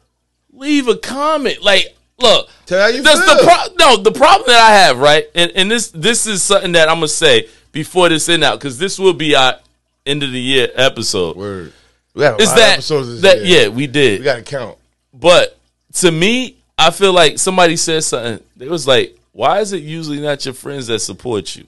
leave 0.52 0.86
a 0.86 0.96
comment. 0.96 1.62
Like, 1.62 1.96
look, 2.18 2.48
Tell 2.66 2.80
how 2.80 2.86
you 2.86 3.02
that's 3.02 3.18
the 3.18 3.42
pro- 3.42 3.74
no, 3.78 3.96
the 3.96 4.12
problem 4.12 4.46
that 4.46 4.60
I 4.60 4.74
have, 4.86 4.98
right, 4.98 5.26
and 5.34 5.50
and 5.56 5.70
this 5.70 5.90
this 5.90 6.26
is 6.28 6.42
something 6.42 6.72
that 6.72 6.88
I'm 6.88 6.96
gonna 6.96 7.08
say 7.08 7.48
before 7.72 8.08
this 8.08 8.28
end 8.28 8.44
out 8.44 8.60
because 8.60 8.78
this 8.78 8.98
will 8.98 9.14
be 9.14 9.34
our 9.34 9.58
end 10.06 10.22
of 10.22 10.32
the 10.32 10.40
year 10.40 10.68
episode. 10.74 11.36
Word. 11.36 11.72
We 12.14 12.24
a 12.24 12.36
Is 12.36 12.48
lot 12.48 12.50
of 12.50 12.56
that 12.56 12.72
episodes 12.74 13.08
this 13.08 13.20
that 13.22 13.44
year. 13.44 13.62
yeah 13.62 13.68
we 13.68 13.86
did, 13.86 14.20
We 14.20 14.24
gotta 14.24 14.42
count. 14.42 14.76
but 15.14 15.56
to 15.94 16.10
me, 16.10 16.56
I 16.78 16.90
feel 16.90 17.12
like 17.12 17.38
somebody 17.38 17.76
said 17.76 18.02
something. 18.04 18.44
It 18.58 18.68
was 18.70 18.86
like, 18.86 19.16
why 19.32 19.60
is 19.60 19.72
it 19.72 19.82
usually 19.82 20.20
not 20.20 20.44
your 20.44 20.54
friends 20.54 20.86
that 20.88 20.98
support 21.00 21.54
you? 21.56 21.66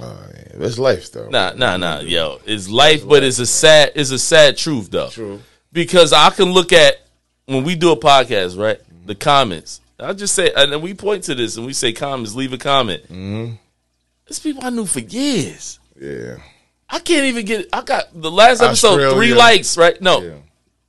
Oh, 0.00 0.26
yeah. 0.34 0.44
That's 0.54 0.78
life 0.78 1.10
though. 1.12 1.28
Nah, 1.28 1.52
nah, 1.54 1.76
nah, 1.76 2.00
yo. 2.00 2.40
It's 2.44 2.68
life, 2.68 3.06
but 3.06 3.22
it's 3.24 3.38
a 3.38 3.46
sad 3.46 3.92
it's 3.94 4.10
a 4.10 4.18
sad 4.18 4.56
truth 4.56 4.90
though. 4.90 5.08
True. 5.10 5.40
Because 5.72 6.12
I 6.12 6.30
can 6.30 6.46
look 6.52 6.72
at 6.72 7.00
when 7.46 7.64
we 7.64 7.74
do 7.74 7.92
a 7.92 7.96
podcast, 7.96 8.58
right? 8.58 8.80
The 9.06 9.14
comments. 9.14 9.80
I'll 10.00 10.14
just 10.14 10.34
say 10.34 10.52
and 10.54 10.72
then 10.72 10.80
we 10.80 10.94
point 10.94 11.24
to 11.24 11.34
this 11.34 11.56
and 11.56 11.66
we 11.66 11.72
say 11.72 11.92
comments, 11.92 12.34
leave 12.34 12.52
a 12.52 12.58
comment. 12.58 13.02
Mm-hmm. 13.04 13.54
It's 14.26 14.38
people 14.38 14.62
I 14.64 14.70
knew 14.70 14.86
for 14.86 15.00
years. 15.00 15.78
Yeah. 16.00 16.36
I 16.90 16.98
can't 17.00 17.24
even 17.26 17.44
get 17.44 17.68
I 17.72 17.82
got 17.82 18.04
the 18.14 18.30
last 18.30 18.62
episode, 18.62 18.92
Australia. 19.00 19.14
three 19.16 19.34
likes, 19.34 19.76
right? 19.76 20.00
No. 20.00 20.22
Yeah. 20.22 20.34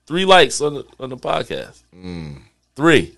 Three 0.08 0.26
likes 0.26 0.62
on 0.62 0.74
the 0.76 0.86
on 1.00 1.10
the 1.10 1.18
podcast. 1.18 1.82
Three. 2.76 3.16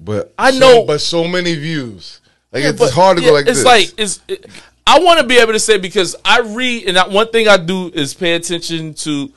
But 0.00 0.32
I 0.38 0.50
so- 0.52 0.58
know- 0.58 0.84
but 0.84 1.00
so 1.00 1.26
many 1.26 1.54
views. 1.54 2.20
Like 2.52 2.62
Yeah, 2.62 2.70
it's 2.70 2.78
but- 2.78 2.92
hard 2.92 3.16
to 3.18 3.22
yeah, 3.22 3.28
go 3.30 3.34
like 3.34 3.46
it's 3.46 3.58
this. 3.58 3.64
like 3.66 3.92
it's. 3.98 4.20
It, 4.28 4.46
I 4.86 5.00
want 5.00 5.20
to 5.20 5.26
be 5.26 5.36
able 5.38 5.52
to 5.52 5.58
say 5.58 5.76
because 5.76 6.16
I 6.24 6.40
read 6.40 6.88
and 6.88 6.96
I, 6.98 7.06
one 7.08 7.28
thing 7.30 7.46
I 7.46 7.58
do 7.58 7.88
is 7.88 8.14
pay 8.14 8.34
attention 8.34 8.94
to 8.94 9.30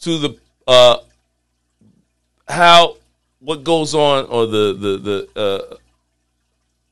to 0.00 0.18
the 0.18 0.36
uh 0.66 0.98
how 2.48 2.96
what 3.38 3.64
goes 3.64 3.94
on 3.94 4.26
or 4.26 4.46
the 4.46 4.74
the 4.74 5.26
the 5.34 5.40
uh 5.40 5.76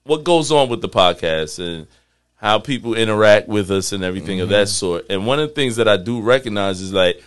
what 0.05 0.25
goes 0.25 0.51
on 0.51 0.69
with 0.71 0.81
the 0.81 0.89
podcast 0.89 1.59
and 1.59 1.87
how 2.39 2.59
people 2.59 2.95
interact 2.95 3.49
with 3.49 3.71
us 3.71 3.93
and 3.93 4.03
everything 4.05 4.41
of 4.41 4.49
that 4.49 4.69
sort. 4.69 5.07
And 5.11 5.27
one 5.27 5.41
of 5.41 5.49
the 5.49 5.55
things 5.55 5.77
that 5.77 5.89
I 5.89 5.97
do 5.97 6.21
recognize 6.21 6.81
is 6.81 6.93
like 6.93 7.23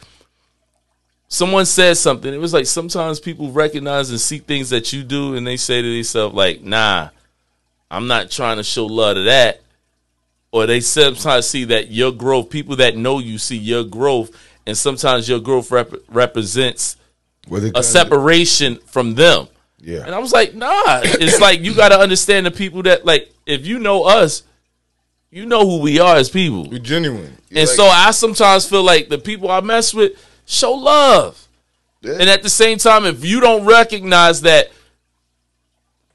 someone 1.28 1.66
says 1.66 2.00
something. 2.00 2.34
It 2.34 2.38
was 2.38 2.54
like 2.54 2.66
sometimes 2.66 3.20
people 3.20 3.52
recognize 3.52 4.10
and 4.10 4.20
see 4.20 4.40
things 4.40 4.70
that 4.70 4.94
you 4.94 5.04
do, 5.04 5.36
and 5.36 5.46
they 5.46 5.58
say 5.58 5.82
to 5.82 5.94
themselves 5.94 6.34
like, 6.34 6.62
"Nah, 6.62 7.10
I'm 7.90 8.08
not 8.08 8.32
trying 8.32 8.58
to 8.58 8.64
show 8.64 8.86
love 8.86 9.16
to 9.16 9.24
that." 9.24 9.62
Or 10.54 10.66
they 10.66 10.82
sometimes 10.82 11.48
see 11.48 11.64
that 11.66 11.92
your 11.92 12.12
growth, 12.12 12.50
people 12.50 12.76
that 12.78 12.98
know 12.98 13.20
you 13.20 13.38
see 13.38 13.58
your 13.58 13.86
growth, 13.86 14.32
and 14.66 14.78
sometimes 14.78 15.28
your 15.28 15.40
growth 15.40 15.72
rep- 15.72 15.94
represents 16.10 16.98
a 17.50 17.82
separation 17.84 18.78
from 18.86 19.16
them. 19.16 19.48
Yeah. 19.80 20.04
And 20.06 20.14
I 20.14 20.20
was 20.20 20.32
like, 20.32 20.54
nah. 20.54 21.02
It's 21.04 21.40
like 21.40 21.62
you 21.62 21.74
got 21.74 21.90
to 21.90 22.00
understand 22.00 22.46
the 22.46 22.52
people 22.52 22.84
that 22.84 23.06
like. 23.06 23.32
If 23.46 23.66
you 23.66 23.80
know 23.80 24.04
us, 24.04 24.44
you 25.32 25.46
know 25.46 25.68
who 25.68 25.80
we 25.82 26.00
are 26.00 26.18
as 26.18 26.30
people. 26.30 26.70
We're 26.70 26.80
genuine. 26.80 27.38
You 27.50 27.60
And 27.60 27.68
like- 27.68 27.76
so 27.76 27.86
I 27.86 28.12
sometimes 28.12 28.68
feel 28.68 28.84
like 28.84 29.10
the 29.10 29.18
people 29.18 29.50
I 29.50 29.62
mess 29.62 29.94
with 29.94 30.12
show 30.46 30.74
love. 30.74 31.48
Yeah. 32.02 32.14
And 32.20 32.30
at 32.30 32.44
the 32.44 32.50
same 32.50 32.78
time, 32.78 33.06
if 33.06 33.24
you 33.24 33.40
don't 33.40 33.66
recognize 33.66 34.42
that 34.42 34.72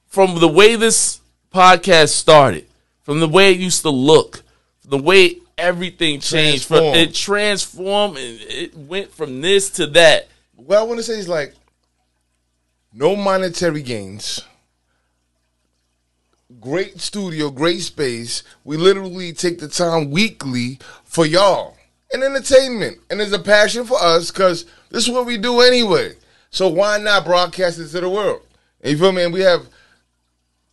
from 0.08 0.38
the 0.40 0.48
way 0.48 0.76
this 0.76 1.20
podcast 1.54 2.08
started, 2.10 2.66
from 3.02 3.20
the 3.20 3.28
way 3.28 3.52
it 3.52 3.58
used 3.58 3.82
to 3.82 3.90
look, 3.90 4.42
from 4.80 4.90
the 4.90 5.02
way 5.02 5.38
everything 5.56 6.20
changed. 6.20 6.66
From 6.66 6.82
it 6.84 7.14
transformed 7.14 8.18
and 8.18 8.40
it 8.42 8.76
went 8.76 9.12
from 9.12 9.40
this 9.40 9.70
to 9.70 9.86
that. 9.88 10.28
What 10.54 10.78
I 10.78 10.82
want 10.82 10.98
to 10.98 11.04
say 11.04 11.18
is 11.18 11.28
like, 11.28 11.54
no 12.92 13.16
monetary 13.16 13.82
gains. 13.82 14.42
Great 16.60 17.00
studio, 17.00 17.50
great 17.50 17.80
space. 17.80 18.44
We 18.62 18.76
literally 18.76 19.32
take 19.32 19.58
the 19.58 19.66
time 19.66 20.12
weekly 20.12 20.78
for 21.02 21.26
y'all 21.26 21.76
and 22.12 22.22
entertainment, 22.22 22.98
and 23.10 23.20
it's 23.20 23.32
a 23.32 23.38
passion 23.40 23.84
for 23.84 24.00
us 24.00 24.30
because 24.30 24.64
this 24.90 25.08
is 25.08 25.12
what 25.12 25.26
we 25.26 25.38
do 25.38 25.60
anyway. 25.60 26.12
So 26.50 26.68
why 26.68 26.98
not 26.98 27.24
broadcast 27.24 27.80
it 27.80 27.88
to 27.88 28.00
the 28.00 28.08
world? 28.08 28.42
And 28.80 28.92
you 28.92 28.98
feel 28.98 29.10
me? 29.10 29.24
And 29.24 29.32
we 29.32 29.40
have 29.40 29.66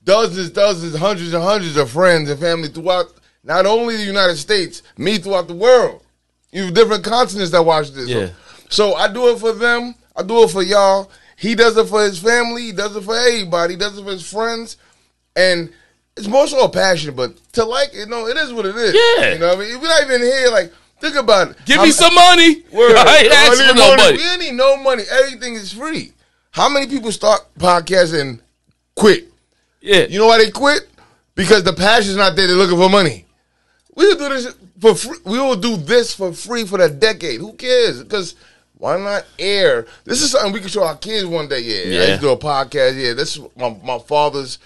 dozens, 0.04 0.52
dozens, 0.52 0.96
hundreds 0.96 1.34
and 1.34 1.44
hundreds 1.44 1.76
of 1.76 1.90
friends 1.90 2.30
and 2.30 2.40
family 2.40 2.68
throughout 2.68 3.12
not 3.44 3.66
only 3.66 3.98
the 3.98 4.04
United 4.04 4.38
States, 4.38 4.84
me 4.96 5.18
throughout 5.18 5.48
the 5.48 5.56
world. 5.56 6.04
You 6.52 6.66
have 6.66 6.76
different 6.76 7.04
continents 7.04 7.50
that 7.50 7.64
watch 7.64 7.90
this. 7.90 8.10
Yeah. 8.10 8.30
So 8.70 8.94
I 8.94 9.12
do 9.12 9.30
it 9.30 9.40
for 9.40 9.54
them. 9.54 9.96
I 10.16 10.22
do 10.22 10.44
it 10.44 10.52
for 10.52 10.62
y'all. 10.62 11.10
He 11.36 11.56
does 11.56 11.76
it 11.78 11.88
for 11.88 12.04
his 12.04 12.20
family. 12.20 12.62
He 12.66 12.72
does 12.74 12.96
it 12.96 13.04
for 13.04 13.18
everybody. 13.18 13.74
He 13.74 13.80
does 13.80 13.98
it 13.98 14.04
for 14.04 14.12
his 14.12 14.32
friends. 14.32 14.78
And 15.36 15.72
it's 16.16 16.28
more 16.28 16.48
so 16.48 16.64
a 16.64 16.70
passion, 16.70 17.16
but 17.16 17.36
to 17.54 17.66
like 17.66 17.90
it, 17.94 18.08
no, 18.10 18.28
it 18.28 18.38
is 18.38 18.54
what 18.54 18.66
it 18.66 18.76
is. 18.76 18.94
Yeah. 18.94 19.34
You 19.34 19.40
know 19.40 19.48
what 19.50 19.58
I 19.58 19.62
mean? 19.62 19.82
We're 19.82 19.88
not 19.88 20.04
even 20.04 20.22
here, 20.22 20.50
like, 20.52 20.72
think 21.00 21.16
about 21.16 21.50
it. 21.52 21.58
Give 21.66 21.78
How- 21.78 21.84
me 21.86 21.92
some 21.92 22.14
money. 22.14 22.64
Word. 22.72 22.96
I 22.98 23.18
ain't 23.24 23.32
asking 23.34 23.66
need 23.66 23.72
for 23.72 23.78
no 23.78 23.88
money. 23.90 24.04
money. 24.04 24.18
We 24.18 24.30
ain't 24.30 24.42
need 24.42 24.54
no 24.54 24.78
money. 24.78 25.04
Everything 25.10 25.56
is 25.56 25.74
free. 25.74 26.12
How 26.52 26.70
many 26.70 26.86
people 26.88 27.12
start 27.12 27.42
podcasts 27.58 28.20
and 28.20 28.40
quit? 28.96 29.26
Yeah. 29.82 30.06
You 30.06 30.20
know 30.20 30.28
why 30.28 30.38
they 30.38 30.52
quit? 30.52 30.88
Because 31.36 31.64
the 31.64 31.74
passion's 31.74 32.16
not 32.18 32.36
there. 32.36 32.46
They're 32.48 32.56
looking 32.56 32.78
for 32.78 32.90
money. 32.90 33.26
We 33.96 34.06
will 34.08 34.18
do 34.18 34.30
this 34.30 34.56
for 34.80 34.94
free. 34.96 35.18
We 35.26 35.40
will 35.40 35.56
do 35.56 35.78
this 35.78 36.14
for 36.14 36.32
free 36.32 36.66
for 36.66 36.78
the 36.78 36.90
decade. 36.90 37.40
Who 37.40 37.54
cares? 37.54 38.04
Because 38.04 38.36
why 38.78 38.98
not 38.98 39.26
air? 39.40 39.88
This 40.06 40.22
is 40.22 40.32
something 40.32 40.54
we 40.54 40.60
can 40.60 40.70
show 40.70 40.84
our 40.84 40.96
kids 40.98 41.26
one 41.26 41.48
day. 41.48 41.60
Yeah, 41.62 41.76
I 41.76 41.82
Yeah. 42.04 42.08
used 42.10 42.22
to 42.22 42.28
do 42.28 42.30
a 42.34 42.38
podcast. 42.38 43.02
Yeah, 43.04 43.14
this 43.14 43.36
is 43.36 43.44
my, 43.58 43.76
my 43.84 43.98
father's 44.00 44.60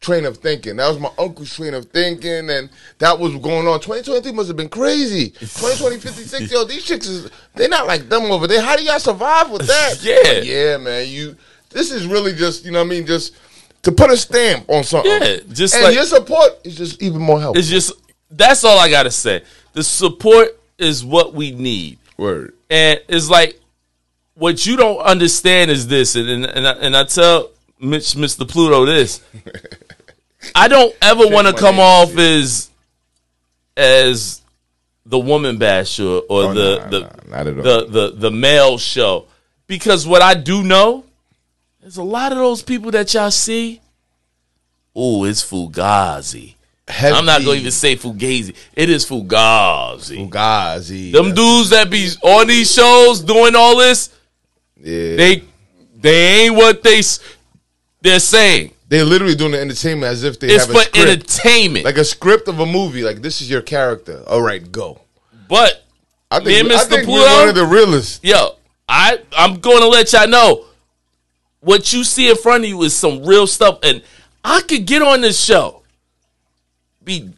train 0.00 0.24
of 0.24 0.36
thinking. 0.38 0.76
That 0.76 0.88
was 0.88 0.98
my 0.98 1.10
uncle's 1.18 1.54
train 1.54 1.74
of 1.74 1.86
thinking, 1.86 2.50
and 2.50 2.68
that 2.98 3.18
was 3.18 3.34
going 3.36 3.66
on. 3.66 3.80
2023 3.80 4.32
must 4.32 4.48
have 4.48 4.56
been 4.56 4.68
crazy. 4.68 5.30
2020, 5.30 5.98
56, 5.98 6.52
yo, 6.52 6.64
these 6.64 6.84
chicks 6.84 7.06
is 7.06 7.30
they're 7.54 7.68
not 7.68 7.86
like 7.86 8.08
them 8.08 8.30
over 8.30 8.46
there. 8.46 8.62
How 8.62 8.76
do 8.76 8.82
y'all 8.82 8.98
survive 8.98 9.50
with 9.50 9.66
that? 9.66 9.94
Yeah. 10.04 10.40
yeah, 10.40 10.76
man. 10.76 11.08
You 11.08 11.36
this 11.70 11.90
is 11.90 12.06
really 12.06 12.34
just 12.34 12.64
you 12.64 12.72
know 12.72 12.80
what 12.80 12.86
I 12.86 12.90
mean 12.90 13.06
just 13.06 13.34
to 13.82 13.92
put 13.92 14.10
a 14.10 14.16
stamp 14.16 14.68
on 14.68 14.84
something. 14.84 15.10
Yeah, 15.10 15.38
just 15.50 15.74
and 15.74 15.84
like- 15.84 15.94
your 15.94 16.04
support 16.04 16.50
is 16.64 16.76
just 16.76 17.02
even 17.02 17.20
more 17.20 17.40
helpful. 17.40 17.58
It's 17.58 17.68
just 17.68 17.92
that's 18.30 18.64
all 18.64 18.78
I 18.78 18.90
gotta 18.90 19.10
say. 19.10 19.42
The 19.72 19.82
support 19.82 20.58
is 20.78 21.04
what 21.04 21.34
we 21.34 21.52
need. 21.52 21.98
Word. 22.16 22.54
And 22.70 23.00
it's 23.08 23.30
like 23.30 23.60
what 24.34 24.66
you 24.66 24.76
don't 24.76 24.98
understand 25.00 25.70
is 25.70 25.86
this, 25.86 26.16
and 26.16 26.28
and, 26.28 26.44
and, 26.44 26.66
I, 26.66 26.72
and 26.72 26.96
I 26.96 27.04
tell 27.04 27.50
Mitch, 27.80 28.14
Mr. 28.14 28.48
Pluto, 28.48 28.84
this. 28.84 29.20
I 30.54 30.68
don't 30.68 30.94
ever 31.02 31.26
want 31.28 31.46
to 31.48 31.52
come 31.54 31.78
off 31.78 32.16
as 32.16 32.70
as 33.76 34.40
the 35.06 35.18
woman 35.18 35.58
basher 35.58 36.04
or 36.04 36.44
Oh, 36.44 36.54
the 36.54 36.78
nah, 36.78 36.88
the, 36.88 37.00
nah, 37.00 37.08
not 37.28 37.46
at 37.46 37.56
all. 37.58 37.62
the 37.62 37.86
the 37.86 38.10
the 38.16 38.30
male 38.30 38.78
show 38.78 39.26
because 39.66 40.06
what 40.06 40.22
I 40.22 40.34
do 40.34 40.62
know 40.62 41.04
is 41.84 41.96
a 41.96 42.02
lot 42.02 42.32
of 42.32 42.38
those 42.38 42.62
people 42.62 42.90
that 42.92 43.12
y'all 43.14 43.30
see. 43.30 43.80
Oh, 44.96 45.24
it's 45.24 45.42
Fugazi. 45.42 46.54
I'm 46.88 47.24
not 47.26 47.42
going 47.42 47.56
to 47.56 47.60
even 47.60 47.72
say 47.72 47.96
Fugazi. 47.96 48.54
It 48.74 48.90
is 48.90 49.04
Fugazi. 49.06 50.28
Fugazi. 50.28 51.12
Them 51.12 51.34
dudes 51.34 51.70
that 51.70 51.88
be 51.90 52.08
on 52.22 52.46
these 52.46 52.70
shows 52.72 53.20
doing 53.20 53.56
all 53.56 53.76
this, 53.78 54.10
yeah. 54.78 55.16
they 55.16 55.42
they 55.98 56.44
ain't 56.44 56.54
what 56.54 56.82
they 56.82 56.98
s- 56.98 57.20
they're 58.02 58.20
saying. 58.20 58.73
They're 58.94 59.04
literally 59.04 59.34
doing 59.34 59.50
the 59.50 59.60
entertainment 59.60 60.12
as 60.12 60.22
if 60.22 60.38
they 60.38 60.46
It's 60.46 60.66
have 60.66 60.72
for 60.74 60.80
a 60.80 60.84
script. 60.84 60.96
entertainment. 61.08 61.84
like 61.84 61.96
a 61.98 62.04
script 62.04 62.46
of 62.46 62.60
a 62.60 62.66
movie. 62.66 63.02
Like 63.02 63.22
this 63.22 63.40
is 63.40 63.50
your 63.50 63.60
character. 63.60 64.22
All 64.28 64.40
right, 64.40 64.70
go. 64.70 65.00
but 65.48 65.84
I 66.30 66.38
Me 66.38 66.60
and 66.60 66.68
think, 66.68 66.80
I 66.80 66.84
Mr. 66.84 66.88
think 66.88 67.08
we're 67.08 67.18
Pluto? 67.18 67.38
one 67.40 67.48
of 67.48 67.54
the 67.56 67.66
realest. 67.66 68.24
yo, 68.24 68.54
I 68.88 69.18
I'm 69.36 69.58
going 69.58 69.80
to 69.80 69.88
let 69.88 70.12
y'all 70.12 70.28
know 70.28 70.66
what 71.58 71.92
you 71.92 72.04
see 72.04 72.30
in 72.30 72.36
front 72.36 72.62
of 72.62 72.70
you 72.70 72.80
is 72.84 72.94
some 72.94 73.24
real 73.24 73.48
stuff, 73.48 73.80
and 73.82 74.00
I 74.44 74.60
could 74.60 74.86
get 74.86 75.02
on 75.02 75.22
this 75.22 75.42
show, 75.42 75.82
be 77.02 77.30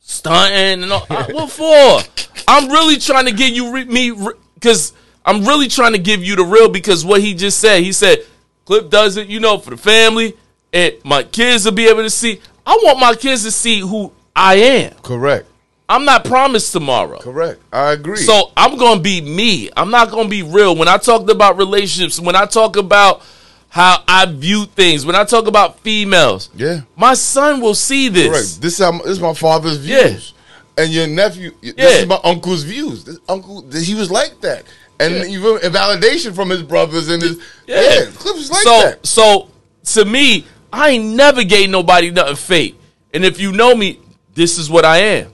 stunting 0.00 0.82
and 0.82 0.92
all. 0.92 1.06
I- 1.08 1.22
what 1.32 1.50
for? 1.52 2.00
I'm 2.48 2.68
really 2.68 2.96
trying 2.96 3.26
to 3.26 3.32
get 3.32 3.52
you 3.52 3.72
re- 3.72 3.84
me 3.84 4.10
because 4.54 4.92
I'm 5.24 5.44
really 5.44 5.68
trying 5.68 5.92
to 5.92 5.98
give 5.98 6.24
you 6.24 6.34
the 6.34 6.44
real 6.44 6.68
because 6.68 7.04
what 7.04 7.20
he 7.20 7.34
just 7.34 7.60
said. 7.60 7.82
He 7.82 7.92
said 7.92 8.24
Cliff 8.64 8.90
does 8.90 9.16
it, 9.16 9.28
you 9.28 9.38
know, 9.40 9.58
for 9.58 9.70
the 9.70 9.76
family, 9.76 10.34
and 10.72 10.94
my 11.04 11.22
kids 11.22 11.64
will 11.64 11.72
be 11.72 11.88
able 11.88 12.02
to 12.02 12.10
see. 12.10 12.40
I 12.66 12.78
want 12.82 12.98
my 13.00 13.14
kids 13.14 13.44
to 13.44 13.50
see 13.50 13.80
who 13.80 14.12
I 14.36 14.54
am. 14.56 14.94
Correct. 15.02 15.46
I'm 15.88 16.04
not 16.04 16.24
promised 16.26 16.72
tomorrow. 16.72 17.18
Correct. 17.18 17.60
I 17.72 17.92
agree. 17.92 18.18
So 18.18 18.52
I'm 18.56 18.76
gonna 18.76 19.00
be 19.00 19.22
me. 19.22 19.70
I'm 19.74 19.90
not 19.90 20.10
gonna 20.10 20.28
be 20.28 20.42
real. 20.42 20.76
When 20.76 20.86
I 20.88 20.98
talked 20.98 21.30
about 21.30 21.56
relationships, 21.56 22.20
when 22.20 22.36
I 22.36 22.44
talk 22.44 22.76
about 22.76 23.22
how 23.70 24.02
I 24.06 24.26
view 24.26 24.66
things, 24.66 25.06
when 25.06 25.14
I 25.16 25.24
talk 25.24 25.46
about 25.46 25.80
females, 25.80 26.50
yeah. 26.54 26.80
my 26.96 27.14
son 27.14 27.60
will 27.62 27.74
see 27.74 28.08
this. 28.08 28.28
Correct. 28.28 28.60
This 28.62 28.78
is, 28.78 28.84
how, 28.84 28.92
this 28.98 29.06
is 29.12 29.20
my 29.20 29.32
father's 29.34 29.78
views. 29.78 30.34
Yeah. 30.76 30.84
and 30.84 30.92
your 30.92 31.06
nephew. 31.06 31.52
Yeah. 31.62 31.72
This 31.76 32.00
is 32.02 32.06
my 32.06 32.20
uncle's 32.22 32.64
views. 32.64 33.04
This 33.04 33.18
uncle, 33.28 33.68
he 33.70 33.94
was 33.94 34.10
like 34.10 34.38
that, 34.42 34.64
and 35.00 35.14
Yeah. 35.14 35.24
even 35.24 35.56
validation 35.72 36.34
from 36.34 36.50
his 36.50 36.62
brothers 36.62 37.08
and 37.08 37.22
his 37.22 37.38
Yeah. 37.66 37.80
yeah, 37.80 38.04
Clips 38.14 38.50
like 38.50 38.62
so 38.62 38.80
that. 38.82 39.06
so 39.06 39.48
to 39.94 40.04
me, 40.04 40.46
I 40.72 40.90
ain't 40.90 41.14
never 41.16 41.44
gave 41.44 41.70
nobody 41.70 42.10
nothing 42.10 42.36
fake. 42.36 42.78
And 43.14 43.24
if 43.24 43.40
you 43.40 43.52
know 43.52 43.74
me, 43.74 43.98
this 44.34 44.58
is 44.58 44.68
what 44.70 44.84
I 44.84 44.98
am. 44.98 45.32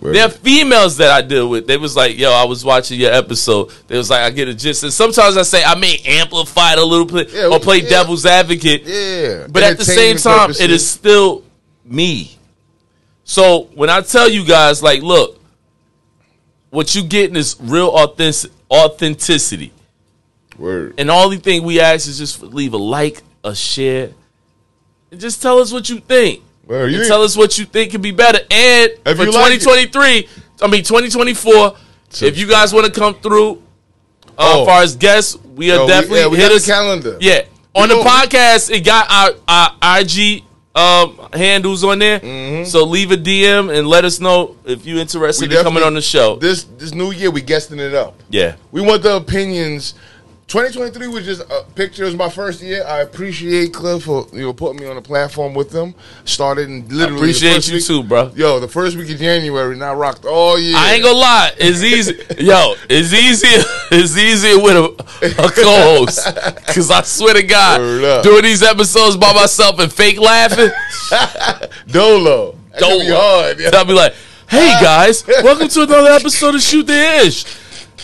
There 0.00 0.24
are 0.24 0.28
females 0.30 0.98
that 0.98 1.10
I 1.10 1.22
deal 1.22 1.48
with. 1.50 1.66
They 1.66 1.76
was 1.76 1.96
like, 1.96 2.16
"Yo, 2.16 2.30
I 2.30 2.44
was 2.44 2.64
watching 2.64 3.00
your 3.00 3.12
episode." 3.12 3.72
They 3.88 3.96
was 3.98 4.08
like, 4.10 4.20
"I 4.20 4.30
get 4.30 4.46
a 4.46 4.54
gist." 4.54 4.84
And 4.84 4.92
sometimes 4.92 5.36
I 5.36 5.42
say 5.42 5.64
I 5.64 5.74
may 5.74 5.98
amplify 6.06 6.74
it 6.74 6.78
a 6.78 6.84
little 6.84 7.04
bit 7.04 7.30
Yeah, 7.32 7.46
or 7.48 7.58
play 7.58 7.78
yeah. 7.78 7.88
devil's 7.88 8.24
advocate. 8.24 8.82
Yeah, 8.84 9.48
But 9.50 9.64
at 9.64 9.76
the 9.76 9.84
same 9.84 10.16
time, 10.16 10.50
it 10.50 10.54
purposes. 10.58 10.70
is 10.70 10.88
still 10.88 11.42
me. 11.84 12.38
So 13.24 13.70
when 13.74 13.90
I 13.90 14.00
tell 14.02 14.28
you 14.28 14.44
guys, 14.44 14.84
like, 14.84 15.02
look, 15.02 15.40
what 16.70 16.94
you 16.94 17.02
getting 17.02 17.34
is 17.34 17.56
real 17.60 17.88
authentic 17.88 18.52
authenticity. 18.70 19.72
word. 20.56 20.94
And 20.98 21.08
the 21.08 21.12
only 21.14 21.38
thing 21.38 21.64
we 21.64 21.80
ask 21.80 22.06
is 22.08 22.18
just 22.18 22.40
leave 22.42 22.72
a 22.72 22.76
like, 22.78 23.22
a 23.42 23.54
share, 23.54 24.10
and 25.10 25.20
just 25.20 25.40
tell 25.42 25.58
us 25.58 25.72
what 25.72 25.88
you 25.88 25.98
think. 26.00 26.42
Word. 26.66 26.92
You 26.92 27.06
tell 27.06 27.22
us 27.22 27.36
what 27.36 27.58
you 27.58 27.64
think 27.64 27.92
could 27.92 28.02
be 28.02 28.10
better. 28.10 28.38
And 28.50 28.92
If 29.06 29.16
for 29.16 29.24
you 29.24 29.32
like 29.32 29.58
2023, 29.60 30.28
I 30.60 30.66
mean 30.66 30.82
2024, 30.84 31.76
if 32.22 32.36
you 32.38 32.46
guys 32.46 32.72
want 32.74 32.86
to 32.86 32.92
come 33.00 33.14
through, 33.14 33.62
uh, 34.36 34.36
Oh. 34.38 34.60
as 34.62 34.66
far 34.66 34.82
as 34.82 34.96
guests, 34.96 35.36
we 35.56 35.70
are 35.70 35.76
Yo, 35.76 35.82
we- 35.82 35.88
definitely 35.88 36.18
yeah, 36.20 36.26
we 36.28 36.36
hit 36.36 36.52
us. 36.52 36.66
calendar. 36.66 37.16
Yeah, 37.20 37.42
on 37.74 37.88
the 37.88 37.96
podcast, 37.96 38.70
it 38.70 38.80
got 38.84 39.10
our, 39.10 39.30
our 39.80 40.00
IG 40.00 40.44
um, 40.74 41.18
handles 41.32 41.82
on 41.84 41.98
there. 41.98 42.64
So 42.66 42.84
leave 42.84 43.10
a 43.12 43.16
DM 43.16 43.68
and 43.76 43.88
let 43.88 44.04
us 44.04 44.20
know 44.20 44.56
if 44.64 44.84
you're 44.86 44.98
interested 45.00 45.50
in 45.52 45.62
coming 45.64 45.82
on 45.82 45.94
the 45.94 46.02
show. 46.02 46.36
This 46.36 46.64
this 46.76 46.92
new 46.94 47.10
year, 47.12 47.30
we 47.30 47.40
guessing 47.40 47.78
it 47.80 47.94
up. 47.94 48.14
yeah, 48.30 48.56
We 48.72 48.80
want 48.82 49.02
the 49.02 49.16
opinions. 49.16 49.94
2023 50.48 51.08
was 51.08 51.26
just 51.26 51.42
a 51.42 51.62
picture. 51.74 52.04
It 52.04 52.06
was 52.06 52.16
my 52.16 52.30
first 52.30 52.62
year. 52.62 52.82
I 52.86 53.00
appreciate 53.00 53.74
Cliff 53.74 54.04
for 54.04 54.26
you 54.32 54.40
know 54.40 54.54
putting 54.54 54.80
me 54.80 54.86
on 54.88 54.96
the 54.96 55.02
platform 55.02 55.52
with 55.52 55.68
them. 55.70 55.94
Started 56.24 56.70
in 56.70 56.88
literally 56.88 57.10
the 57.10 57.16
appreciate 57.16 57.68
you 57.68 57.74
week- 57.74 57.84
too, 57.84 58.02
bro. 58.02 58.32
Yo, 58.34 58.58
the 58.58 58.66
first 58.66 58.96
week 58.96 59.10
of 59.10 59.18
January, 59.18 59.74
and 59.74 59.84
I 59.84 59.92
rocked 59.92 60.24
all 60.24 60.58
year. 60.58 60.74
I 60.74 60.94
ain't 60.94 61.04
gonna 61.04 61.18
lie, 61.18 61.50
it's 61.58 61.82
easy. 61.82 62.14
Yo, 62.42 62.76
it's 62.88 63.12
easier. 63.12 63.62
It's 63.90 64.16
easier 64.16 64.58
with 64.58 64.74
a, 64.74 65.42
a 65.42 65.50
co-host 65.50 66.26
because 66.66 66.90
I 66.90 67.02
swear 67.02 67.34
to 67.34 67.42
God, 67.42 68.22
doing 68.22 68.42
these 68.42 68.62
episodes 68.62 69.18
by 69.18 69.34
myself 69.34 69.78
and 69.80 69.92
fake 69.92 70.18
laughing, 70.18 70.70
Dolo. 71.88 72.56
That 72.70 72.80
Dolo. 72.80 73.00
Be 73.00 73.10
hard. 73.10 73.74
I'll 73.74 73.84
be 73.84 73.92
like, 73.92 74.14
"Hey 74.48 74.78
guys, 74.80 75.26
welcome 75.26 75.68
to 75.68 75.82
another 75.82 76.08
episode 76.12 76.54
of 76.54 76.62
Shoot 76.62 76.86
the 76.86 77.16
Ish." 77.26 77.44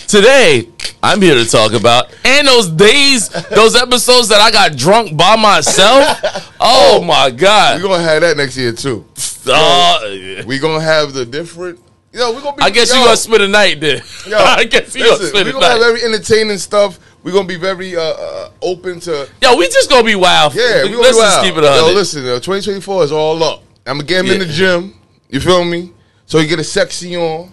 Today, 0.09 0.69
I'm 1.05 1.21
here 1.21 1.35
to 1.35 1.45
talk 1.45 1.75
about 1.75 2.17
and 2.25 2.49
those 2.49 2.69
days, 2.71 3.29
those 3.29 3.77
episodes 3.77 4.29
that 4.29 4.41
I 4.41 4.51
got 4.51 4.75
drunk 4.75 5.15
by 5.17 5.37
myself. 5.37 6.19
Oh 6.59 7.03
my 7.05 7.31
God. 7.31 7.77
We 7.77 7.83
god! 7.83 7.89
gonna 7.89 8.03
have 8.03 8.23
that 8.23 8.37
next 8.39 8.57
year 8.57 8.73
too. 8.73 9.05
Uh, 9.47 10.43
We 10.47 10.59
gonna 10.59 10.83
have 10.83 11.13
the 11.13 11.27
different. 11.27 11.79
Yo, 12.11 12.33
we 12.33 12.41
gonna 12.41 12.57
be. 12.57 12.63
I 12.63 12.71
guess 12.71 12.91
yo, 12.91 13.01
you 13.01 13.05
gonna 13.05 13.17
spend 13.19 13.43
a 13.43 13.49
night 13.49 13.81
there. 13.81 14.01
Yo, 14.27 14.39
I 14.39 14.65
guess 14.65 14.95
you 14.95 15.03
gonna 15.03 15.13
listen, 15.17 15.29
spend 15.29 15.45
we 15.45 15.51
a 15.51 15.53
gonna 15.53 15.67
have 15.67 15.81
night. 15.81 15.87
very 15.87 16.03
entertaining 16.05 16.57
stuff. 16.57 16.99
We're 17.23 17.33
gonna 17.33 17.49
be 17.49 17.57
very 17.57 17.95
uh, 17.97 18.01
uh, 18.01 18.51
open 18.63 19.01
to. 19.01 19.29
Yo, 19.43 19.57
we 19.57 19.67
just 19.69 19.91
gonna 19.91 20.05
be 20.05 20.15
wild. 20.15 20.55
Yeah, 20.55 20.85
we 20.85 20.91
gonna 20.91 21.03
let's 21.03 21.17
be 21.17 21.23
wild. 21.23 21.45
keep 21.45 21.57
it 21.57 21.65
up. 21.65 21.87
Yo, 21.87 21.93
listen, 21.93 22.25
yo, 22.25 22.37
2024 22.37 23.05
is 23.05 23.13
all 23.13 23.43
up. 23.43 23.63
I'm 23.87 23.99
gonna 23.99 24.09
get 24.09 24.25
him 24.25 24.31
in 24.33 24.39
the 24.39 24.47
gym. 24.47 24.95
You 25.29 25.41
feel 25.41 25.65
me? 25.65 25.93
So 26.25 26.39
he 26.39 26.47
get 26.47 26.59
a 26.59 26.65
sexy 26.65 27.15
on. 27.17 27.53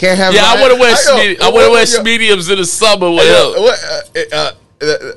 Can't 0.00 0.16
have. 0.18 0.32
Yeah, 0.32 0.44
I 0.46 0.58
want 0.58 0.72
to 0.72 0.80
wear 0.80 0.94
I 1.42 1.50
want 1.50 1.66
to 1.66 1.70
wear 1.96 2.02
mediums 2.02 2.48
in 2.48 2.56
the 2.56 2.64
summer 2.64 3.10
with 3.10 3.20
him. 3.22 3.62
what, 3.62 3.78
uh, 3.84 4.20
uh, 4.32 4.52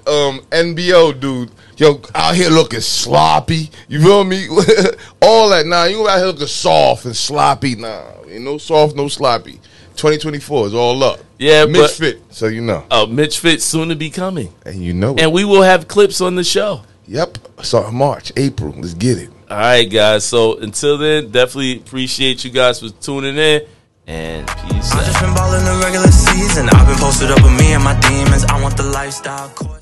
uh, 0.06 0.28
um, 0.28 0.42
NBO 0.52 1.18
dude, 1.18 1.52
yo, 1.78 2.02
out 2.14 2.36
here 2.36 2.50
looking 2.50 2.82
sloppy. 2.82 3.70
You 3.88 4.02
feel 4.02 4.26
me? 4.26 4.46
All 5.22 5.50
that. 5.52 5.66
Nah, 5.66 5.86
you 5.86 6.06
out 6.10 6.18
here 6.18 6.28
looking 6.28 6.48
soft 6.48 7.06
and 7.06 7.16
sloppy. 7.16 7.76
Nah, 7.76 8.04
ain't 8.30 8.44
no 8.44 8.58
soft, 8.58 8.98
no 8.98 9.08
sloppy. 9.08 9.62
2024 9.96 10.68
is 10.68 10.74
all 10.74 11.02
up. 11.02 11.20
Yeah, 11.40 11.66
Mitch 11.66 11.76
but- 11.82 11.92
fit. 11.92 12.22
So 12.30 12.48
you 12.48 12.60
know, 12.60 12.84
Oh, 12.92 13.06
Mitch 13.06 13.40
Fitz 13.40 13.64
soon 13.64 13.88
to 13.88 13.96
be 13.96 14.10
coming, 14.10 14.54
and 14.66 14.84
you 14.84 14.92
know. 14.94 15.14
it. 15.14 15.22
and 15.22 15.32
we 15.32 15.46
will 15.46 15.62
have 15.62 15.88
clips 15.88 16.20
on 16.20 16.36
the 16.36 16.44
show. 16.44 16.82
Yep. 17.08 17.38
So 17.64 17.90
March, 17.90 18.34
April. 18.36 18.74
Let's 18.76 18.96
get 18.96 19.18
it. 19.18 19.30
All 19.50 19.58
right, 19.58 19.84
guys. 19.90 20.26
So 20.26 20.58
until 20.58 20.98
then, 20.98 21.30
definitely 21.32 21.78
appreciate 21.78 22.44
you 22.44 22.50
guys 22.52 22.80
for 22.82 22.90
tuning 22.90 23.38
in, 23.38 23.62
and 24.08 24.47
peace. 24.47 24.91
I 24.91 25.04
just 25.06 25.20
been 25.22 25.34
ballin' 25.34 25.64
the 25.66 25.80
regular 25.84 26.12
season. 26.12 26.70
I've 26.70 26.88
been 26.88 26.97
posted 26.97 27.32
up 27.32 27.41
with 27.41 27.58
me 27.60 27.74
and 27.74 27.84
my 27.84 27.97
demons. 27.99 28.43
I 28.45 28.62
want 28.62 28.78
the 28.78 28.84
lifestyle. 28.84 29.49